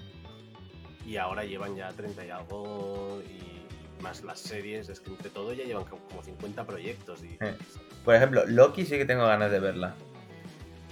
Y 1.04 1.18
ahora 1.18 1.46
llevan 1.46 1.76
ya 1.76 1.90
30 1.90 2.28
y 2.28 2.30
algo 2.30 3.24
y 3.28 3.59
más 4.02 4.24
las 4.24 4.40
series, 4.40 4.90
es 4.90 5.00
que 5.00 5.10
entre 5.10 5.30
todo 5.30 5.54
ya 5.54 5.64
llevan 5.64 5.86
como 5.86 6.24
50 6.24 6.66
proyectos. 6.66 7.24
Y... 7.24 7.38
Eh. 7.40 7.56
Por 8.04 8.16
ejemplo, 8.16 8.46
Loki 8.46 8.86
sí 8.86 8.98
que 8.98 9.06
tengo 9.06 9.26
ganas 9.26 9.52
de 9.52 9.60
verla. 9.60 9.96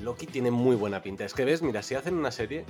Loki 0.02 0.28
tiene 0.28 0.52
muy 0.52 0.76
buena 0.76 1.02
pinta. 1.02 1.26
Es 1.26 1.34
que 1.34 1.46
ves, 1.46 1.62
mira, 1.62 1.82
si 1.82 1.96
hacen 1.96 2.16
una 2.16 2.32
serie, 2.32 2.66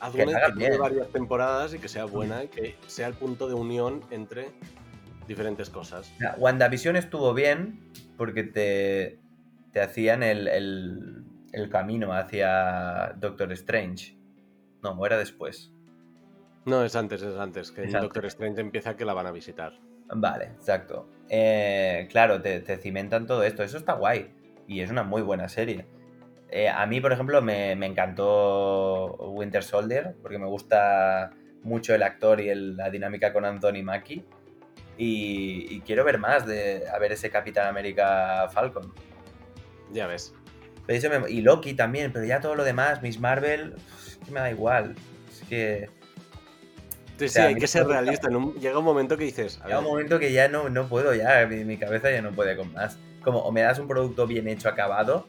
haz 0.00 0.14
una 0.14 0.24
que 0.46 0.52
tiene 0.58 0.76
varias 0.76 1.08
temporadas 1.08 1.74
y 1.74 1.78
que 1.78 1.88
sea 1.88 2.04
buena 2.04 2.44
y 2.44 2.48
que 2.48 2.76
sea 2.86 3.06
el 3.06 3.14
punto 3.14 3.48
de 3.48 3.54
unión 3.54 4.02
entre 4.10 4.50
diferentes 5.26 5.70
cosas. 5.70 6.12
WandaVision 6.38 6.96
estuvo 6.96 7.34
bien 7.34 7.80
porque 8.16 8.42
te, 8.42 9.18
te 9.72 9.80
hacían 9.80 10.22
el, 10.22 10.48
el, 10.48 11.70
camino 11.70 12.12
hacia 12.12 13.14
Doctor 13.18 13.52
Strange. 13.52 14.16
No, 14.82 15.04
era 15.04 15.18
después. 15.18 15.72
No, 16.66 16.84
es 16.84 16.96
antes, 16.96 17.22
es 17.22 17.38
antes, 17.38 17.70
que 17.70 17.86
Doctor 17.86 18.26
Strange 18.26 18.60
empieza 18.60 18.96
que 18.96 19.04
la 19.04 19.14
van 19.14 19.26
a 19.26 19.32
visitar. 19.32 19.72
Vale, 20.08 20.46
exacto. 20.46 21.08
Eh, 21.28 22.06
claro, 22.10 22.42
te, 22.42 22.60
te 22.60 22.76
cimentan 22.76 23.26
todo 23.26 23.42
esto. 23.44 23.62
Eso 23.62 23.78
está 23.78 23.94
guay. 23.94 24.34
Y 24.66 24.80
es 24.80 24.90
una 24.90 25.04
muy 25.04 25.22
buena 25.22 25.48
serie. 25.48 25.86
Eh, 26.50 26.68
a 26.68 26.86
mí, 26.86 27.00
por 27.00 27.12
ejemplo, 27.12 27.42
me, 27.42 27.72
encantó 27.72 29.16
Winter 29.30 29.62
Soldier, 29.62 30.14
porque 30.22 30.38
me 30.38 30.46
gusta 30.46 31.30
mucho 31.62 31.94
el 31.94 32.02
actor 32.02 32.40
y 32.40 32.54
la 32.54 32.90
dinámica 32.90 33.32
con 33.32 33.44
Anthony 33.44 33.82
Mackie. 33.82 34.24
Y, 34.96 35.80
quiero 35.80 36.04
ver 36.04 36.18
más 36.18 36.46
de 36.46 36.84
a 36.88 36.98
ver 36.98 37.12
ese 37.12 37.30
Capitán 37.30 37.66
América 37.66 38.48
Falcon. 38.52 38.92
Ya 39.92 40.06
ves. 40.06 40.34
y 41.28 41.40
Loki 41.42 41.74
también, 41.74 42.12
pero 42.12 42.24
ya 42.24 42.40
todo 42.40 42.54
lo 42.54 42.64
demás, 42.64 43.02
Miss 43.02 43.20
Marvel, 43.20 43.74
es 44.06 44.18
que 44.24 44.30
me 44.30 44.40
da 44.40 44.50
igual. 44.50 44.94
Es 45.30 45.46
que 45.48 45.90
Sí, 47.18 47.28
sí, 47.28 47.40
hay 47.40 47.54
que 47.54 47.66
ser 47.66 47.86
realista. 47.86 48.28
llega 48.60 48.78
un 48.78 48.84
momento 48.84 49.16
que 49.16 49.24
dices. 49.24 49.58
llega 49.64 49.78
un 49.78 49.86
momento 49.86 50.18
que 50.18 50.32
ya 50.32 50.48
no, 50.48 50.68
no 50.68 50.86
puedo, 50.86 51.14
ya. 51.14 51.46
Mi, 51.46 51.76
cabeza 51.78 52.10
ya 52.10 52.20
no 52.22 52.32
puede 52.32 52.56
con 52.56 52.72
más. 52.72 52.98
Como, 53.22 53.40
o 53.40 53.52
me 53.52 53.62
das 53.62 53.78
un 53.78 53.88
producto 53.88 54.26
bien 54.26 54.48
hecho, 54.48 54.68
acabado, 54.68 55.26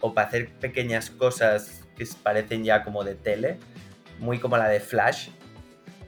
o 0.00 0.14
para 0.14 0.28
hacer 0.28 0.50
pequeñas 0.54 1.10
cosas 1.10 1.84
que 1.96 2.06
parecen 2.22 2.64
ya 2.64 2.84
como 2.84 3.04
de 3.04 3.14
tele, 3.14 3.58
muy 4.18 4.38
como 4.38 4.56
la 4.56 4.68
de 4.68 4.80
Flash. 4.80 5.30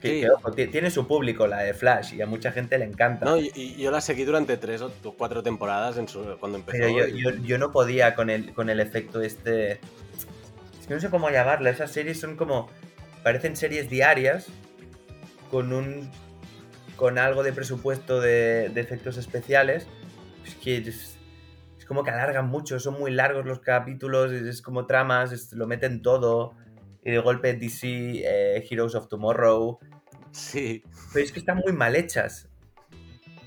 Que, 0.00 0.28
tiene 0.72 0.90
su 0.90 1.06
público 1.06 1.46
la 1.46 1.60
de 1.60 1.74
Flash 1.74 2.14
y 2.14 2.22
a 2.22 2.26
mucha 2.26 2.50
gente 2.50 2.76
le 2.76 2.84
encanta. 2.84 3.24
No, 3.24 3.36
y, 3.36 3.76
yo 3.76 3.92
la 3.92 4.00
seguí 4.00 4.24
durante 4.24 4.56
tres 4.56 4.82
o 4.82 4.90
cuatro 5.16 5.44
temporadas 5.44 5.96
en 5.96 6.06
cuando 6.38 6.58
empezó. 6.58 6.78
Pero 6.78 7.08
yo, 7.08 7.30
yo, 7.30 7.58
no 7.58 7.70
podía 7.70 8.16
con 8.16 8.28
el, 8.28 8.52
con 8.52 8.68
el 8.68 8.80
efecto 8.80 9.20
este. 9.20 9.72
Es 10.80 10.88
que 10.88 10.94
no 10.94 11.00
sé 11.00 11.08
cómo 11.08 11.30
llamarla. 11.30 11.70
Esas 11.70 11.92
series 11.92 12.18
son 12.18 12.36
como. 12.36 12.68
Parecen 13.22 13.54
series 13.54 13.88
diarias 13.88 14.48
con 15.52 15.72
un. 15.74 16.10
con 16.96 17.18
algo 17.18 17.44
de 17.44 17.52
presupuesto 17.52 18.20
de, 18.20 18.70
de 18.70 18.80
efectos 18.80 19.18
especiales. 19.18 19.86
Es 20.44 20.56
que 20.56 20.78
es, 20.78 21.18
como 21.92 22.04
que 22.04 22.10
alargan 22.10 22.48
mucho, 22.48 22.80
son 22.80 22.98
muy 22.98 23.10
largos 23.10 23.44
los 23.44 23.60
capítulos, 23.60 24.32
es, 24.32 24.62
como 24.62 24.86
tramas, 24.86 25.52
lo 25.52 25.66
meten 25.66 26.00
todo. 26.00 26.54
Y 27.04 27.10
de 27.10 27.18
golpe 27.18 27.52
DC, 27.52 28.22
eh, 28.24 28.66
Heroes 28.70 28.94
of 28.94 29.08
Tomorrow. 29.08 29.78
Sí. 30.30 30.82
Pero 31.12 31.22
es 31.22 31.32
que 31.32 31.40
están 31.40 31.58
muy 31.58 31.74
mal 31.74 31.94
hechas. 31.94 32.48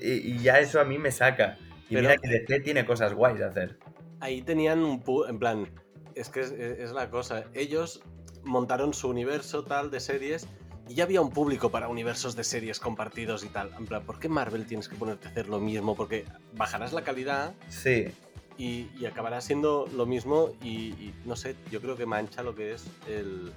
Y, 0.00 0.38
ya 0.38 0.60
eso 0.60 0.80
a 0.80 0.84
mí 0.84 0.96
me 0.96 1.10
saca. 1.10 1.58
Y 1.90 1.96
mira 1.96 2.16
que 2.18 2.28
DC 2.28 2.60
tiene 2.60 2.86
cosas 2.86 3.14
guays 3.14 3.40
a 3.40 3.48
hacer. 3.48 3.78
Ahí 4.20 4.42
tenían 4.42 4.84
un... 4.84 5.02
En 5.28 5.40
plan, 5.40 5.68
es 6.14 6.28
que 6.28 6.40
es, 6.40 6.92
la 6.92 7.10
cosa. 7.10 7.46
Ellos 7.52 8.00
montaron 8.44 8.94
su 8.94 9.08
universo 9.08 9.64
tal 9.64 9.90
de 9.90 9.98
series 9.98 10.46
ya 10.88 11.04
había 11.04 11.20
un 11.20 11.30
público 11.30 11.70
para 11.70 11.88
universos 11.88 12.36
de 12.36 12.44
series 12.44 12.78
compartidos 12.80 13.44
y 13.44 13.48
tal. 13.48 13.70
En 13.78 13.86
plan, 13.86 14.02
¿por 14.04 14.18
qué 14.18 14.28
Marvel 14.28 14.66
tienes 14.66 14.88
que 14.88 14.96
ponerte 14.96 15.28
a 15.28 15.30
hacer 15.30 15.48
lo 15.48 15.60
mismo? 15.60 15.94
Porque 15.96 16.24
bajarás 16.54 16.92
la 16.92 17.02
calidad. 17.02 17.54
Sí 17.68 18.12
y, 18.58 19.04
acabará 19.06 19.40
siendo 19.40 19.88
lo 19.94 20.06
mismo 20.06 20.50
y, 20.62 21.12
no 21.24 21.36
sé, 21.36 21.56
yo 21.70 21.80
creo 21.80 21.96
que 21.96 22.06
mancha 22.06 22.42
lo 22.42 22.54
que 22.54 22.72
es 22.72 22.86
el, 23.08 23.52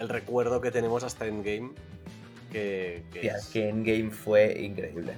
recuerdo 0.00 0.60
que 0.60 0.70
tenemos 0.70 1.04
hasta 1.04 1.26
Endgame. 1.26 1.72
Que, 2.50 3.04
que, 3.12 3.26
es... 3.26 3.46
que 3.46 3.68
Endgame 3.68 4.10
fue 4.10 4.60
increíble. 4.60 5.14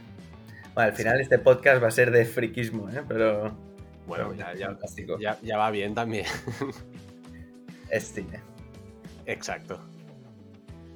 Bueno, 0.74 0.90
al 0.90 0.96
final 0.96 1.20
este 1.20 1.38
podcast 1.38 1.82
va 1.82 1.88
a 1.88 1.92
ser 1.92 2.10
de 2.10 2.24
friquismo, 2.24 2.88
¿eh? 2.90 3.02
pero... 3.06 3.56
Bueno, 4.06 4.34
ya, 4.34 4.54
ya, 5.42 5.58
va 5.58 5.70
bien 5.70 5.94
también. 5.94 6.24
es 7.90 8.12
cine. 8.12 8.40
Exacto. 9.26 9.78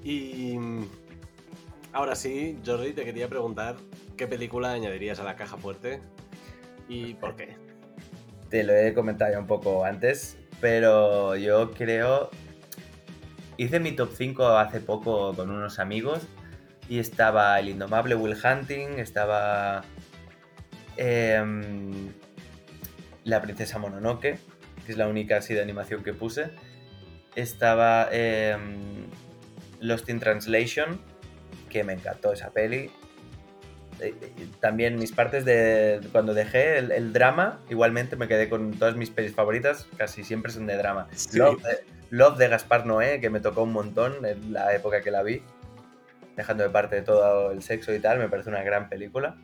Y 0.05 0.59
ahora 1.93 2.15
sí, 2.15 2.59
Jordi, 2.65 2.93
te 2.93 3.05
quería 3.05 3.29
preguntar 3.29 3.77
qué 4.17 4.27
película 4.27 4.73
añadirías 4.73 5.21
a 5.21 5.25
la 5.25 5.37
caja 5.37 5.57
fuerte 5.57 6.01
y 6.89 7.15
por 7.15 7.37
qué 7.37 7.57
te 8.53 8.65
lo 8.65 8.75
he 8.75 8.93
comentado 8.93 9.33
ya 9.33 9.39
un 9.39 9.47
poco 9.47 9.83
antes, 9.83 10.37
pero 10.61 11.37
yo 11.37 11.71
creo... 11.71 12.29
Hice 13.57 13.81
mi 13.81 13.93
top 13.93 14.11
5 14.15 14.47
hace 14.59 14.79
poco 14.81 15.35
con 15.35 15.51
unos 15.51 15.79
amigos 15.79 16.21
y 16.87 16.99
estaba 16.99 17.59
el 17.59 17.71
indomable 17.71 18.15
Will 18.15 18.37
Hunting, 18.37 18.99
estaba 18.99 19.85
em, 20.99 22.13
la 23.25 23.41
princesa 23.41 23.79
Mononoke, 23.79 24.39
que 24.85 24.93
es 24.93 24.99
la 24.99 25.09
única 25.09 25.39
así 25.39 25.55
de 25.55 25.63
animación 25.63 26.05
que 26.05 26.13
puse, 26.13 26.51
estaba 27.35 28.09
em, 28.13 29.07
Lost 29.83 30.09
in 30.09 30.19
Translation, 30.19 31.01
que 31.69 31.85
me 31.85 31.93
encantó 31.93 32.33
esa 32.33 32.51
peli, 32.51 32.91
eh, 34.03 34.15
también 34.61 34.97
mis 34.97 35.13
partes 35.13 35.45
de 35.45 36.01
cuando 36.11 36.35
dejé 36.35 36.79
el, 36.79 37.13
drama, 37.13 37.61
igualmente 37.71 38.17
me 38.17 38.27
quedé 38.27 38.49
con 38.49 38.73
todas 38.73 38.97
mis 38.97 39.11
pelis 39.11 39.35
favoritas, 39.35 39.87
casi 39.97 40.25
siempre 40.25 40.51
son 40.53 40.67
de 40.67 40.77
drama. 40.77 41.09
Love, 42.11 42.37
de, 42.37 42.49
Gaspar 42.49 42.85
Noé, 42.85 43.21
que 43.21 43.31
me 43.31 43.41
tocó 43.41 43.63
un 43.63 43.73
montón 43.73 44.27
en 44.27 44.53
la 44.53 44.75
época 44.75 45.01
que 45.01 45.11
la 45.11 45.23
vi, 45.23 45.43
dejando 46.37 46.65
de 46.65 46.71
parte 46.71 46.97
de 46.97 47.03
todo 47.03 47.53
el 47.53 47.63
sexo 47.63 47.95
y 47.95 48.01
tal, 48.01 48.19
me 48.19 48.29
parece 48.29 48.51
una 48.51 48.63
gran 48.63 48.89
película. 48.89 49.37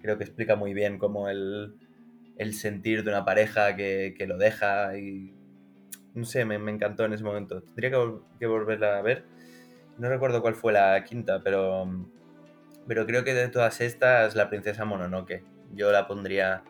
Creo 0.00 0.16
que 0.16 0.24
explica 0.24 0.56
muy 0.56 0.72
bien 0.72 0.98
cómo 0.98 1.28
el, 1.28 1.74
el 2.38 2.54
sentir 2.54 3.02
de 3.02 3.10
una 3.10 3.24
pareja 3.24 3.76
que, 3.76 4.14
que, 4.16 4.26
lo 4.26 4.38
deja 4.38 4.96
y... 4.96 5.34
No 6.14 6.24
sé, 6.24 6.46
me, 6.46 6.58
me, 6.58 6.70
encantó 6.70 7.04
en 7.04 7.12
ese 7.12 7.24
momento. 7.24 7.62
Tendría 7.62 7.90
que, 7.90 8.12
que 8.38 8.46
volverla 8.46 8.98
a 8.98 9.02
ver. 9.02 9.24
No 9.98 10.08
recuerdo 10.08 10.42
cuál 10.42 10.54
fue 10.54 10.72
la 10.72 11.02
quinta, 11.04 11.40
pero 11.42 11.88
pero 12.86 13.06
creo 13.06 13.24
que 13.24 13.34
de 13.34 13.48
todas 13.48 13.80
estas, 13.80 14.34
la 14.34 14.48
princesa 14.48 14.84
Mononoke. 14.84 15.42
Yo 15.74 15.90
la 15.90 16.06
pondría 16.06 16.62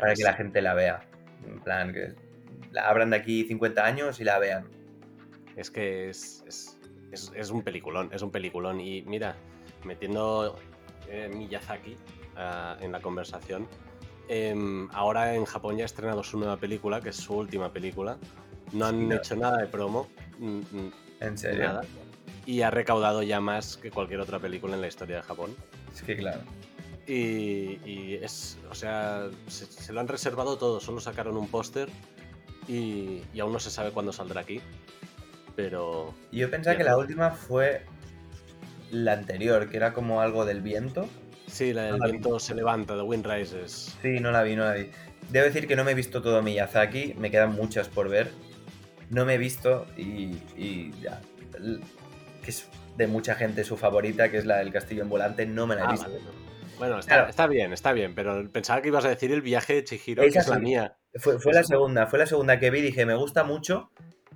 para 0.00 0.14
que 0.14 0.22
la 0.22 0.34
gente 0.34 0.62
la 0.62 0.74
vea. 0.74 1.06
En 1.46 1.60
plan, 1.60 1.92
que 1.92 2.14
la 2.70 2.88
abran 2.88 3.10
de 3.10 3.16
aquí 3.16 3.44
50 3.44 3.84
años 3.84 4.20
y 4.20 4.24
la 4.24 4.38
vean. 4.38 4.66
Es 5.56 5.70
que 5.70 6.08
es, 6.08 6.44
es, 7.12 7.50
un 7.50 7.62
peliculón, 7.62 8.08
es 8.12 8.22
un 8.22 8.30
peliculón. 8.30 8.80
Y 8.80 9.02
mira, 9.02 9.36
metiendo 9.84 10.58
eh, 11.08 11.30
Miyazaki 11.32 11.96
ah, 12.36 12.78
en 12.80 12.92
la 12.92 13.00
conversación, 13.00 13.68
em, 14.28 14.88
ahora 14.92 15.34
en 15.34 15.44
Japón 15.44 15.76
ya 15.76 15.82
ha 15.82 15.86
estrenado 15.86 16.22
su 16.22 16.38
nueva 16.38 16.56
película, 16.56 17.02
que 17.02 17.10
es 17.10 17.16
su 17.16 17.34
última 17.34 17.70
película. 17.70 18.16
No 18.72 18.86
han 18.86 19.12
hecho 19.12 19.36
nada 19.36 19.58
de 19.58 19.66
promo. 19.66 20.08
¿En 21.20 21.36
serio? 21.36 21.64
Nada 21.64 21.82
y 22.46 22.62
ha 22.62 22.70
recaudado 22.70 23.22
ya 23.22 23.40
más 23.40 23.76
que 23.76 23.90
cualquier 23.90 24.20
otra 24.20 24.38
película 24.38 24.74
en 24.74 24.80
la 24.80 24.88
historia 24.88 25.16
de 25.16 25.22
Japón. 25.22 25.54
Es 25.92 26.02
que 26.02 26.16
claro. 26.16 26.40
Y, 27.06 28.14
es, 28.22 28.58
o 28.70 28.74
sea, 28.74 29.28
se, 29.48 29.92
lo 29.92 30.00
han 30.00 30.08
reservado 30.08 30.56
todo, 30.56 30.80
solo 30.80 31.00
sacaron 31.00 31.36
un 31.36 31.48
póster 31.48 31.88
y, 32.68 33.22
aún 33.40 33.52
no 33.52 33.58
se 33.58 33.70
sabe 33.70 33.90
cuándo 33.90 34.12
saldrá 34.12 34.40
aquí. 34.40 34.60
Pero... 35.56 36.14
Yo 36.30 36.50
pensaba 36.50 36.76
que 36.76 36.84
la 36.84 36.96
última 36.96 37.30
fue 37.30 37.84
la 38.90 39.12
anterior, 39.14 39.68
que 39.68 39.76
era 39.76 39.92
como 39.92 40.20
algo 40.20 40.44
del 40.44 40.62
viento. 40.62 41.06
Sí, 41.46 41.72
la 41.72 41.84
del 41.84 42.00
viento 42.00 42.38
se 42.38 42.54
levanta, 42.54 42.94
The 42.94 43.02
Wind 43.02 43.26
Rises. 43.26 43.96
Sí, 44.00 44.20
no 44.20 44.30
la 44.30 44.42
vi, 44.42 44.56
no 44.56 44.64
la 44.64 44.74
vi. 44.74 44.90
Debo 45.30 45.46
decir 45.46 45.66
que 45.66 45.76
no 45.76 45.84
me 45.84 45.92
he 45.92 45.94
visto 45.94 46.22
todo 46.22 46.40
Miyazaki, 46.40 47.14
me 47.18 47.30
quedan 47.30 47.52
muchas 47.52 47.88
por 47.88 48.08
ver. 48.08 48.30
No 49.10 49.26
me 49.26 49.34
he 49.34 49.38
visto 49.38 49.86
y, 49.96 50.38
y 50.56 50.92
ya 51.02 51.20
que 52.42 52.50
es 52.50 52.68
de 52.96 53.06
mucha 53.06 53.34
gente 53.34 53.64
su 53.64 53.76
favorita, 53.76 54.30
que 54.30 54.38
es 54.38 54.46
la 54.46 54.58
del 54.58 54.72
castillo 54.72 55.02
en 55.02 55.08
volante, 55.08 55.46
no 55.46 55.66
me 55.66 55.76
la 55.76 55.82
he 55.82 55.84
ah, 55.84 55.92
visto. 55.92 56.10
Bueno, 56.78 56.98
está, 56.98 57.46
bien, 57.46 57.72
está 57.72 57.92
bien, 57.92 58.14
pero 58.14 58.50
pensaba 58.50 58.82
que 58.82 58.88
ibas 58.88 59.04
a 59.04 59.08
decir 59.08 59.30
el 59.32 59.40
viaje 59.40 59.74
de 59.74 59.84
Chihiro, 59.84 60.22
que 60.22 60.38
es 60.38 60.48
la 60.48 60.58
mía. 60.58 60.96
Fue, 61.14 61.38
la 61.52 61.62
segunda, 61.62 62.06
fue 62.06 62.18
la 62.18 62.26
segunda 62.26 62.58
que 62.58 62.70
vi, 62.70 62.80
dije, 62.80 63.06
me 63.06 63.14
gusta 63.14 63.44
mucho, 63.44 63.90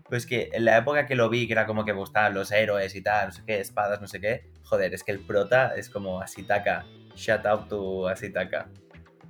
pues 0.09 0.27
que 0.27 0.51
en 0.53 0.65
la 0.65 0.77
época 0.77 1.07
que 1.07 1.17
lo 1.17 1.29
vi, 1.29 1.47
que 1.47 1.55
era 1.55 1.67
como 1.67 1.85
que 1.85 1.93
me 1.93 1.99
gustaban 1.99 2.35
los 2.35 2.53
héroes 2.53 2.95
y 2.95 3.03
tal, 3.03 3.29
no 3.29 3.33
sé 3.33 3.43
qué, 3.47 3.61
espadas, 3.61 4.01
no 4.01 4.07
sé 4.07 4.21
qué, 4.21 4.51
joder, 4.63 4.95
es 4.95 5.03
que 5.03 5.13
el 5.13 5.21
prota 5.21 5.75
es 5.75 5.89
como 5.91 6.21
Asitaka, 6.21 6.87
shout 7.17 7.47
out 7.47 7.69
to 7.69 8.09
Asitaka. 8.09 8.69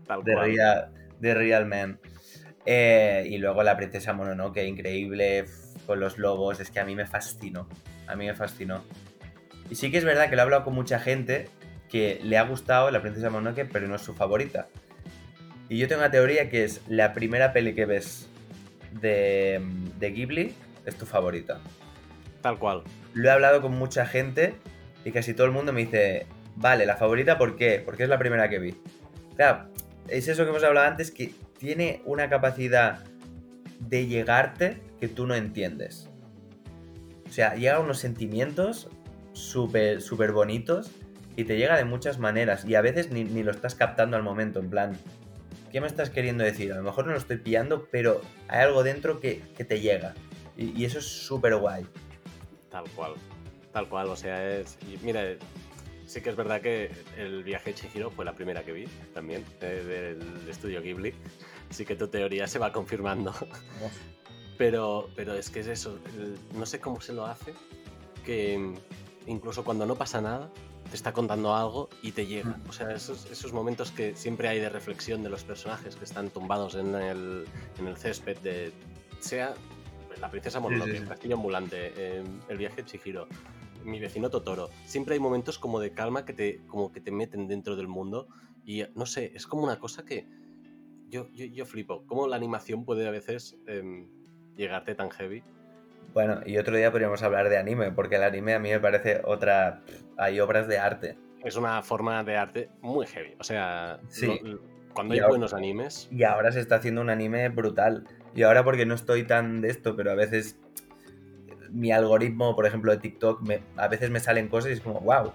Tal 0.06 0.22
de, 0.22 0.36
Real, 0.36 0.92
de 1.18 1.34
Real 1.34 1.66
Man. 1.66 2.00
Eh, 2.66 3.24
y 3.28 3.38
luego 3.38 3.62
la 3.62 3.76
princesa 3.76 4.12
Mononoke, 4.12 4.66
increíble, 4.66 5.46
con 5.86 6.00
los 6.00 6.18
lobos, 6.18 6.60
es 6.60 6.70
que 6.70 6.80
a 6.80 6.84
mí 6.84 6.94
me 6.94 7.06
fascinó 7.06 7.68
a 8.06 8.16
mí 8.16 8.26
me 8.26 8.34
fascinó. 8.34 8.84
Y 9.70 9.74
sí 9.74 9.90
que 9.90 9.98
es 9.98 10.04
verdad 10.04 10.28
que 10.28 10.36
lo 10.36 10.42
he 10.42 10.44
hablado 10.44 10.64
con 10.64 10.74
mucha 10.74 10.98
gente 10.98 11.48
que 11.88 12.20
le 12.22 12.38
ha 12.38 12.42
gustado 12.42 12.90
La 12.90 13.02
Princesa 13.02 13.30
Mononoke, 13.30 13.68
pero 13.70 13.88
no 13.88 13.96
es 13.96 14.02
su 14.02 14.14
favorita. 14.14 14.68
Y 15.68 15.78
yo 15.78 15.88
tengo 15.88 16.02
una 16.02 16.10
teoría 16.10 16.48
que 16.48 16.64
es 16.64 16.80
la 16.88 17.12
primera 17.12 17.52
peli 17.52 17.74
que 17.74 17.86
ves 17.86 18.28
de, 19.00 19.60
de 19.98 20.10
Ghibli 20.10 20.54
es 20.84 20.96
tu 20.96 21.06
favorita. 21.06 21.60
Tal 22.42 22.58
cual. 22.58 22.82
Lo 23.14 23.28
he 23.28 23.32
hablado 23.32 23.60
con 23.60 23.72
mucha 23.72 24.06
gente 24.06 24.54
y 25.04 25.10
casi 25.10 25.34
todo 25.34 25.46
el 25.46 25.52
mundo 25.52 25.72
me 25.72 25.80
dice, 25.80 26.26
vale, 26.54 26.86
la 26.86 26.96
favorita, 26.96 27.38
¿por 27.38 27.56
qué? 27.56 27.82
Porque 27.84 28.04
es 28.04 28.08
la 28.08 28.18
primera 28.18 28.48
que 28.48 28.58
vi. 28.58 28.76
Claro, 29.36 29.68
es 30.08 30.28
eso 30.28 30.44
que 30.44 30.50
hemos 30.50 30.64
hablado 30.64 30.86
antes, 30.86 31.10
que 31.10 31.32
tiene 31.58 32.02
una 32.04 32.28
capacidad 32.28 33.00
de 33.80 34.06
llegarte 34.06 34.80
que 35.00 35.08
tú 35.08 35.26
no 35.26 35.34
entiendes. 35.34 36.05
O 37.28 37.32
sea, 37.32 37.54
llega 37.54 37.80
unos 37.80 37.98
sentimientos 37.98 38.88
súper, 39.32 40.00
súper 40.00 40.32
bonitos 40.32 40.90
y 41.36 41.44
te 41.44 41.56
llega 41.56 41.76
de 41.76 41.84
muchas 41.84 42.18
maneras 42.18 42.64
y 42.64 42.74
a 42.74 42.80
veces 42.80 43.10
ni, 43.10 43.24
lo 43.42 43.50
estás 43.50 43.74
captando 43.74 44.16
al 44.16 44.22
momento, 44.22 44.58
en 44.58 44.70
plan, 44.70 44.98
¿qué 45.70 45.80
me 45.80 45.86
estás 45.86 46.10
queriendo 46.10 46.44
decir? 46.44 46.72
A 46.72 46.76
lo 46.76 46.82
mejor 46.82 47.06
no 47.06 47.12
lo 47.12 47.18
estoy 47.18 47.36
pillando, 47.36 47.86
pero 47.90 48.22
hay 48.48 48.60
algo 48.60 48.82
dentro 48.82 49.20
que, 49.20 49.42
te 49.56 49.80
llega 49.80 50.14
y, 50.56 50.84
eso 50.84 50.98
es 50.98 51.04
súper 51.04 51.56
guay. 51.56 51.86
Tal 52.70 52.84
cual, 52.90 53.14
tal 53.72 53.88
cual, 53.88 54.08
o 54.08 54.16
sea, 54.16 54.58
es... 54.58 54.78
mira, 55.02 55.22
sí 56.06 56.22
que 56.22 56.30
es 56.30 56.36
verdad 56.36 56.62
que 56.62 56.90
el 57.18 57.44
viaje 57.44 57.70
de 57.70 57.74
Chihiro 57.74 58.10
fue 58.10 58.24
la 58.24 58.34
primera 58.34 58.64
que 58.64 58.72
vi 58.72 58.84
también, 59.12 59.44
del 59.60 60.18
estudio 60.48 60.80
Ghibli, 60.80 61.12
así 61.70 61.84
que 61.84 61.96
tu 61.96 62.08
teoría 62.08 62.46
se 62.46 62.58
va 62.58 62.72
confirmando. 62.72 63.34
Pero, 64.58 65.10
pero 65.14 65.34
es 65.34 65.50
que 65.50 65.60
es 65.60 65.66
eso, 65.66 65.98
no 66.54 66.64
sé 66.64 66.80
cómo 66.80 67.00
se 67.00 67.12
lo 67.12 67.26
hace, 67.26 67.52
que, 68.24 68.74
incluso 69.26 69.64
cuando 69.64 69.84
no 69.84 69.96
pasa 69.96 70.20
nada, 70.20 70.50
te 70.88 70.96
está 70.96 71.12
contando 71.12 71.54
algo 71.54 71.90
y 72.02 72.12
te 72.12 72.26
llega. 72.26 72.58
O 72.68 72.72
sea, 72.72 72.92
esos, 72.92 73.30
esos 73.30 73.52
momentos 73.52 73.90
que 73.90 74.16
siempre 74.16 74.48
hay 74.48 74.60
de 74.60 74.68
reflexión 74.68 75.22
de 75.22 75.28
los 75.28 75.44
personajes 75.44 75.96
que 75.96 76.04
están 76.04 76.30
tumbados 76.30 76.74
en 76.74 76.94
el, 76.94 77.44
en 77.78 77.86
el 77.86 77.96
césped 77.96 78.38
de... 78.38 78.72
Sea 79.20 79.54
la 80.20 80.30
princesa 80.30 80.60
Mononoke, 80.60 80.96
el 80.96 81.06
castillo 81.06 81.36
ambulante, 81.36 81.92
eh, 81.96 82.24
el 82.48 82.56
viaje 82.56 82.76
de 82.76 82.84
Chihiro, 82.84 83.28
mi 83.84 84.00
vecino 84.00 84.30
Totoro. 84.30 84.70
Siempre 84.84 85.14
hay 85.14 85.20
momentos 85.20 85.58
como 85.58 85.80
de 85.80 85.92
calma 85.92 86.24
que 86.24 86.32
te, 86.32 86.60
como 86.66 86.92
que 86.92 87.00
te 87.00 87.10
meten 87.10 87.46
dentro 87.48 87.76
del 87.76 87.88
mundo 87.88 88.28
y 88.64 88.82
no 88.94 89.06
sé, 89.06 89.32
es 89.34 89.46
como 89.46 89.62
una 89.64 89.78
cosa 89.78 90.04
que 90.04 90.26
yo, 91.08 91.28
yo, 91.32 91.46
yo 91.46 91.66
flipo. 91.66 92.04
Cómo 92.06 92.26
la 92.26 92.36
animación 92.36 92.84
puede 92.84 93.06
a 93.06 93.10
veces 93.10 93.58
em, 93.66 94.08
llegarte 94.56 94.94
tan 94.94 95.10
heavy. 95.10 95.42
Bueno, 96.12 96.40
y 96.46 96.56
otro 96.56 96.76
día 96.76 96.90
podríamos 96.90 97.22
hablar 97.22 97.48
de 97.48 97.58
anime, 97.58 97.92
porque 97.92 98.16
el 98.16 98.22
anime 98.22 98.54
a 98.54 98.58
mí 98.58 98.70
me 98.70 98.80
parece 98.80 99.20
otra... 99.24 99.82
Hay 100.16 100.40
obras 100.40 100.66
de 100.66 100.78
arte. 100.78 101.18
Es 101.44 101.56
una 101.56 101.82
forma 101.82 102.24
de 102.24 102.36
arte 102.36 102.70
muy 102.80 103.06
heavy. 103.06 103.34
O 103.38 103.44
sea, 103.44 104.00
cuando 104.94 105.14
hay 105.14 105.20
buenos 105.20 105.52
animes... 105.52 106.08
Y 106.10 106.24
ahora 106.24 106.52
se 106.52 106.60
está 106.60 106.76
haciendo 106.76 107.02
un 107.02 107.10
anime 107.10 107.48
brutal. 107.50 108.06
Y 108.34 108.42
ahora 108.42 108.64
porque 108.64 108.86
no 108.86 108.94
estoy 108.94 109.24
tan 109.24 109.60
de 109.60 109.68
esto, 109.68 109.94
pero 109.94 110.10
a 110.10 110.14
veces 110.14 110.58
mi 111.70 111.92
algoritmo, 111.92 112.54
por 112.56 112.66
ejemplo, 112.66 112.92
de 112.92 112.98
TikTok, 112.98 113.42
me, 113.42 113.60
a 113.76 113.88
veces 113.88 114.10
me 114.10 114.20
salen 114.20 114.48
cosas 114.48 114.70
y 114.70 114.74
es 114.74 114.80
como, 114.80 115.00
wow, 115.00 115.32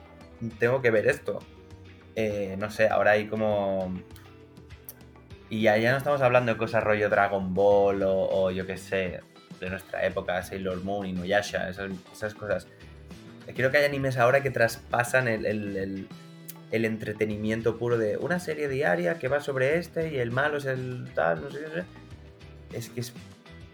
tengo 0.59 0.81
que 0.81 0.91
ver 0.91 1.07
esto. 1.07 1.39
Eh, 2.15 2.55
no 2.59 2.71
sé, 2.71 2.87
ahora 2.87 3.11
hay 3.11 3.27
como... 3.27 3.93
Y 5.51 5.63
ya 5.63 5.91
no 5.91 5.97
estamos 5.97 6.21
hablando 6.21 6.53
de 6.53 6.57
cosas 6.57 6.81
rollo 6.81 7.09
Dragon 7.09 7.53
Ball 7.53 8.03
o, 8.05 8.51
yo 8.51 8.65
qué 8.65 8.77
sé, 8.77 9.19
de 9.59 9.69
nuestra 9.69 10.05
época, 10.05 10.41
Sailor 10.43 10.81
Moon, 10.81 11.05
Inuyasha, 11.05 11.69
esas, 11.69 11.91
esas 12.09 12.33
cosas. 12.33 12.67
Creo 13.53 13.69
que 13.69 13.79
hay 13.79 13.83
animes 13.83 14.17
ahora 14.17 14.41
que 14.41 14.49
traspasan 14.49 15.27
el, 15.27 15.45
el, 15.45 16.07
el, 16.71 16.85
entretenimiento 16.85 17.77
puro 17.77 17.97
de 17.97 18.15
una 18.15 18.39
serie 18.39 18.69
diaria 18.69 19.19
que 19.19 19.27
va 19.27 19.41
sobre 19.41 19.77
este 19.77 20.13
y 20.13 20.19
el 20.19 20.31
malo 20.31 20.57
es 20.57 20.63
el 20.63 21.11
tal, 21.13 21.41
no 21.41 21.51
sé 21.51 21.59
qué. 21.59 22.77
Es 22.77 22.87
que 22.87 23.01
es 23.01 23.13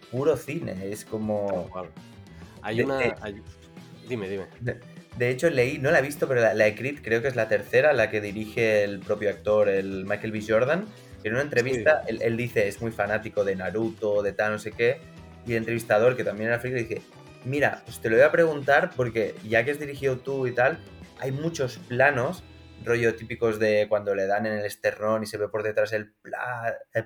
puro 0.10 0.36
cine, 0.36 0.90
es 0.90 1.06
como... 1.06 1.70
Hay 2.64 2.82
una. 2.82 2.98
Dime, 4.10 4.28
dime. 4.28 4.48
De, 5.16 5.30
hecho, 5.30 5.48
leí, 5.52 5.78
no 5.78 5.92
la 5.92 6.00
he 6.00 6.02
visto, 6.02 6.28
pero 6.28 6.42
la, 6.42 6.56
la 6.56 6.74
creo 6.74 7.22
que 7.22 7.28
es 7.28 7.36
la 7.36 7.48
tercera, 7.48 7.94
la 7.94 8.10
que 8.10 8.20
dirige 8.20 8.84
el 8.84 8.98
propio 8.98 9.30
actor, 9.30 9.70
el 9.70 10.06
Michael 10.06 10.32
B. 10.32 10.44
Jordan. 10.48 10.88
En 11.28 11.34
una 11.34 11.44
entrevista, 11.44 12.04
él, 12.08 12.38
dice, 12.38 12.68
es 12.68 12.82
muy 12.82 12.92
fanático 12.92 13.44
de 13.44 13.56
Naruto, 13.56 14.22
de 14.22 14.34
tal, 14.34 14.54
no 14.54 14.60
sé 14.60 14.72
qué. 14.72 15.00
Y 15.46 15.52
el 15.52 15.58
entrevistador, 15.58 16.16
que 16.16 16.24
también 16.24 16.50
era 16.50 16.60
friki, 16.60 16.76
dice: 16.76 17.02
Mira, 17.46 17.82
pues 17.86 18.00
te 18.00 18.10
lo 18.10 18.16
voy 18.16 18.26
a 18.26 18.32
preguntar 18.32 18.92
porque 18.96 19.36
ya 19.48 19.64
que 19.64 19.72
has 19.72 19.80
dirigido 19.80 20.18
tú 20.18 20.48
y 20.48 20.54
tal, 20.54 20.80
hay 21.20 21.32
muchos 21.32 21.78
planos, 21.78 22.44
rollo 22.84 23.16
típicos 23.16 23.60
de 23.60 23.88
cuando 23.90 24.16
le 24.16 24.28
dan 24.28 24.46
en 24.46 24.54
el 24.54 24.66
esternón 24.66 25.24
y 25.24 25.26
se 25.26 25.38
ve 25.38 25.48
por 25.48 25.64
detrás 25.64 25.94
el, 25.94 26.14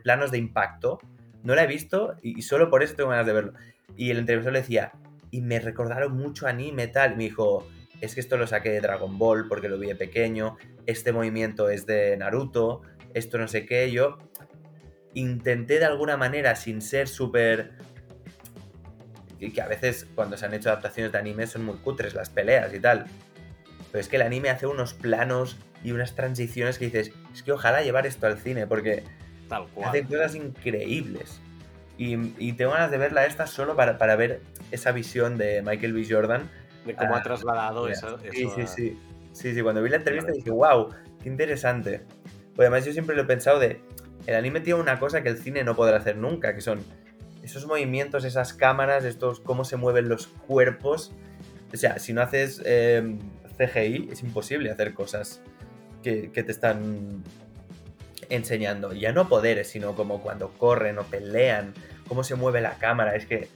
planos 0.03 0.31
de 0.31 0.37
impacto. 0.37 0.99
No 1.43 1.55
la 1.55 1.63
he 1.63 1.67
visto 1.67 2.15
y, 2.21 2.41
solo 2.41 2.69
por 2.69 2.83
eso 2.83 2.95
tengo 2.95 3.09
ganas 3.09 3.25
de 3.25 3.33
verlo. 3.33 3.53
Y 3.95 4.11
el 4.11 4.19
entrevistador 4.19 4.53
le 4.53 4.61
decía, 4.61 4.91
y 5.31 5.41
me 5.41 5.59
recordaron 5.59 6.15
mucho 6.15 6.47
anime 6.47 6.87
tal. 6.87 7.17
Me 7.17 7.23
dijo, 7.23 7.67
es 8.01 8.15
que 8.15 8.21
esto 8.21 8.37
lo 8.37 8.47
saqué 8.47 8.69
de 8.69 8.81
Dragon 8.81 9.17
Ball 9.17 9.47
porque 9.47 9.69
lo 9.69 9.77
vi 9.77 9.87
de 9.87 9.95
pequeño, 9.95 10.57
este 10.85 11.11
movimiento 11.11 11.69
es 11.69 11.85
de 11.85 12.17
Naruto, 12.17 12.81
esto 13.13 13.37
no 13.37 13.47
sé 13.47 13.65
qué. 13.65 13.91
Yo 13.91 14.17
intenté 15.13 15.79
de 15.79 15.85
alguna 15.85 16.17
manera, 16.17 16.55
sin 16.55 16.81
ser 16.81 17.07
súper... 17.07 17.71
Que 19.39 19.61
a 19.61 19.67
veces 19.67 20.07
cuando 20.13 20.37
se 20.37 20.45
han 20.45 20.53
hecho 20.53 20.69
adaptaciones 20.69 21.11
de 21.11 21.17
anime 21.17 21.47
son 21.47 21.65
muy 21.65 21.77
cutres 21.77 22.13
las 22.13 22.29
peleas 22.29 22.73
y 22.73 22.79
tal. 22.79 23.05
Pero 23.91 23.99
es 23.99 24.07
que 24.07 24.17
el 24.17 24.21
anime 24.21 24.51
hace 24.51 24.67
unos 24.67 24.93
planos 24.93 25.57
y 25.83 25.91
unas 25.91 26.13
transiciones 26.13 26.77
que 26.77 26.85
dices, 26.85 27.11
es 27.33 27.41
que 27.41 27.51
ojalá 27.51 27.81
llevar 27.81 28.05
esto 28.05 28.27
al 28.27 28.37
cine 28.37 28.67
porque 28.67 29.03
Tal 29.49 29.67
cual. 29.69 29.89
hace 29.89 30.03
cosas 30.05 30.35
increíbles. 30.35 31.41
Y, 31.97 32.53
tengo 32.53 32.71
ganas 32.71 32.89
de 32.89 32.97
verla 32.97 33.27
esta 33.27 33.45
solo 33.45 33.75
para, 33.75 33.99
para, 33.99 34.15
ver 34.15 34.41
esa 34.71 34.91
visión 34.91 35.37
de 35.37 35.61
Michael 35.61 35.93
B. 35.93 36.05
Jordan. 36.09 36.49
De 36.85 36.95
cómo 36.95 37.15
ha 37.15 37.21
trasladado 37.21 37.87
eso. 37.87 38.17
Sí, 38.31 38.47
sí, 38.55 38.65
sí. 38.65 38.99
Sí, 39.33 39.53
sí, 39.53 39.61
cuando 39.61 39.81
vi 39.81 39.89
la 39.89 39.97
entrevista 39.97 40.31
dije, 40.31 40.49
wow, 40.49 40.89
qué 41.21 41.29
interesante. 41.29 42.01
Pues 42.55 42.67
además 42.67 42.85
yo 42.85 42.93
siempre 42.93 43.15
lo 43.15 43.23
he 43.23 43.25
pensado 43.25 43.59
de, 43.59 43.81
el 44.27 44.35
anime 44.35 44.59
tiene 44.59 44.79
una 44.79 44.99
cosa 44.99 45.23
que 45.23 45.29
el 45.29 45.37
cine 45.37 45.63
no 45.63 45.75
podrá 45.75 45.97
hacer 45.97 46.17
nunca, 46.17 46.53
que 46.53 46.61
son 46.61 46.83
esos 47.43 47.65
movimientos, 47.65 48.23
esas 48.23 48.53
cámaras, 48.53 49.03
estos 49.03 49.39
cómo 49.39 49.63
se 49.63 49.77
mueven 49.77 50.09
los 50.09 50.27
cuerpos. 50.27 51.13
O 51.73 51.77
sea, 51.77 51.99
si 51.99 52.13
no 52.13 52.21
haces 52.21 52.61
em, 52.65 53.19
CGI, 53.57 54.09
es 54.11 54.21
imposible 54.23 54.71
hacer 54.71 54.93
cosas 54.93 55.41
que, 56.03 56.31
que, 56.31 56.43
te 56.43 56.51
están 56.51 57.23
enseñando. 58.29 58.93
Ya 58.93 59.11
no 59.11 59.27
poderes, 59.27 59.69
sino 59.69 59.95
como 59.95 60.21
cuando 60.21 60.49
corren 60.51 60.99
o 60.99 61.03
pelean, 61.03 61.73
cómo 62.07 62.23
se 62.23 62.35
mueve 62.35 62.61
la 62.61 62.75
cámara. 62.77 63.15
Es 63.15 63.25
que 63.25 63.47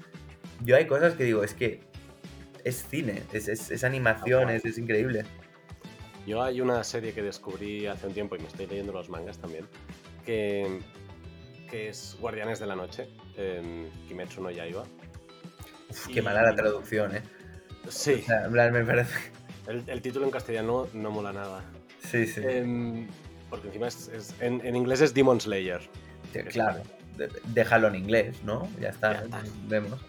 yo 0.64 0.76
hay 0.76 0.88
cosas 0.88 1.14
que 1.14 1.24
digo, 1.24 1.44
es 1.44 1.54
que 1.54 1.82
es 2.64 2.86
cine, 2.90 3.22
es, 3.32 3.48
es, 3.48 3.84
animación, 3.84 4.50
es, 4.50 4.66
es, 4.66 4.78
increíble. 4.78 5.24
Yo 6.26 6.42
hay 6.42 6.62
una 6.62 6.84
serie 6.84 7.14
que 7.14 7.22
descubrí 7.22 7.86
hace 7.86 8.08
un 8.08 8.14
tiempo 8.14 8.36
y 8.36 8.40
me 8.40 8.48
estoy 8.48 8.66
leyendo 8.68 8.92
los 8.92 9.10
mangas 9.10 9.38
también, 9.38 9.68
que, 10.26 10.80
que 11.70 11.90
es 11.90 12.18
Guardianes 12.20 12.60
de 12.60 12.66
la 12.66 12.76
Noche, 12.76 13.10
eh, 13.38 13.90
Kimetsu 14.08 14.42
no 14.42 14.50
Yaiba. 14.50 14.84
Uf, 15.90 16.08
Qué 16.08 16.22
mala 16.22 16.42
la 16.42 16.56
traducción, 16.56 17.16
¿eh? 17.16 17.22
Sí. 17.90 18.24
O 18.24 18.26
sea, 18.26 18.50
me 18.50 18.84
parece... 18.84 19.14
El, 19.68 19.84
el, 19.88 20.02
título 20.02 20.26
en 20.26 20.32
castellano 20.32 20.88
no 20.94 21.12
mola 21.12 21.32
nada. 21.32 21.64
Sí, 22.00 22.26
sí. 22.28 22.42
Eh, 22.44 23.08
porque 23.50 23.68
encima 23.68 23.88
es, 23.88 24.08
es 24.10 24.36
en, 24.40 24.66
en, 24.66 24.76
inglés 24.76 25.02
es 25.02 25.14
Demon 25.14 25.40
Slayer. 25.40 25.82
Sí, 26.34 26.40
claro, 26.50 26.82
déjalo 27.46 27.88
en 27.88 27.96
inglés, 27.96 28.44
¿no? 28.44 28.68
Ya 28.80 28.90
está, 28.90 29.14
ya 29.14 29.22
está. 29.22 29.44
vemos. 29.68 30.00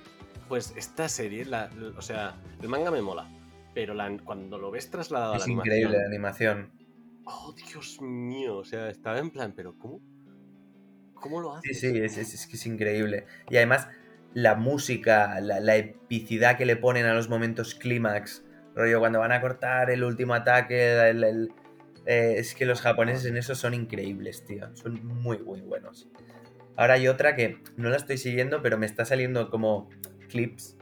Pues 0.49 0.75
esta 0.77 1.09
serie, 1.09 1.45
la, 1.45 1.71
o 1.97 2.03
sea, 2.03 2.35
el 2.63 2.69
manga 2.69 2.91
me 2.91 3.03
mola, 3.03 3.29
pero 3.77 3.93
la, 3.93 4.11
cuando 4.25 4.57
lo 4.57 4.71
ves 4.71 4.91
trasladado 4.91 5.35
es 5.35 5.43
a 5.43 5.47
la 5.49 5.53
increíble 5.53 5.99
la 5.99 6.07
animación. 6.07 6.73
Oh, 7.27 7.55
Dios 7.55 8.01
mío, 8.01 8.57
o 8.57 8.65
sea, 8.65 8.89
estaba 8.89 9.19
en 9.19 9.31
plan, 9.31 9.53
pero 9.55 9.77
¿cómo? 9.77 10.01
¿Cómo 11.13 11.43
lo 11.43 11.55
haces? 11.55 11.79
Sí, 11.79 11.91
sí, 11.91 11.99
es, 11.99 12.17
es, 12.17 12.33
es 12.33 12.47
que 12.47 12.57
es 12.57 12.65
increíble. 12.65 13.27
Y 13.51 13.59
además, 13.59 13.91
la 14.33 14.55
música, 14.55 15.39
la, 15.43 15.61
la, 15.61 15.77
epicidad 15.77 16.57
que 16.57 16.65
le 16.65 16.77
ponen 16.77 17.05
a 17.05 17.13
los 17.13 17.29
momentos 17.29 17.75
clímax, 17.75 18.47
rollo, 18.75 18.99
cuando 18.99 19.19
van 19.19 19.33
a 19.33 19.43
cortar 19.43 19.91
el 19.91 20.05
último 20.05 20.33
ataque, 20.33 21.11
el, 21.11 21.23
el 21.23 21.53
eh, 22.07 22.37
es 22.39 22.55
que 22.55 22.65
los 22.65 22.81
japoneses 22.81 23.27
en 23.27 23.37
eso 23.37 23.55
son 23.55 23.75
increíbles, 23.75 24.43
tío. 24.47 24.75
Son 24.75 25.05
muy, 25.05 25.39
muy 25.41 25.61
buenos. 25.61 26.09
Ahora 26.77 26.95
hay 26.95 27.09
otra 27.09 27.37
que 27.37 27.59
no 27.77 27.91
la 27.91 27.99
estoy 27.99 28.17
siguiendo, 28.17 28.63
pero 28.63 28.79
me 28.79 28.87
está 28.87 29.05
saliendo 29.05 29.51
como 29.51 29.91
clips 30.31 30.76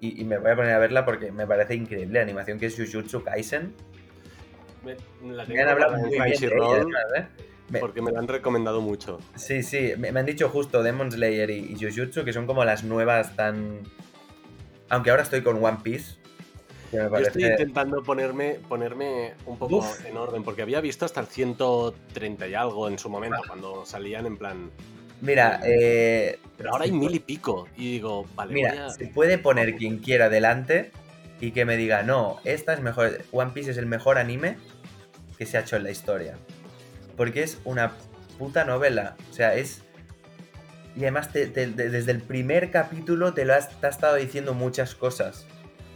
y, 0.00 0.20
y, 0.20 0.24
me 0.24 0.38
voy 0.38 0.50
a 0.50 0.56
poner 0.56 0.72
a 0.72 0.78
verla 0.78 1.04
porque 1.04 1.30
me 1.30 1.46
parece 1.46 1.74
increíble 1.74 2.18
la 2.18 2.22
animación 2.22 2.58
que 2.58 2.66
es 2.66 2.76
Jujutsu 2.76 3.22
Kaisen. 3.22 3.74
Me, 4.84 4.96
la 5.32 5.44
me 5.44 5.60
han 5.60 5.68
hablado 5.68 5.96
muy 5.98 6.10
bien 6.10 6.22
de 6.22 6.30
ella, 6.30 6.48
¿eh? 7.16 7.26
me, 7.68 7.80
porque 7.80 8.00
me 8.00 8.10
la 8.10 8.18
han 8.18 8.28
recomendado 8.28 8.80
mucho. 8.80 9.18
Sí, 9.36 9.62
sí, 9.62 9.92
me, 9.98 10.10
me 10.12 10.20
han 10.20 10.26
dicho 10.26 10.48
justo 10.48 10.82
Demon 10.82 11.10
Slayer 11.10 11.50
y, 11.50 11.72
y, 11.72 11.76
Jujutsu 11.76 12.24
que 12.24 12.32
son 12.32 12.46
como 12.46 12.64
las 12.64 12.84
nuevas 12.84 13.36
tan... 13.36 13.80
Aunque 14.88 15.10
ahora 15.10 15.22
estoy 15.22 15.42
con 15.42 15.62
One 15.62 15.78
Piece. 15.82 16.20
Yo 16.92 17.16
estoy 17.18 17.44
intentando 17.44 18.02
ponerme, 18.02 18.58
ponerme 18.68 19.34
un 19.46 19.56
poco 19.58 19.76
Uf. 19.76 20.04
en 20.06 20.16
orden, 20.16 20.42
porque 20.42 20.62
había 20.62 20.80
visto 20.80 21.04
hasta 21.04 21.20
el 21.20 21.26
130 21.26 22.48
y 22.48 22.54
algo 22.54 22.88
en 22.88 22.98
su 22.98 23.08
momento, 23.08 23.38
ah. 23.40 23.46
cuando 23.46 23.84
salían 23.84 24.26
en 24.26 24.36
plan... 24.36 24.70
Mira, 25.20 25.60
eh, 25.64 26.38
pero 26.56 26.72
ahora 26.72 26.84
hay 26.84 26.92
mil 26.92 27.14
y 27.14 27.18
pico. 27.20 27.68
Y 27.76 27.92
digo, 27.92 28.26
vale. 28.34 28.54
Mira, 28.54 28.86
a... 28.86 28.90
se 28.90 29.06
puede 29.06 29.38
poner 29.38 29.76
quien 29.76 29.98
quiera 29.98 30.28
delante 30.28 30.92
y 31.40 31.52
que 31.52 31.64
me 31.64 31.76
diga, 31.76 32.02
no, 32.02 32.38
esta 32.44 32.72
es 32.72 32.80
mejor. 32.80 33.22
One 33.32 33.52
Piece 33.52 33.70
es 33.70 33.76
el 33.76 33.86
mejor 33.86 34.18
anime 34.18 34.56
que 35.38 35.46
se 35.46 35.56
ha 35.56 35.60
hecho 35.60 35.76
en 35.76 35.84
la 35.84 35.90
historia. 35.90 36.36
Porque 37.16 37.42
es 37.42 37.58
una 37.64 37.92
puta 38.38 38.64
novela. 38.64 39.16
O 39.30 39.32
sea, 39.32 39.54
es. 39.54 39.82
Y 40.96 41.02
además, 41.02 41.32
te, 41.32 41.46
te, 41.46 41.66
desde 41.66 42.10
el 42.10 42.20
primer 42.20 42.70
capítulo 42.70 43.32
te 43.32 43.44
lo 43.44 43.54
has, 43.54 43.80
te 43.80 43.86
ha 43.86 43.90
estado 43.90 44.16
diciendo 44.16 44.54
muchas 44.54 44.94
cosas. 44.94 45.46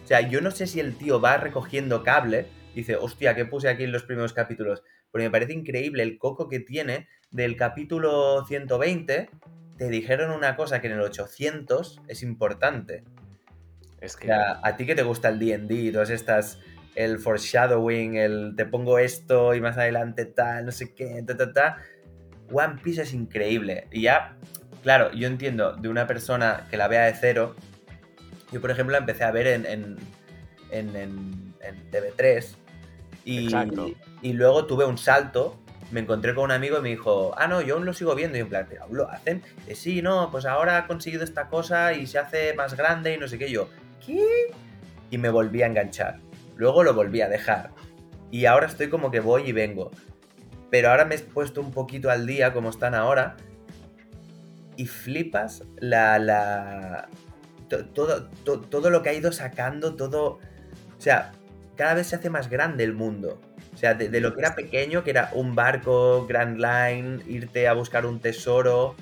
O 0.04 0.06
sea, 0.06 0.20
yo 0.20 0.40
no 0.40 0.50
sé 0.50 0.66
si 0.66 0.80
el 0.80 0.96
tío 0.96 1.20
va 1.20 1.38
recogiendo 1.38 2.02
cable. 2.02 2.46
Dice, 2.74 2.96
hostia, 2.96 3.34
¿qué 3.34 3.44
puse 3.44 3.68
aquí 3.68 3.84
en 3.84 3.92
los 3.92 4.02
primeros 4.02 4.32
capítulos? 4.32 4.82
Porque 5.10 5.24
me 5.24 5.30
parece 5.30 5.52
increíble 5.52 6.02
el 6.02 6.18
coco 6.18 6.48
que 6.48 6.60
tiene 6.60 7.08
del 7.34 7.56
capítulo 7.56 8.44
120 8.46 9.28
te 9.76 9.88
dijeron 9.88 10.30
una 10.30 10.54
cosa 10.54 10.80
que 10.80 10.86
en 10.86 10.92
el 10.92 11.00
800 11.00 12.00
es 12.06 12.22
importante. 12.22 13.02
Es 14.00 14.16
que... 14.16 14.26
O 14.26 14.28
sea, 14.28 14.60
a 14.62 14.76
ti 14.76 14.86
que 14.86 14.94
te 14.94 15.02
gusta 15.02 15.30
el 15.30 15.40
D&D, 15.40 15.90
todas 15.90 16.10
estas, 16.10 16.60
el 16.94 17.18
foreshadowing, 17.18 18.14
el 18.14 18.54
te 18.56 18.66
pongo 18.66 19.00
esto 19.00 19.52
y 19.52 19.60
más 19.60 19.76
adelante 19.76 20.26
tal, 20.26 20.66
no 20.66 20.70
sé 20.70 20.94
qué, 20.94 21.24
ta, 21.26 21.36
ta, 21.36 21.52
ta. 21.52 21.78
One 22.52 22.76
Piece 22.80 23.02
es 23.02 23.12
increíble. 23.12 23.88
Y 23.90 24.02
ya, 24.02 24.36
claro, 24.84 25.10
yo 25.10 25.26
entiendo 25.26 25.72
de 25.72 25.88
una 25.88 26.06
persona 26.06 26.68
que 26.70 26.76
la 26.76 26.86
vea 26.86 27.06
de 27.06 27.14
cero. 27.20 27.56
Yo, 28.52 28.60
por 28.60 28.70
ejemplo, 28.70 28.92
la 28.92 28.98
empecé 28.98 29.24
a 29.24 29.32
ver 29.32 29.48
en, 29.48 29.66
en, 29.66 29.96
en, 30.70 30.94
en, 30.94 31.54
en 31.62 31.90
TV3. 31.90 32.54
Y, 33.24 33.48
y 34.22 34.32
luego 34.34 34.66
tuve 34.66 34.84
un 34.84 34.98
salto 34.98 35.63
me 35.90 36.00
encontré 36.00 36.34
con 36.34 36.44
un 36.44 36.50
amigo 36.50 36.78
y 36.78 36.82
me 36.82 36.88
dijo, 36.90 37.34
ah, 37.36 37.46
no, 37.46 37.60
yo 37.60 37.74
aún 37.74 37.84
lo 37.84 37.92
sigo 37.92 38.14
viendo. 38.14 38.38
Y 38.38 38.40
en 38.40 38.48
plan, 38.48 38.66
¿pero 38.68 38.86
lo 38.90 39.08
hacen? 39.08 39.42
sí, 39.74 40.02
no, 40.02 40.30
pues 40.30 40.44
ahora 40.46 40.78
ha 40.78 40.86
conseguido 40.86 41.24
esta 41.24 41.48
cosa 41.48 41.92
y 41.92 42.06
se 42.06 42.18
hace 42.18 42.54
más 42.54 42.76
grande 42.76 43.14
y 43.14 43.18
no 43.18 43.28
sé 43.28 43.38
qué. 43.38 43.50
yo, 43.50 43.68
¿qué? 44.04 44.26
Y 45.10 45.18
me 45.18 45.30
volví 45.30 45.62
a 45.62 45.66
enganchar. 45.66 46.18
Luego 46.56 46.82
lo 46.82 46.94
volví 46.94 47.20
a 47.20 47.28
dejar. 47.28 47.70
Y 48.30 48.46
ahora 48.46 48.66
estoy 48.66 48.88
como 48.88 49.10
que 49.10 49.20
voy 49.20 49.48
y 49.48 49.52
vengo. 49.52 49.90
Pero 50.70 50.90
ahora 50.90 51.04
me 51.04 51.14
he 51.14 51.18
puesto 51.18 51.60
un 51.60 51.70
poquito 51.70 52.10
al 52.10 52.26
día 52.26 52.52
como 52.52 52.70
están 52.70 52.94
ahora. 52.94 53.36
Y 54.76 54.86
flipas 54.86 55.62
la. 55.78 56.18
la 56.18 57.08
todo, 57.92 58.28
todo 58.44 58.90
lo 58.90 59.02
que 59.02 59.10
ha 59.10 59.14
ido 59.14 59.30
sacando, 59.30 59.94
todo. 59.94 60.40
O 60.96 61.00
sea, 61.00 61.32
cada 61.76 61.94
vez 61.94 62.08
se 62.08 62.16
hace 62.16 62.30
más 62.30 62.48
grande 62.48 62.84
el 62.84 62.92
mundo. 62.92 63.40
O 63.74 63.76
sea, 63.76 63.94
de, 63.94 64.20
lo 64.20 64.34
que 64.34 64.40
era 64.40 64.54
pequeño, 64.54 65.02
que 65.02 65.10
era 65.10 65.30
un 65.32 65.54
barco, 65.54 66.26
Grand 66.26 66.58
Line, 66.58 67.22
irte 67.26 67.66
a 67.66 67.72
buscar 67.72 68.06
un 68.06 68.20
tesoro. 68.20 68.94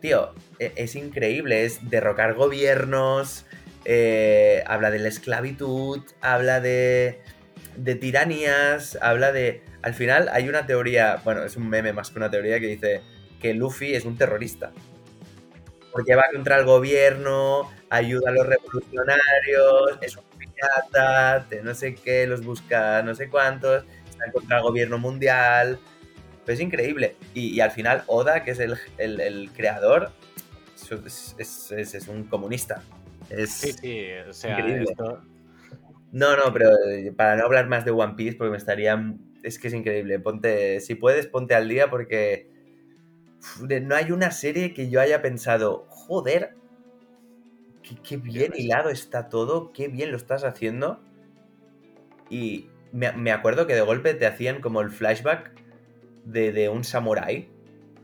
Tío, 0.00 0.34
e, 0.58 0.72
es, 0.76 0.96
increíble, 0.96 1.64
es 1.64 1.88
derrocar 1.88 2.34
gobiernos, 2.34 3.46
eh, 3.84 4.64
habla 4.66 4.90
de 4.90 4.98
la 4.98 5.08
esclavitud, 5.08 6.02
habla 6.20 6.60
de, 6.60 7.20
de 7.76 7.94
tiranías, 7.94 8.98
habla 9.00 9.32
de... 9.32 9.62
Al 9.82 9.94
final 9.94 10.28
hay 10.32 10.48
una 10.48 10.66
teoría, 10.66 11.20
bueno, 11.24 11.44
es 11.44 11.56
un 11.56 11.68
meme 11.68 11.92
más 11.92 12.10
que 12.10 12.18
una 12.18 12.30
teoría 12.30 12.58
que 12.58 12.66
dice 12.66 13.00
que 13.40 13.54
Luffy 13.54 13.94
es 13.94 14.04
un 14.04 14.18
terrorista. 14.18 14.72
Porque 15.92 16.16
va 16.16 16.24
contra 16.32 16.58
el 16.58 16.64
gobierno, 16.64 17.70
ayuda 17.90 18.30
a 18.30 18.32
los 18.32 18.46
revolucionarios, 18.46 19.98
es 20.00 20.16
un 20.16 20.24
de 21.48 21.62
no 21.62 21.74
sé 21.74 21.94
qué, 21.94 22.26
los 22.26 22.44
busca 22.44 23.02
no 23.02 23.14
sé 23.14 23.28
cuántos, 23.28 23.84
está 24.10 24.30
contra 24.32 24.58
el 24.58 24.62
gobierno 24.62 24.98
mundial. 24.98 25.78
Pues 26.44 26.58
es 26.58 26.64
increíble. 26.64 27.16
Y, 27.34 27.60
al 27.60 27.70
final, 27.70 28.04
Oda, 28.06 28.42
que 28.42 28.52
es 28.52 28.58
el, 28.58 29.50
creador, 29.54 30.12
es, 30.74 32.08
un 32.08 32.24
comunista. 32.24 32.82
Es 33.28 33.50
sí, 33.52 33.72
sí, 33.72 34.06
o 34.26 34.32
sea, 34.32 34.58
esto... 34.58 35.20
No, 36.10 36.36
no, 36.36 36.50
pero 36.54 36.70
eh, 36.88 37.12
para 37.14 37.36
no 37.36 37.44
hablar 37.44 37.68
más 37.68 37.84
de 37.84 37.90
One 37.90 38.14
Piece, 38.16 38.38
porque 38.38 38.50
me 38.50 38.56
estaría. 38.56 39.14
Es 39.42 39.58
que 39.58 39.68
es 39.68 39.74
increíble. 39.74 40.18
Ponte. 40.20 40.80
Si 40.80 40.94
puedes, 40.94 41.26
ponte 41.26 41.54
al 41.54 41.68
día, 41.68 41.90
porque. 41.90 42.48
No 43.82 43.94
hay 43.94 44.10
una 44.10 44.30
serie 44.30 44.72
que 44.72 44.88
yo 44.88 45.02
haya 45.02 45.20
pensado, 45.20 45.84
joder, 45.90 46.54
qué, 47.96 48.16
bien 48.16 48.52
hilado 48.54 48.90
está 48.90 49.28
todo, 49.28 49.72
qué 49.72 49.88
bien 49.88 50.10
lo 50.10 50.16
estás 50.16 50.44
haciendo. 50.44 51.00
Y 52.30 52.68
me, 52.92 53.32
acuerdo 53.32 53.66
que 53.66 53.74
de 53.74 53.80
golpe 53.80 54.14
te 54.14 54.26
hacían 54.26 54.60
como 54.60 54.80
el 54.80 54.90
flashback 54.90 55.52
de, 56.24 56.68
un 56.68 56.84
samurái, 56.84 57.48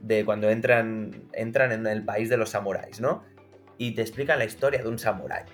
de 0.01 0.25
cuando 0.25 0.51
entran, 0.51 1.29
entran 1.33 1.73
en 1.73 1.87
el 1.87 2.05
país 2.05 2.29
de 2.29 2.37
los 2.37 2.51
samuráis, 2.51 3.01
¿no? 3.01 3.25
Y 3.77 3.95
te 3.95 4.03
explican 4.03 4.39
la 4.39 4.45
historia 4.45 4.83
de 4.83 4.89
un 4.89 4.99
samurái. 4.99 5.45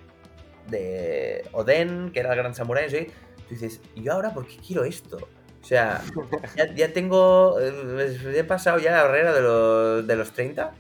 De 0.69 1.45
Oden, 1.53 2.13
que 2.13 2.21
era 2.21 2.31
el 2.33 2.39
gran 2.39 2.55
samurái, 2.55 2.91
¿sí? 2.91 3.07
Tú 3.49 3.55
dices, 3.55 3.81
¿y 3.95 4.05
yo 4.05 4.13
ahora 4.13 4.33
por 4.33 4.47
qué 4.47 4.57
quiero 4.65 4.85
esto? 4.85 5.17
O 5.61 5.65
sea, 5.65 6.03
ya, 6.77 6.93
tengo. 6.93 7.59
Eh, 7.61 8.37
he 8.37 8.45
pasado 8.45 8.79
ya 8.79 8.93
la 8.93 9.03
barrera 9.05 9.33
de 9.33 9.43
los, 9.43 10.07
de 10.07 10.17
los 10.17 10.33
30 10.33 10.73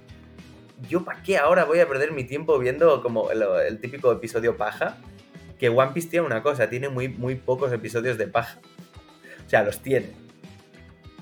¿yo 0.88 1.04
para 1.04 1.22
qué 1.22 1.38
ahora 1.38 1.64
voy 1.64 1.80
a 1.80 1.88
perder 1.88 2.12
mi 2.12 2.24
tiempo 2.24 2.58
viendo 2.58 3.02
como 3.02 3.30
el, 3.30 3.78
típico 3.80 4.12
episodio 4.12 4.56
paja? 4.56 4.98
Que 5.58 5.68
One 5.68 5.92
Piece 5.92 6.08
tiene 6.08 6.26
una 6.26 6.42
cosa, 6.42 6.70
tiene 6.70 6.88
muy, 6.88 7.08
muy 7.08 7.34
pocos 7.34 7.72
episodios 7.72 8.16
de 8.16 8.26
paja. 8.26 8.58
O 9.46 9.50
sea, 9.50 9.62
los 9.62 9.80
tiene. 9.80 10.12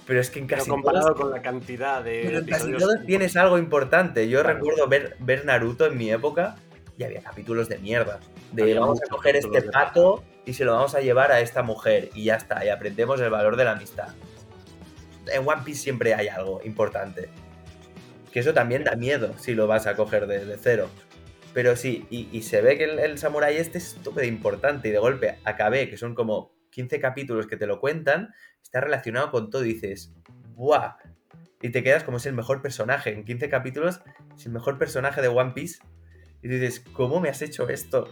Pero 0.07 0.21
es 0.21 0.31
que 0.31 0.39
en 0.39 0.47
casi 0.47 0.63
Pero 0.63 0.75
comparado 0.75 1.15
con 1.15 1.31
la 1.31 1.43
cantidad 1.43 2.03
de. 2.03 2.23
Pero 2.25 2.39
en 2.39 2.47
casi 2.47 2.73
todos 2.73 3.05
tienes 3.05 3.37
algo 3.37 3.59
importante. 3.59 4.29
Yo 4.29 4.43
recuerdo 4.43 4.87
ver, 4.87 5.17
ver 5.19 5.45
Naruto 5.45 5.87
en 5.87 5.99
mi 5.99 6.11
época 6.11 6.57
y 6.97 7.05
había 7.05 7.21
capítulos 7.21 7.69
de 7.69 7.79
mierda. 7.79 8.21
De 8.53 8.75
vamos 8.75 9.01
a 9.03 9.09
coger 9.09 9.37
este 9.37 9.63
pato 9.63 10.25
y 10.47 10.55
se 10.55 10.65
lo 10.65 10.73
vamos 10.73 10.95
a 10.95 11.01
llevar 11.01 11.31
a 11.31 11.41
esta 11.41 11.63
mujer 11.63 12.11
y 12.15 12.25
ya 12.25 12.37
está. 12.37 12.65
Y 12.65 12.69
aprendemos 12.69 13.21
el 13.21 13.31
valor 13.31 13.57
de 13.57 13.65
la 13.65 13.73
amistad. 13.73 14.09
En 15.31 15.47
One 15.47 15.63
Piece 15.65 15.83
siempre 15.83 16.15
hay 16.15 16.29
algo 16.29 16.61
importante. 16.65 17.29
Que 18.33 18.41
eso 18.41 18.53
también 18.55 18.85
da 18.85 18.97
miedo 18.97 19.35
si 19.39 19.55
lo 19.55 19.67
vas 19.67 19.87
a 19.87 19.97
coger 19.97 20.27
de, 20.27 20.57
cero. 20.61 20.91
Pero 21.55 21.77
sí, 21.77 22.07
y, 22.11 22.43
se 22.43 22.61
ve 22.61 22.77
que 22.77 22.85
el, 22.85 22.99
el 22.99 23.19
samurái 23.19 23.57
este 23.57 23.79
es 23.79 23.99
súper 24.03 24.25
importante 24.25 24.89
y 24.89 24.91
de 24.91 24.99
golpe 24.99 25.39
acabé, 25.45 25.89
que 25.89 25.97
son 25.97 26.15
como 26.15 26.53
15 26.71 27.01
capítulos 27.01 27.47
que 27.47 27.57
te 27.57 27.67
lo 27.67 27.81
cuentan, 27.81 28.35
está 28.63 28.81
relacionado 28.81 29.31
con 29.31 29.51
todo 29.51 29.65
y 29.65 29.73
dices, 29.75 30.15
¡buah! 30.55 30.97
Y 31.61 31.71
te 31.71 31.83
quedas 31.83 32.05
como 32.05 32.19
es 32.19 32.27
el 32.27 32.35
mejor 32.35 32.63
personaje. 32.63 33.13
En 33.13 33.25
15 33.25 33.49
capítulos 33.49 34.01
es 34.37 34.47
el 34.47 34.53
mejor 34.53 34.79
personaje 34.79 35.21
de 35.21 35.29
One 35.29 35.53
Piece. 35.55 35.81
Y 36.43 36.49
dices, 36.49 36.85
¿cómo 36.93 37.21
me 37.21 37.29
has 37.29 37.43
hecho 37.43 37.69
esto? 37.69 38.09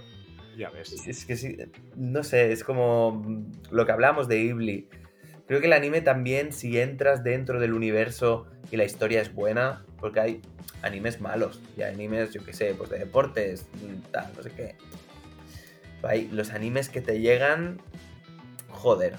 Ya 0.57 0.71
ves. 0.71 1.07
Es 1.07 1.25
que 1.27 1.37
sí, 1.37 1.57
no 1.95 2.25
sé, 2.25 2.51
es 2.51 2.65
como 2.65 3.45
lo 3.71 3.87
que 3.87 3.93
hablamos 3.93 4.27
de 4.27 4.39
Ghibli. 4.39 4.89
Creo 5.47 5.61
que 5.61 5.67
el 5.67 5.75
anime 5.75 6.01
también, 6.01 6.53
si 6.53 6.81
entras 6.81 7.23
dentro 7.23 7.61
del 7.61 7.73
universo 7.73 8.49
y 8.73 8.77
la 8.77 8.85
historia 8.85 9.21
es 9.21 9.33
buena, 9.33 9.86
porque 10.01 10.21
hay 10.21 10.43
animes 10.83 11.21
malos 11.21 11.61
y 11.77 11.83
hay 11.83 11.95
animes, 11.95 12.33
yo 12.33 12.45
qué 12.45 12.53
sé, 12.53 12.75
pues 12.75 12.91
de 12.91 12.99
deportes, 12.99 13.67
tal, 14.11 14.33
no 14.37 14.43
sé 14.43 14.51
qué. 14.51 14.77
Hay 16.03 16.29
los 16.29 16.51
animes 16.51 16.89
que 16.89 17.01
te 17.01 17.21
llegan, 17.21 17.81
joder. 18.69 19.15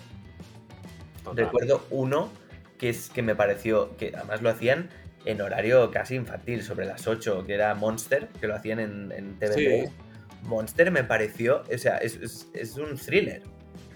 Recuerdo 1.34 1.86
uno 1.90 2.30
que 2.78 2.90
es 2.90 3.10
que 3.10 3.22
me 3.22 3.36
pareció, 3.36 3.98
que 3.98 4.14
además 4.16 4.42
lo 4.42 4.50
hacían 4.50 4.90
en 5.26 5.42
horario 5.42 5.92
casi 5.92 6.16
infantil, 6.16 6.64
sobre 6.64 6.86
las 6.86 7.08
8, 7.08 7.44
que 7.46 7.54
era 7.54 7.76
Monster, 7.76 8.30
que 8.40 8.48
lo 8.48 8.56
hacían 8.56 8.80
en, 8.80 9.12
en 9.12 9.38
TV3. 9.40 9.92
Monster 10.44 10.92
me 10.92 11.04
pareció, 11.04 11.64
o 11.74 11.78
sea, 11.78 11.98
es, 11.98 12.18
un 12.78 12.98
thriller. 12.98 13.42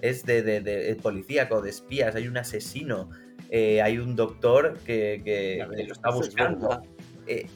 Es 0.02 0.26
de, 0.26 0.42
de, 0.42 0.62
de, 0.62 0.96
policíaco, 0.96 1.62
de 1.62 1.70
espías, 1.70 2.16
hay 2.16 2.28
un 2.28 2.38
asesino, 2.38 3.10
eh, 3.54 3.82
hay 3.82 3.98
un 3.98 4.16
doctor 4.16 4.80
que, 4.86 5.62
lo 5.70 5.94
está 5.94 6.10
buscando. 6.10 6.82
Eh, 7.28 7.48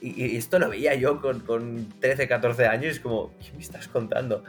y, 0.00 0.36
esto 0.36 0.60
lo 0.60 0.70
veía 0.70 0.94
yo 0.94 1.20
con, 1.20 1.40
con 1.40 1.88
13, 1.98 2.28
14 2.28 2.66
años 2.66 2.84
y 2.84 2.88
es 2.90 3.00
como, 3.00 3.36
¿qué 3.38 3.52
me 3.52 3.60
estás 3.60 3.88
contando? 3.88 4.44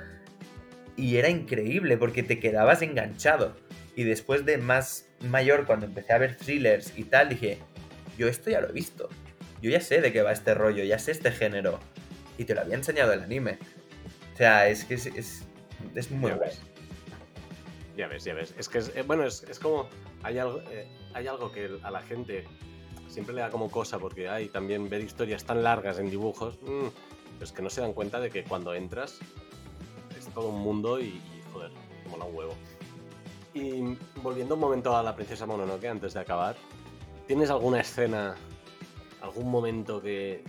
Y 0.96 1.18
era 1.18 1.30
increíble 1.30 1.98
porque 1.98 2.22
te 2.22 2.40
quedabas 2.40 2.84
enganchado. 2.84 3.56
Y 3.96 4.04
después 4.04 4.46
de 4.46 4.60
más 4.60 5.10
mayor, 5.20 5.66
cuando 5.66 5.88
empecé 5.88 6.14
a 6.14 6.20
ver 6.20 6.38
thrillers 6.38 6.96
y 6.96 7.06
tal, 7.06 7.30
dije, 7.30 7.58
yo 8.16 8.28
esto 8.28 8.52
ya 8.52 8.62
lo 8.62 8.70
he 8.70 8.74
visto. 8.74 9.10
Yo 9.64 9.72
ya 9.72 9.82
sé 9.82 10.00
de 10.00 10.14
qué 10.14 10.22
va 10.22 10.32
este 10.32 10.54
rollo, 10.54 10.84
ya 10.84 11.00
sé 11.00 11.12
este 11.12 11.32
género. 11.32 11.80
Y 12.38 12.46
te 12.46 12.54
lo 12.54 12.62
había 12.62 12.76
enseñado 12.76 13.14
el 13.14 13.24
anime. 13.24 13.58
O 14.34 14.38
sea, 14.38 14.68
es 14.68 14.86
que 14.86 14.94
es, 14.94 15.08
es, 15.08 16.12
muy 16.12 16.32
bueno. 16.34 16.52
Ya 17.98 18.08
ves, 18.08 18.24
ya 18.24 18.36
ves. 18.36 18.54
Es 18.60 18.70
que, 18.70 18.78
es, 18.78 18.92
eh, 18.96 19.02
bueno, 19.04 19.26
es, 19.26 19.44
es 19.50 19.58
como 19.58 19.90
hay 20.24 20.38
algo, 20.38 20.62
eh, 20.72 20.88
hay 21.14 21.28
algo 21.28 21.52
que 21.52 21.80
a 21.84 21.92
la 21.92 22.02
gente 22.02 22.46
siempre 23.08 23.36
le 23.36 23.42
da 23.42 23.50
como 23.50 23.70
cosa, 23.70 24.00
porque 24.00 24.28
hay 24.28 24.50
también 24.50 24.90
ver 24.90 25.02
historias 25.02 25.46
tan 25.46 25.64
largas 25.64 26.00
en 26.00 26.10
dibujos, 26.10 26.58
mmm, 26.64 26.88
pues 27.38 27.52
que 27.52 27.62
no 27.62 27.70
se 27.70 27.82
dan 27.82 27.94
cuenta 27.94 28.20
de 28.20 28.30
que 28.30 28.44
cuando 28.44 28.74
entras 28.74 29.20
es 30.18 30.26
todo 30.34 30.50
un 30.50 30.62
mundo 30.62 31.00
y, 31.00 31.22
joder, 31.52 31.72
mola 32.10 32.26
un 32.26 32.36
huevo. 32.36 32.56
Y 33.54 33.98
volviendo 34.24 34.56
un 34.56 34.62
momento 34.62 34.96
a 34.96 35.04
la 35.04 35.16
princesa 35.16 35.46
Mononoke 35.46 35.86
antes 35.86 36.14
de 36.14 36.20
acabar, 36.20 36.56
¿tienes 37.28 37.52
alguna 37.52 37.82
escena, 37.82 38.36
algún 39.22 39.52
momento 39.52 40.02
que, 40.02 40.44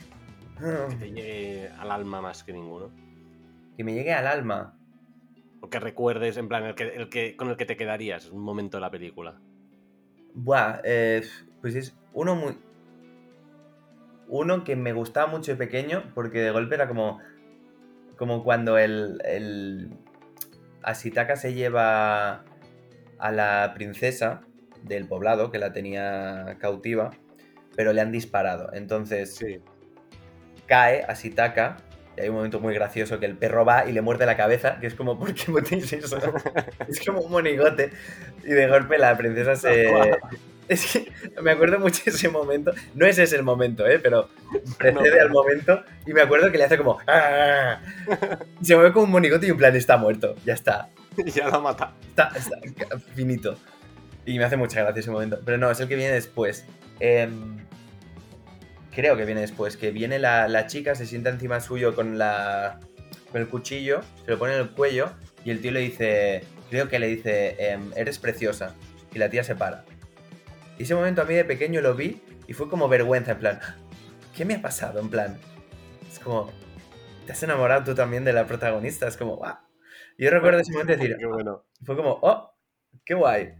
te 0.98 1.10
llegue 1.10 1.68
al 1.78 1.90
alma 1.90 2.22
más 2.22 2.44
que 2.44 2.52
ninguno? 2.52 2.90
Que 3.76 3.84
me 3.84 3.92
llegue 3.92 4.14
al 4.14 4.26
alma. 4.26 4.78
O 5.60 5.68
que 5.68 5.80
recuerdes, 5.80 6.36
en 6.38 6.48
plan, 6.48 6.64
el 6.64 6.74
que, 6.74 6.84
el 6.84 7.08
que, 7.10 7.36
con 7.36 7.48
el 7.48 7.56
que 7.56 7.66
te 7.66 7.76
quedarías 7.76 8.30
un 8.30 8.40
momento 8.40 8.78
de 8.78 8.80
la 8.82 8.90
película. 8.90 9.38
Buah, 10.34 10.80
eh, 10.84 11.22
pues 11.60 11.74
es 11.74 11.94
uno 12.12 12.34
muy. 12.34 12.58
Uno 14.28 14.64
que 14.64 14.74
me 14.76 14.92
gustaba 14.92 15.26
mucho 15.26 15.52
de 15.52 15.56
pequeño, 15.56 16.12
porque 16.14 16.40
de 16.40 16.50
golpe 16.50 16.74
era 16.74 16.88
como. 16.88 17.20
Como 18.16 18.44
cuando 18.44 18.78
el. 18.78 19.20
el 19.24 19.90
Asitaka 20.82 21.36
se 21.36 21.54
lleva 21.54 22.44
a 23.18 23.32
la 23.32 23.72
princesa 23.74 24.42
del 24.82 25.06
poblado, 25.06 25.50
que 25.50 25.58
la 25.58 25.72
tenía 25.72 26.56
cautiva, 26.58 27.10
pero 27.76 27.92
le 27.92 28.00
han 28.00 28.12
disparado. 28.12 28.72
Entonces. 28.72 29.44
Cae 30.66 31.04
Asitaka 31.06 31.76
y 32.16 32.20
hay 32.20 32.28
un 32.28 32.36
momento 32.36 32.60
muy 32.60 32.74
gracioso 32.74 33.18
que 33.18 33.26
el 33.26 33.36
perro 33.36 33.64
va 33.64 33.86
y 33.88 33.92
le 33.92 34.00
muerde 34.00 34.26
la 34.26 34.36
cabeza, 34.36 34.78
que 34.80 34.86
es 34.86 34.94
como, 34.94 35.18
¿por 35.18 35.34
qué 35.34 35.50
metéis 35.50 35.92
eso? 35.92 36.18
es 36.88 37.04
como 37.04 37.20
un 37.20 37.30
monigote. 37.30 37.90
Y 38.44 38.50
de 38.50 38.68
golpe 38.68 38.98
la 38.98 39.16
princesa 39.16 39.56
se... 39.56 39.90
Es 40.66 40.90
que 40.90 41.12
me 41.42 41.50
acuerdo 41.50 41.78
mucho 41.78 42.00
ese 42.06 42.30
momento. 42.30 42.72
No 42.94 43.04
ese 43.04 43.24
es 43.24 43.34
el 43.34 43.42
momento, 43.42 43.86
¿eh? 43.86 43.98
Pero 43.98 44.30
precede 44.78 45.20
al 45.20 45.28
momento. 45.28 45.82
Y 46.06 46.14
me 46.14 46.22
acuerdo 46.22 46.50
que 46.50 46.56
le 46.56 46.64
hace 46.64 46.78
como... 46.78 46.98
¡Ah! 47.06 47.80
Se 48.62 48.74
mueve 48.74 48.94
como 48.94 49.04
un 49.04 49.10
monigote 49.10 49.46
y 49.46 49.50
un 49.50 49.58
plan 49.58 49.76
está 49.76 49.98
muerto. 49.98 50.34
Ya 50.46 50.54
está. 50.54 50.88
ya 51.26 51.48
lo 51.48 51.60
mata. 51.60 51.92
Está, 52.08 52.32
está 52.34 52.98
finito. 53.14 53.58
Y 54.24 54.38
me 54.38 54.44
hace 54.44 54.56
mucha 54.56 54.80
gracia 54.80 55.00
ese 55.00 55.10
momento. 55.10 55.38
Pero 55.44 55.58
no, 55.58 55.70
es 55.70 55.78
el 55.80 55.88
que 55.88 55.96
viene 55.96 56.14
después. 56.14 56.64
Em, 56.98 57.58
creo 58.94 59.16
que 59.16 59.24
viene 59.24 59.40
después. 59.40 59.76
Que 59.76 59.90
viene 59.90 60.18
la, 60.18 60.48
la, 60.48 60.66
chica, 60.66 60.94
se 60.94 61.06
sienta 61.06 61.30
encima 61.30 61.60
suyo 61.60 61.94
con, 61.94 62.18
la, 62.18 62.80
con 63.30 63.40
el 63.40 63.48
cuchillo, 63.48 64.00
se 64.24 64.30
lo 64.30 64.38
pone 64.38 64.54
en 64.54 64.60
el 64.60 64.70
cuello 64.70 65.12
y 65.44 65.50
el 65.50 65.60
tío 65.60 65.72
le 65.72 65.80
dice, 65.80 66.44
creo 66.70 66.88
que 66.88 66.98
le 66.98 67.08
dice, 67.08 67.56
em, 67.58 67.90
eres 67.96 68.18
preciosa. 68.18 68.74
Y 69.12 69.18
la 69.18 69.28
tía 69.28 69.44
se 69.44 69.54
para. 69.54 69.84
Y 70.78 70.84
ese 70.84 70.94
momento 70.94 71.22
a 71.22 71.24
mí 71.24 71.34
de 71.34 71.44
pequeño 71.44 71.80
lo 71.80 71.94
vi 71.94 72.20
y 72.46 72.52
fue 72.52 72.68
como 72.68 72.88
vergüenza, 72.88 73.32
en 73.32 73.38
plan, 73.38 73.60
¿qué 74.34 74.44
me 74.44 74.54
ha 74.54 74.62
pasado? 74.62 75.00
En 75.00 75.08
plan, 75.08 75.38
es 76.10 76.18
como, 76.18 76.50
te 77.26 77.32
has 77.32 77.42
enamorado 77.42 77.84
tú 77.84 77.94
también 77.94 78.24
de 78.24 78.32
la 78.32 78.46
protagonista, 78.46 79.06
es 79.06 79.16
como, 79.16 79.36
¡guau! 79.36 79.56
Yo 80.18 80.30
recuerdo 80.30 80.60
ese 80.60 80.72
momento 80.72 80.92
decir, 80.92 81.16
bueno. 81.28 81.64
fue 81.84 81.96
como, 81.96 82.18
¡oh! 82.22 82.56
¡Qué 83.04 83.14
guay! 83.14 83.54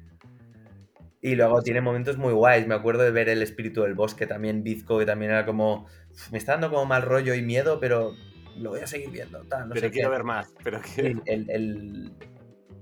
Y 1.26 1.36
luego 1.36 1.62
tiene 1.62 1.80
momentos 1.80 2.18
muy 2.18 2.34
guays. 2.34 2.66
Me 2.66 2.74
acuerdo 2.74 3.02
de 3.02 3.10
ver 3.10 3.30
El 3.30 3.40
espíritu 3.40 3.80
del 3.82 3.94
bosque 3.94 4.26
también, 4.26 4.62
Bizco, 4.62 4.98
que 4.98 5.06
también 5.06 5.30
era 5.30 5.46
como. 5.46 5.86
Me 6.30 6.36
está 6.36 6.52
dando 6.52 6.68
como 6.68 6.84
mal 6.84 7.00
rollo 7.00 7.32
y 7.34 7.40
miedo, 7.40 7.80
pero 7.80 8.14
lo 8.58 8.70
voy 8.70 8.80
a 8.80 8.86
seguir 8.86 9.10
viendo. 9.10 9.40
Tal, 9.44 9.68
no 9.68 9.74
pero 9.74 9.86
sé 9.86 9.90
quiero 9.90 10.10
qué. 10.10 10.16
ver 10.16 10.24
más. 10.24 10.52
Pero 10.62 10.80
el, 10.96 11.22
el, 11.48 12.12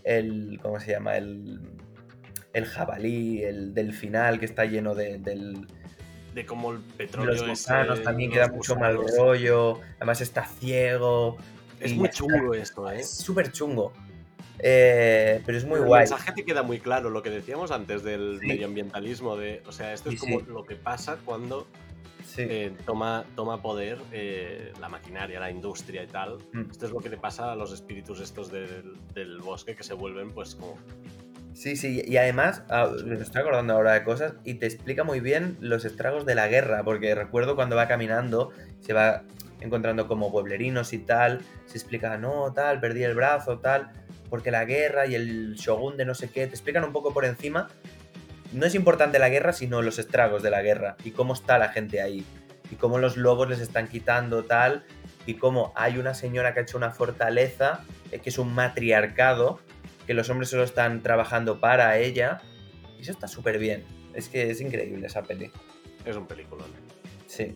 el, 0.02 0.58
¿Cómo 0.60 0.80
se 0.80 0.90
llama? 0.90 1.16
El, 1.16 1.60
el 2.52 2.64
jabalí, 2.66 3.44
el 3.44 3.74
del 3.74 3.92
final 3.92 4.40
que 4.40 4.46
está 4.46 4.64
lleno 4.64 4.96
de, 4.96 5.18
del. 5.18 5.64
De 6.34 6.44
como 6.44 6.72
el 6.72 6.80
petróleo. 6.80 7.34
Los 7.34 7.46
gusanos 7.48 8.02
también 8.02 8.30
los 8.30 8.38
queda 8.38 8.48
mucho 8.48 8.74
mal 8.74 8.98
rollo. 9.16 9.78
Además 9.98 10.20
está 10.20 10.44
ciego. 10.46 11.36
Es 11.78 11.94
muy 11.94 12.06
está- 12.08 12.16
chungo 12.18 12.54
esto, 12.54 12.90
¿eh? 12.90 12.98
Es 13.00 13.08
súper 13.08 13.52
chungo. 13.52 13.92
Eh, 14.62 15.42
pero 15.44 15.58
es 15.58 15.64
muy 15.64 15.80
el 15.80 15.86
guay. 15.86 16.00
mensaje 16.02 16.32
te 16.32 16.44
queda 16.44 16.62
muy 16.62 16.78
claro, 16.78 17.10
lo 17.10 17.22
que 17.22 17.30
decíamos 17.30 17.70
antes 17.72 18.02
del 18.04 18.38
Sí. 18.40 18.46
medioambientalismo, 18.46 19.36
de, 19.36 19.60
o 19.66 19.72
sea, 19.72 19.92
esto 19.92 20.08
es 20.10 20.20
Sí, 20.20 20.26
como 20.26 20.40
sí. 20.40 20.46
lo 20.48 20.64
que 20.64 20.76
pasa 20.76 21.18
cuando 21.24 21.66
eh, 22.38 22.72
toma, 22.86 23.24
toma 23.34 23.60
poder 23.60 23.98
eh, 24.12 24.72
la 24.80 24.88
maquinaria, 24.88 25.40
la 25.40 25.50
industria 25.50 26.04
y 26.04 26.06
tal. 26.06 26.38
Mm. 26.52 26.70
Esto 26.70 26.86
es 26.86 26.92
lo 26.92 27.00
que 27.00 27.08
le 27.08 27.16
pasa 27.16 27.50
a 27.52 27.56
los 27.56 27.72
espíritus 27.72 28.20
estos 28.20 28.50
del, 28.52 28.94
del 29.12 29.38
bosque 29.40 29.74
que 29.74 29.82
se 29.82 29.94
vuelven 29.94 30.30
pues 30.30 30.54
como... 30.54 30.78
Sí, 31.52 31.76
sí, 31.76 32.02
y 32.06 32.16
además, 32.16 32.62
ah, 32.70 32.90
me 33.04 33.16
estoy 33.16 33.42
acordando 33.42 33.74
ahora 33.74 33.92
de 33.92 34.04
cosas 34.04 34.34
y 34.44 34.54
te 34.54 34.64
explica 34.66 35.04
muy 35.04 35.20
bien 35.20 35.58
los 35.60 35.84
estragos 35.84 36.24
de 36.24 36.34
la 36.34 36.48
guerra, 36.48 36.82
porque 36.84 37.14
recuerdo 37.14 37.56
cuando 37.56 37.76
va 37.76 37.88
caminando, 37.88 38.50
se 38.80 38.94
va 38.94 39.24
encontrando 39.60 40.08
como 40.08 40.32
pueblerinos 40.32 40.94
y 40.94 40.98
tal, 40.98 41.40
se 41.66 41.76
explica, 41.76 42.16
no, 42.16 42.52
tal, 42.54 42.80
perdí 42.80 43.02
el 43.04 43.14
brazo, 43.14 43.58
tal, 43.58 43.90
porque 44.32 44.50
la 44.50 44.64
guerra 44.64 45.04
y 45.04 45.14
el 45.14 45.56
shogun 45.56 45.98
de 45.98 46.06
no 46.06 46.14
sé 46.14 46.30
qué, 46.30 46.46
te 46.46 46.54
explican 46.54 46.84
un 46.84 46.92
poco 46.94 47.12
por 47.12 47.26
encima. 47.26 47.68
No 48.54 48.64
es 48.64 48.74
importante 48.74 49.18
la 49.18 49.28
guerra, 49.28 49.52
sino 49.52 49.82
los 49.82 49.98
estragos 49.98 50.42
de 50.42 50.48
la 50.48 50.62
guerra 50.62 50.96
y 51.04 51.10
cómo 51.10 51.34
está 51.34 51.58
la 51.58 51.68
gente 51.68 52.00
ahí, 52.00 52.24
y 52.70 52.76
cómo 52.76 52.96
los 52.96 53.18
lobos 53.18 53.50
les 53.50 53.60
están 53.60 53.88
quitando 53.88 54.44
tal, 54.44 54.84
y 55.26 55.34
cómo 55.34 55.74
hay 55.76 55.98
una 55.98 56.14
señora 56.14 56.54
que 56.54 56.60
ha 56.60 56.62
hecho 56.62 56.78
una 56.78 56.92
fortaleza, 56.92 57.84
eh, 58.10 58.20
que 58.20 58.30
es 58.30 58.38
un 58.38 58.54
matriarcado, 58.54 59.60
que 60.06 60.14
los 60.14 60.30
hombres 60.30 60.48
solo 60.48 60.64
están 60.64 61.02
trabajando 61.02 61.60
para 61.60 61.98
ella. 61.98 62.40
Y 62.98 63.02
eso 63.02 63.12
está 63.12 63.28
súper 63.28 63.58
bien. 63.58 63.84
Es 64.14 64.30
que 64.30 64.50
es 64.50 64.62
increíble 64.62 65.08
esa 65.08 65.22
peli. 65.24 65.50
Es 66.06 66.16
un 66.16 66.26
peliculón. 66.26 66.70
Sí. 67.26 67.54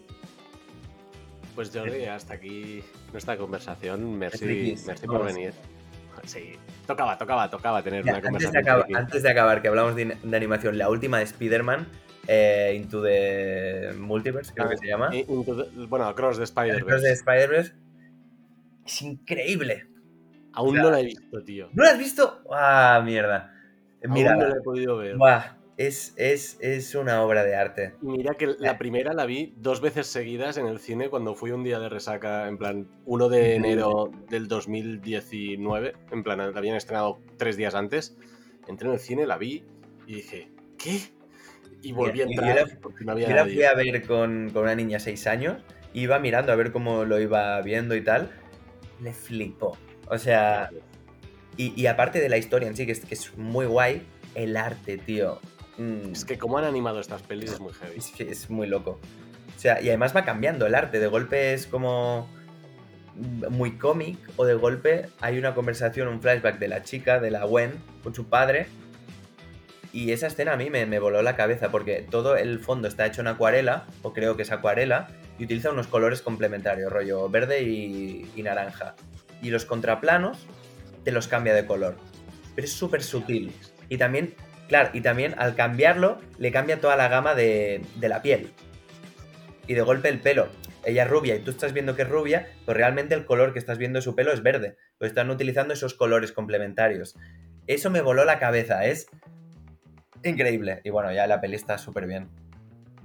Pues 1.54 1.70
Jordi, 1.72 2.04
hasta 2.04 2.34
aquí 2.34 2.84
nuestra 3.12 3.38
conversación. 3.38 4.18
Merci, 4.18 4.76
por 5.06 5.24
venir. 5.24 5.54
Sí, 6.24 6.52
tocaba, 6.86 7.16
tocaba, 7.18 7.48
tocaba 7.50 7.82
tener 7.82 8.04
Ya, 8.04 8.12
una 8.12 8.16
antes, 8.18 8.22
de 8.22 8.30
conversación. 8.30 8.62
acabar, 8.62 8.84
friki. 8.84 8.98
antes 9.00 9.22
de 9.22 9.30
acabar, 9.30 9.62
que 9.62 9.68
hablamos 9.68 9.94
de, 9.96 10.16
de 10.22 10.36
animación, 10.36 10.78
la 10.78 10.88
última 10.88 11.18
de 11.18 11.24
Spider-Man, 11.24 11.86
eh, 12.28 12.74
Into 12.76 13.02
the 13.02 13.92
Multiverse, 13.98 14.52
creo 14.54 14.68
que 14.68 14.76
se 14.76 14.86
llama. 14.86 15.10
The- 15.10 15.24
bueno, 15.88 16.14
Cross 16.14 16.38
de 16.38 16.44
El 16.44 16.84
cross 16.84 17.02
de 17.02 17.12
Spider-Verse. 17.12 17.12
Spider-Verse. 17.12 17.72
Es 18.84 19.02
increíble. 19.02 19.86
Aún 20.52 20.70
o 20.70 20.72
sea, 20.74 20.82
no 20.84 20.90
la 20.90 21.00
he 21.00 21.04
visto, 21.04 21.42
tío. 21.44 21.68
¿No 21.72 21.82
lo 21.84 21.90
has 21.90 21.98
visto? 21.98 22.42
Ah, 22.52 23.02
mierda. 23.04 23.52
Mira, 24.08 24.32
Aún 24.32 24.40
no 24.40 24.48
la 24.48 24.56
he 24.56 24.60
podido 24.62 24.96
ver. 24.98 25.16
buah, 25.16 25.55
es, 25.76 26.14
es, 26.16 26.56
es 26.60 26.94
una 26.94 27.22
obra 27.22 27.44
de 27.44 27.54
arte. 27.56 27.94
Mira 28.00 28.34
que 28.34 28.46
la 28.58 28.78
primera 28.78 29.12
la 29.12 29.26
vi 29.26 29.52
dos 29.56 29.80
veces 29.80 30.06
seguidas 30.06 30.56
en 30.56 30.66
el 30.66 30.78
cine 30.80 31.10
cuando 31.10 31.34
fui 31.34 31.50
un 31.50 31.64
día 31.64 31.78
de 31.78 31.88
resaca, 31.88 32.48
en 32.48 32.56
plan 32.58 32.88
1 33.04 33.28
de 33.28 33.54
enero 33.56 34.10
del 34.30 34.48
2019, 34.48 35.92
en 36.12 36.22
plan 36.22 36.38
la 36.38 36.46
habían 36.58 36.76
estrenado 36.76 37.18
tres 37.36 37.56
días 37.56 37.74
antes. 37.74 38.16
Entré 38.68 38.88
en 38.88 38.94
el 38.94 39.00
cine, 39.00 39.26
la 39.26 39.36
vi 39.38 39.64
y 40.06 40.14
dije, 40.16 40.50
¿qué? 40.78 40.98
Y 41.82 41.92
volví 41.92 42.20
a 42.20 42.24
entrar 42.24 42.56
yo 42.58 42.66
la- 42.66 42.78
porque 42.80 43.04
no 43.04 43.12
había 43.12 43.28
Yo 43.28 43.36
la 43.36 43.44
fui 43.44 43.62
a 43.62 43.74
ver 43.74 44.06
con, 44.06 44.50
con 44.50 44.62
una 44.64 44.74
niña 44.74 44.96
de 44.98 45.04
6 45.04 45.26
años, 45.26 45.62
iba 45.92 46.18
mirando 46.18 46.52
a 46.52 46.56
ver 46.56 46.72
cómo 46.72 47.04
lo 47.04 47.20
iba 47.20 47.60
viendo 47.62 47.94
y 47.94 48.02
tal. 48.02 48.30
Le 49.00 49.12
flipó. 49.12 49.76
O 50.08 50.18
sea, 50.18 50.70
y, 51.56 51.80
y 51.80 51.86
aparte 51.86 52.20
de 52.20 52.28
la 52.28 52.38
historia 52.38 52.66
en 52.68 52.76
sí, 52.76 52.86
que 52.86 52.92
es, 52.92 53.04
que 53.04 53.14
es 53.14 53.36
muy 53.36 53.66
guay, 53.66 54.02
el 54.34 54.56
arte, 54.56 54.96
tío. 54.98 55.38
Mm, 55.78 56.12
Es 56.12 56.24
que 56.24 56.38
como 56.38 56.58
han 56.58 56.64
animado 56.64 57.00
estas 57.00 57.22
pelis 57.22 57.52
es 57.52 57.60
muy 57.60 57.72
heavy. 57.72 57.98
es, 57.98 58.10
que 58.10 58.30
es 58.30 58.50
muy 58.50 58.66
loco. 58.66 58.98
O 59.56 59.58
sea, 59.58 59.80
y 59.80 59.88
además 59.88 60.14
va 60.14 60.24
cambiando 60.24 60.66
el 60.66 60.74
arte. 60.74 60.98
De 60.98 61.06
golpe 61.06 61.54
es 61.54 61.66
como 61.66 62.28
muy 63.16 63.78
cómic, 63.78 64.18
o 64.36 64.44
de 64.44 64.54
golpe 64.54 65.08
hay 65.20 65.38
una 65.38 65.54
conversación, 65.54 66.08
un 66.08 66.20
flashback 66.20 66.58
de 66.58 66.68
la 66.68 66.82
chica, 66.82 67.20
de 67.20 67.30
la 67.30 67.44
Gwen, 67.44 67.72
con 68.02 68.14
su 68.14 68.26
padre. 68.26 68.66
Y 69.92 70.12
esa 70.12 70.26
escena 70.26 70.52
a 70.52 70.56
mí 70.56 70.68
me, 70.68 70.84
me 70.84 70.98
voló 70.98 71.22
la 71.22 71.36
cabeza 71.36 71.70
porque 71.70 72.06
todo 72.10 72.36
el 72.36 72.58
fondo 72.58 72.86
está 72.86 73.06
hecho 73.06 73.22
en 73.22 73.28
acuarela, 73.28 73.86
o 74.02 74.12
creo 74.12 74.36
que 74.36 74.42
es 74.42 74.52
acuarela, 74.52 75.08
y 75.38 75.44
utiliza 75.44 75.70
unos 75.70 75.86
colores 75.86 76.20
complementarios, 76.20 76.92
rollo 76.92 77.28
verde 77.30 77.62
y, 77.62 78.30
y 78.36 78.42
naranja. 78.42 78.94
Y 79.40 79.50
los 79.50 79.64
contraplanos 79.64 80.46
te 81.04 81.12
los 81.12 81.28
cambia 81.28 81.54
de 81.54 81.64
color. 81.66 81.96
Pero 82.54 82.66
es 82.66 82.72
súper 82.72 83.02
sutil. 83.02 83.52
Y 83.88 83.96
también, 83.96 84.34
claro, 84.68 84.90
y 84.92 85.00
también 85.00 85.34
al 85.38 85.54
cambiarlo 85.54 86.20
le 86.38 86.52
cambia 86.52 86.80
toda 86.80 86.96
la 86.96 87.08
gama 87.08 87.34
de, 87.34 87.82
de 87.96 88.08
la 88.08 88.22
piel. 88.22 88.52
Y 89.66 89.74
de 89.74 89.82
golpe 89.82 90.08
el 90.08 90.20
pelo. 90.20 90.48
Ella 90.84 91.02
es 91.02 91.10
rubia 91.10 91.34
y 91.34 91.40
tú 91.40 91.50
estás 91.50 91.72
viendo 91.72 91.96
que 91.96 92.02
es 92.02 92.08
rubia, 92.08 92.48
pero 92.64 92.78
realmente 92.78 93.14
el 93.14 93.26
color 93.26 93.52
que 93.52 93.58
estás 93.58 93.78
viendo 93.78 93.98
de 93.98 94.02
su 94.02 94.14
pelo 94.14 94.32
es 94.32 94.42
verde. 94.42 94.76
Pues 94.98 95.10
están 95.10 95.28
utilizando 95.30 95.74
esos 95.74 95.94
colores 95.94 96.30
complementarios. 96.30 97.16
Eso 97.66 97.90
me 97.90 98.00
voló 98.00 98.24
la 98.24 98.38
cabeza, 98.38 98.84
es 98.84 99.08
increíble. 100.22 100.80
Y 100.84 100.90
bueno, 100.90 101.12
ya 101.12 101.26
la 101.26 101.40
peli 101.40 101.56
está 101.56 101.78
súper 101.78 102.06
bien. 102.06 102.28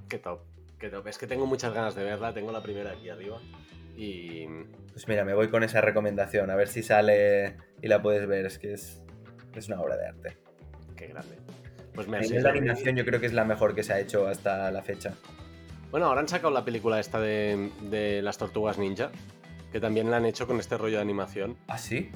Qué 0.08 0.18
top, 0.18 0.42
qué 0.78 0.88
top. 0.88 1.08
Es 1.08 1.18
que 1.18 1.26
tengo 1.26 1.46
muchas 1.46 1.74
ganas 1.74 1.96
de 1.96 2.04
verla, 2.04 2.32
tengo 2.32 2.52
la 2.52 2.62
primera 2.62 2.92
aquí 2.92 3.08
arriba. 3.08 3.40
Y 3.96 4.46
Pues 4.92 5.08
mira, 5.08 5.24
me 5.24 5.34
voy 5.34 5.48
con 5.48 5.64
esa 5.64 5.80
recomendación, 5.80 6.50
a 6.50 6.54
ver 6.54 6.68
si 6.68 6.84
sale 6.84 7.56
y 7.82 7.88
la 7.88 8.00
puedes 8.00 8.26
ver. 8.28 8.46
Es 8.46 8.58
que 8.58 8.74
es, 8.74 9.02
es 9.56 9.66
una 9.66 9.80
obra 9.80 9.96
de 9.96 10.06
arte. 10.06 10.38
qué 10.96 11.08
grande. 11.08 11.36
Pues 11.94 12.08
merci, 12.08 12.34
Jordi. 12.40 12.58
animación 12.58 12.96
yo 12.96 13.04
creo 13.04 13.20
que 13.20 13.26
es 13.26 13.32
la 13.32 13.44
mejor 13.44 13.74
que 13.74 13.82
se 13.82 13.92
ha 13.92 14.00
hecho 14.00 14.26
hasta 14.26 14.70
la 14.70 14.82
fecha. 14.82 15.14
Bueno, 15.90 16.06
ahora 16.06 16.20
han 16.20 16.28
sacado 16.28 16.50
la 16.52 16.64
película 16.64 16.98
esta 17.00 17.20
de, 17.20 17.70
de 17.82 18.22
las 18.22 18.38
tortugas 18.38 18.78
ninja, 18.78 19.10
que 19.70 19.78
también 19.80 20.10
la 20.10 20.16
han 20.16 20.24
hecho 20.24 20.46
con 20.46 20.58
este 20.58 20.78
rollo 20.78 20.96
de 20.96 21.02
animación. 21.02 21.56
¿Ah, 21.68 21.76
sí? 21.76 22.10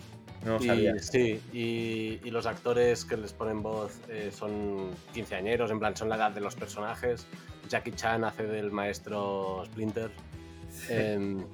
No 0.44 0.56
Y, 0.56 0.66
sabía. 0.66 0.98
sí, 0.98 1.40
y, 1.52 2.20
y 2.24 2.30
los 2.30 2.46
actores 2.46 3.04
que 3.04 3.16
les 3.16 3.32
ponen 3.32 3.62
voz 3.62 4.00
eh, 4.08 4.30
son 4.32 4.90
quinceañeros, 5.12 5.70
en 5.70 5.78
plan, 5.78 5.94
son 5.96 6.08
la 6.08 6.16
edad 6.16 6.30
de 6.30 6.40
los 6.40 6.54
personajes. 6.54 7.26
Jackie 7.68 7.92
Chan 7.92 8.24
hace 8.24 8.44
del 8.44 8.70
maestro 8.70 9.62
Splinter. 9.66 10.10
Em, 10.90 11.44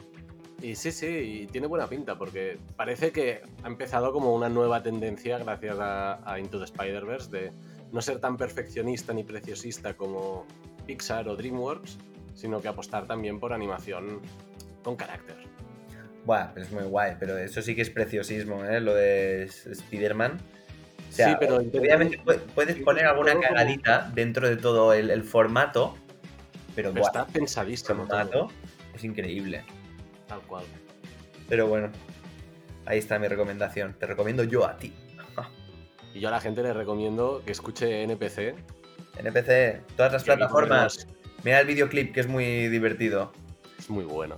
y 0.60 0.74
sí, 0.76 0.90
sí, 0.92 1.06
y 1.06 1.46
tiene 1.48 1.66
buena 1.66 1.86
pinta, 1.88 2.16
porque 2.16 2.58
parece 2.76 3.10
que 3.12 3.42
ha 3.62 3.66
empezado 3.66 4.12
como 4.12 4.34
una 4.34 4.48
nueva 4.48 4.82
tendencia 4.82 5.38
gracias 5.38 5.76
a, 5.80 6.20
a 6.30 6.38
Into 6.38 6.58
the 6.58 6.64
Spider-Verse 6.66 7.30
de 7.30 7.50
no 7.93 8.01
ser 8.03 8.18
tan 8.18 8.36
perfeccionista 8.36 9.12
ni 9.12 9.22
preciosista 9.24 9.95
como 9.95 10.47
Pixar 10.86 11.28
o 11.28 11.36
DreamWorks, 11.36 11.99
sino 12.34 12.61
que 12.61 12.68
apostar 12.68 13.07
también 13.07 13.38
por 13.38 13.53
animación 13.53 14.20
con 14.82 14.97
carácter. 14.97 15.36
Buah, 16.24 16.53
pero 16.55 16.66
es 16.66 16.72
muy 16.72 16.84
guay, 16.84 17.16
pero 17.18 17.36
eso 17.36 17.61
sí 17.62 17.74
que 17.74 17.82
es 17.82 17.90
preciosismo, 17.90 18.64
¿eh? 18.64 18.80
Lo 18.80 18.95
de 18.95 19.43
Spider-Man. 19.45 20.38
O 21.11 21.12
sea, 21.14 21.28
sí, 21.30 21.36
pero 21.38 21.57
obviamente 21.57 22.18
pu- 22.20 22.40
puedes 22.55 22.76
poner 22.82 23.07
alguna 23.07 23.32
como- 23.34 23.43
cagadita 23.43 24.11
dentro 24.14 24.49
de 24.49 24.57
todo 24.57 24.93
el, 24.95 25.11
el 25.11 25.24
formato, 25.24 25.97
pero, 26.74 26.93
Pero 26.93 27.05
está 27.05 27.20
el 27.26 27.32
pensadísimo. 27.32 28.07
todo, 28.07 28.49
es 28.95 29.05
increíble. 29.05 29.62
tal 30.26 30.40
cual. 30.43 30.64
Pero 31.49 31.66
bueno, 31.66 31.90
ahí 32.86 32.99
está 32.99 33.18
mi 33.18 33.28
recomendación. 33.28 33.95
Te 33.99 34.07
recomiendo 34.07 34.45
yo 34.45 34.64
a 34.66 34.76
ti. 34.78 34.95
Y 36.14 36.20
yo 36.20 36.28
a 36.28 36.30
la 36.32 36.40
gente 36.40 36.62
le 36.62 36.72
recomiendo 36.72 37.42
que 37.44 37.52
escuche 37.52 38.02
NPC. 38.02 38.54
NPC, 39.18 39.86
todas 39.96 40.12
las 40.12 40.24
plataformas. 40.24 41.06
Mira 41.44 41.60
el 41.60 41.66
videoclip 41.66 42.14
que 42.14 42.20
es 42.20 42.28
muy 42.28 42.68
divertido. 42.68 43.32
Es 43.78 43.90
muy 43.90 44.04
bueno. 44.04 44.36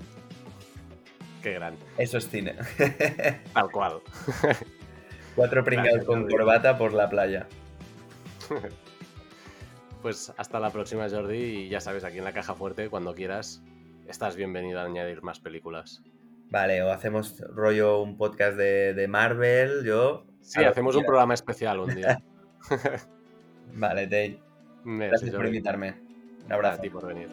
Qué 1.43 1.53
gran. 1.53 1.77
Eso 1.99 2.19
es 2.19 2.29
cine. 2.29 2.57
Tal 3.53 3.71
cual. 3.71 4.01
Cuatro 5.35 5.65
pringados 5.65 6.05
con 6.05 6.29
corbata 6.29 6.79
por 6.79 6.93
la 6.93 7.11
playa. 7.11 7.47
pues 10.03 10.33
hasta 10.37 10.61
la 10.61 10.71
próxima, 10.71 11.09
Jordi. 11.09 11.37
Y 11.39 11.69
ya 11.69 11.81
sabes, 11.81 12.05
aquí 12.05 12.19
en 12.19 12.25
la 12.25 12.33
caja 12.33 12.55
fuerte, 12.55 12.89
cuando 12.89 13.15
quieras, 13.15 13.63
estás 14.07 14.37
bienvenido 14.37 14.81
a 14.81 14.85
añadir 14.85 15.23
más 15.23 15.41
películas. 15.41 16.03
Vale, 16.51 16.83
o 16.83 16.93
hacemos 16.93 17.41
rollo 17.55 18.01
un 18.01 18.17
podcast 18.17 18.57
de, 18.57 19.07
Marvel, 19.09 19.85
yo... 19.85 20.27
Sí, 20.45 20.63
hacemos 20.63 20.95
un 20.95 21.05
programa 21.05 21.33
especial 21.33 21.81
un 21.81 21.95
día. 21.95 22.23
vale, 23.75 24.07
Dale. 24.07 24.39
Gracias 24.85 25.35
por 25.35 25.47
invitarme. 25.47 25.95
Un 26.45 26.53
abrazo. 26.53 26.79
A 26.79 26.81
ti 26.83 26.91
por 26.91 27.07
venir. 27.07 27.29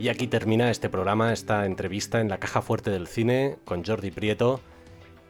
Y 0.00 0.08
aquí 0.08 0.26
termina 0.26 0.70
este 0.70 0.88
programa, 0.88 1.32
esta 1.32 1.66
entrevista 1.66 2.20
en 2.20 2.28
la 2.28 2.38
caja 2.38 2.62
fuerte 2.62 2.90
del 2.90 3.06
cine 3.06 3.58
con 3.64 3.84
Jordi 3.84 4.10
Prieto. 4.10 4.60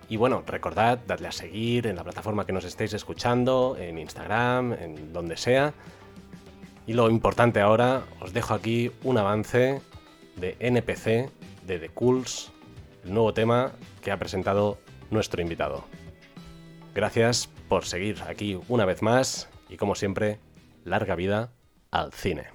Y 0.09 0.17
bueno, 0.17 0.43
recordad, 0.47 1.01
dadle 1.07 1.29
a 1.29 1.33
seguir 1.33 1.87
en 1.87 1.97
la 1.97 2.05
plataforma 2.05 2.47
que 2.47 2.53
nos 2.53 2.65
estéis 2.65 2.95
escuchando, 2.95 3.77
en 3.79 3.99
Instagram, 3.99 4.73
en 4.73 5.13
donde 5.13 5.37
sea. 5.37 5.75
Y 6.91 6.93
lo 6.93 7.09
importante 7.09 7.61
ahora, 7.61 8.03
os 8.19 8.33
dejo 8.33 8.53
aquí 8.53 8.91
un 9.05 9.17
avance 9.17 9.81
de 10.35 10.57
NPC, 10.59 11.31
de 11.65 11.79
The 11.79 11.89
Cools, 11.91 12.51
el 13.05 13.15
nuevo 13.15 13.33
tema 13.33 13.71
que 14.03 14.11
ha 14.11 14.19
presentado 14.19 14.77
nuestro 15.09 15.41
invitado. 15.41 15.85
Gracias 16.93 17.49
por 17.69 17.85
seguir 17.85 18.21
aquí 18.27 18.59
una 18.67 18.87
vez 18.87 19.03
más 19.03 19.49
y 19.69 19.77
como 19.77 19.95
siempre, 19.95 20.41
larga 20.83 21.15
vida 21.15 21.53
al 21.93 22.13
cine. 22.13 22.49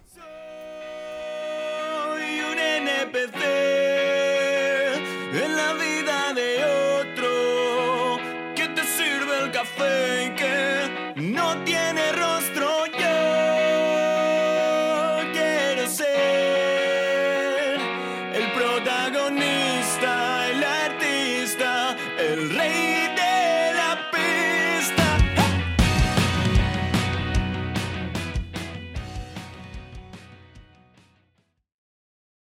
en 5.32 5.56
la 5.56 5.74
vida 5.76 6.34
de 6.34 6.66
otro 7.00 8.18
te 8.76 8.84
sirve 8.84 9.44
el 9.46 9.52
café 9.52 10.34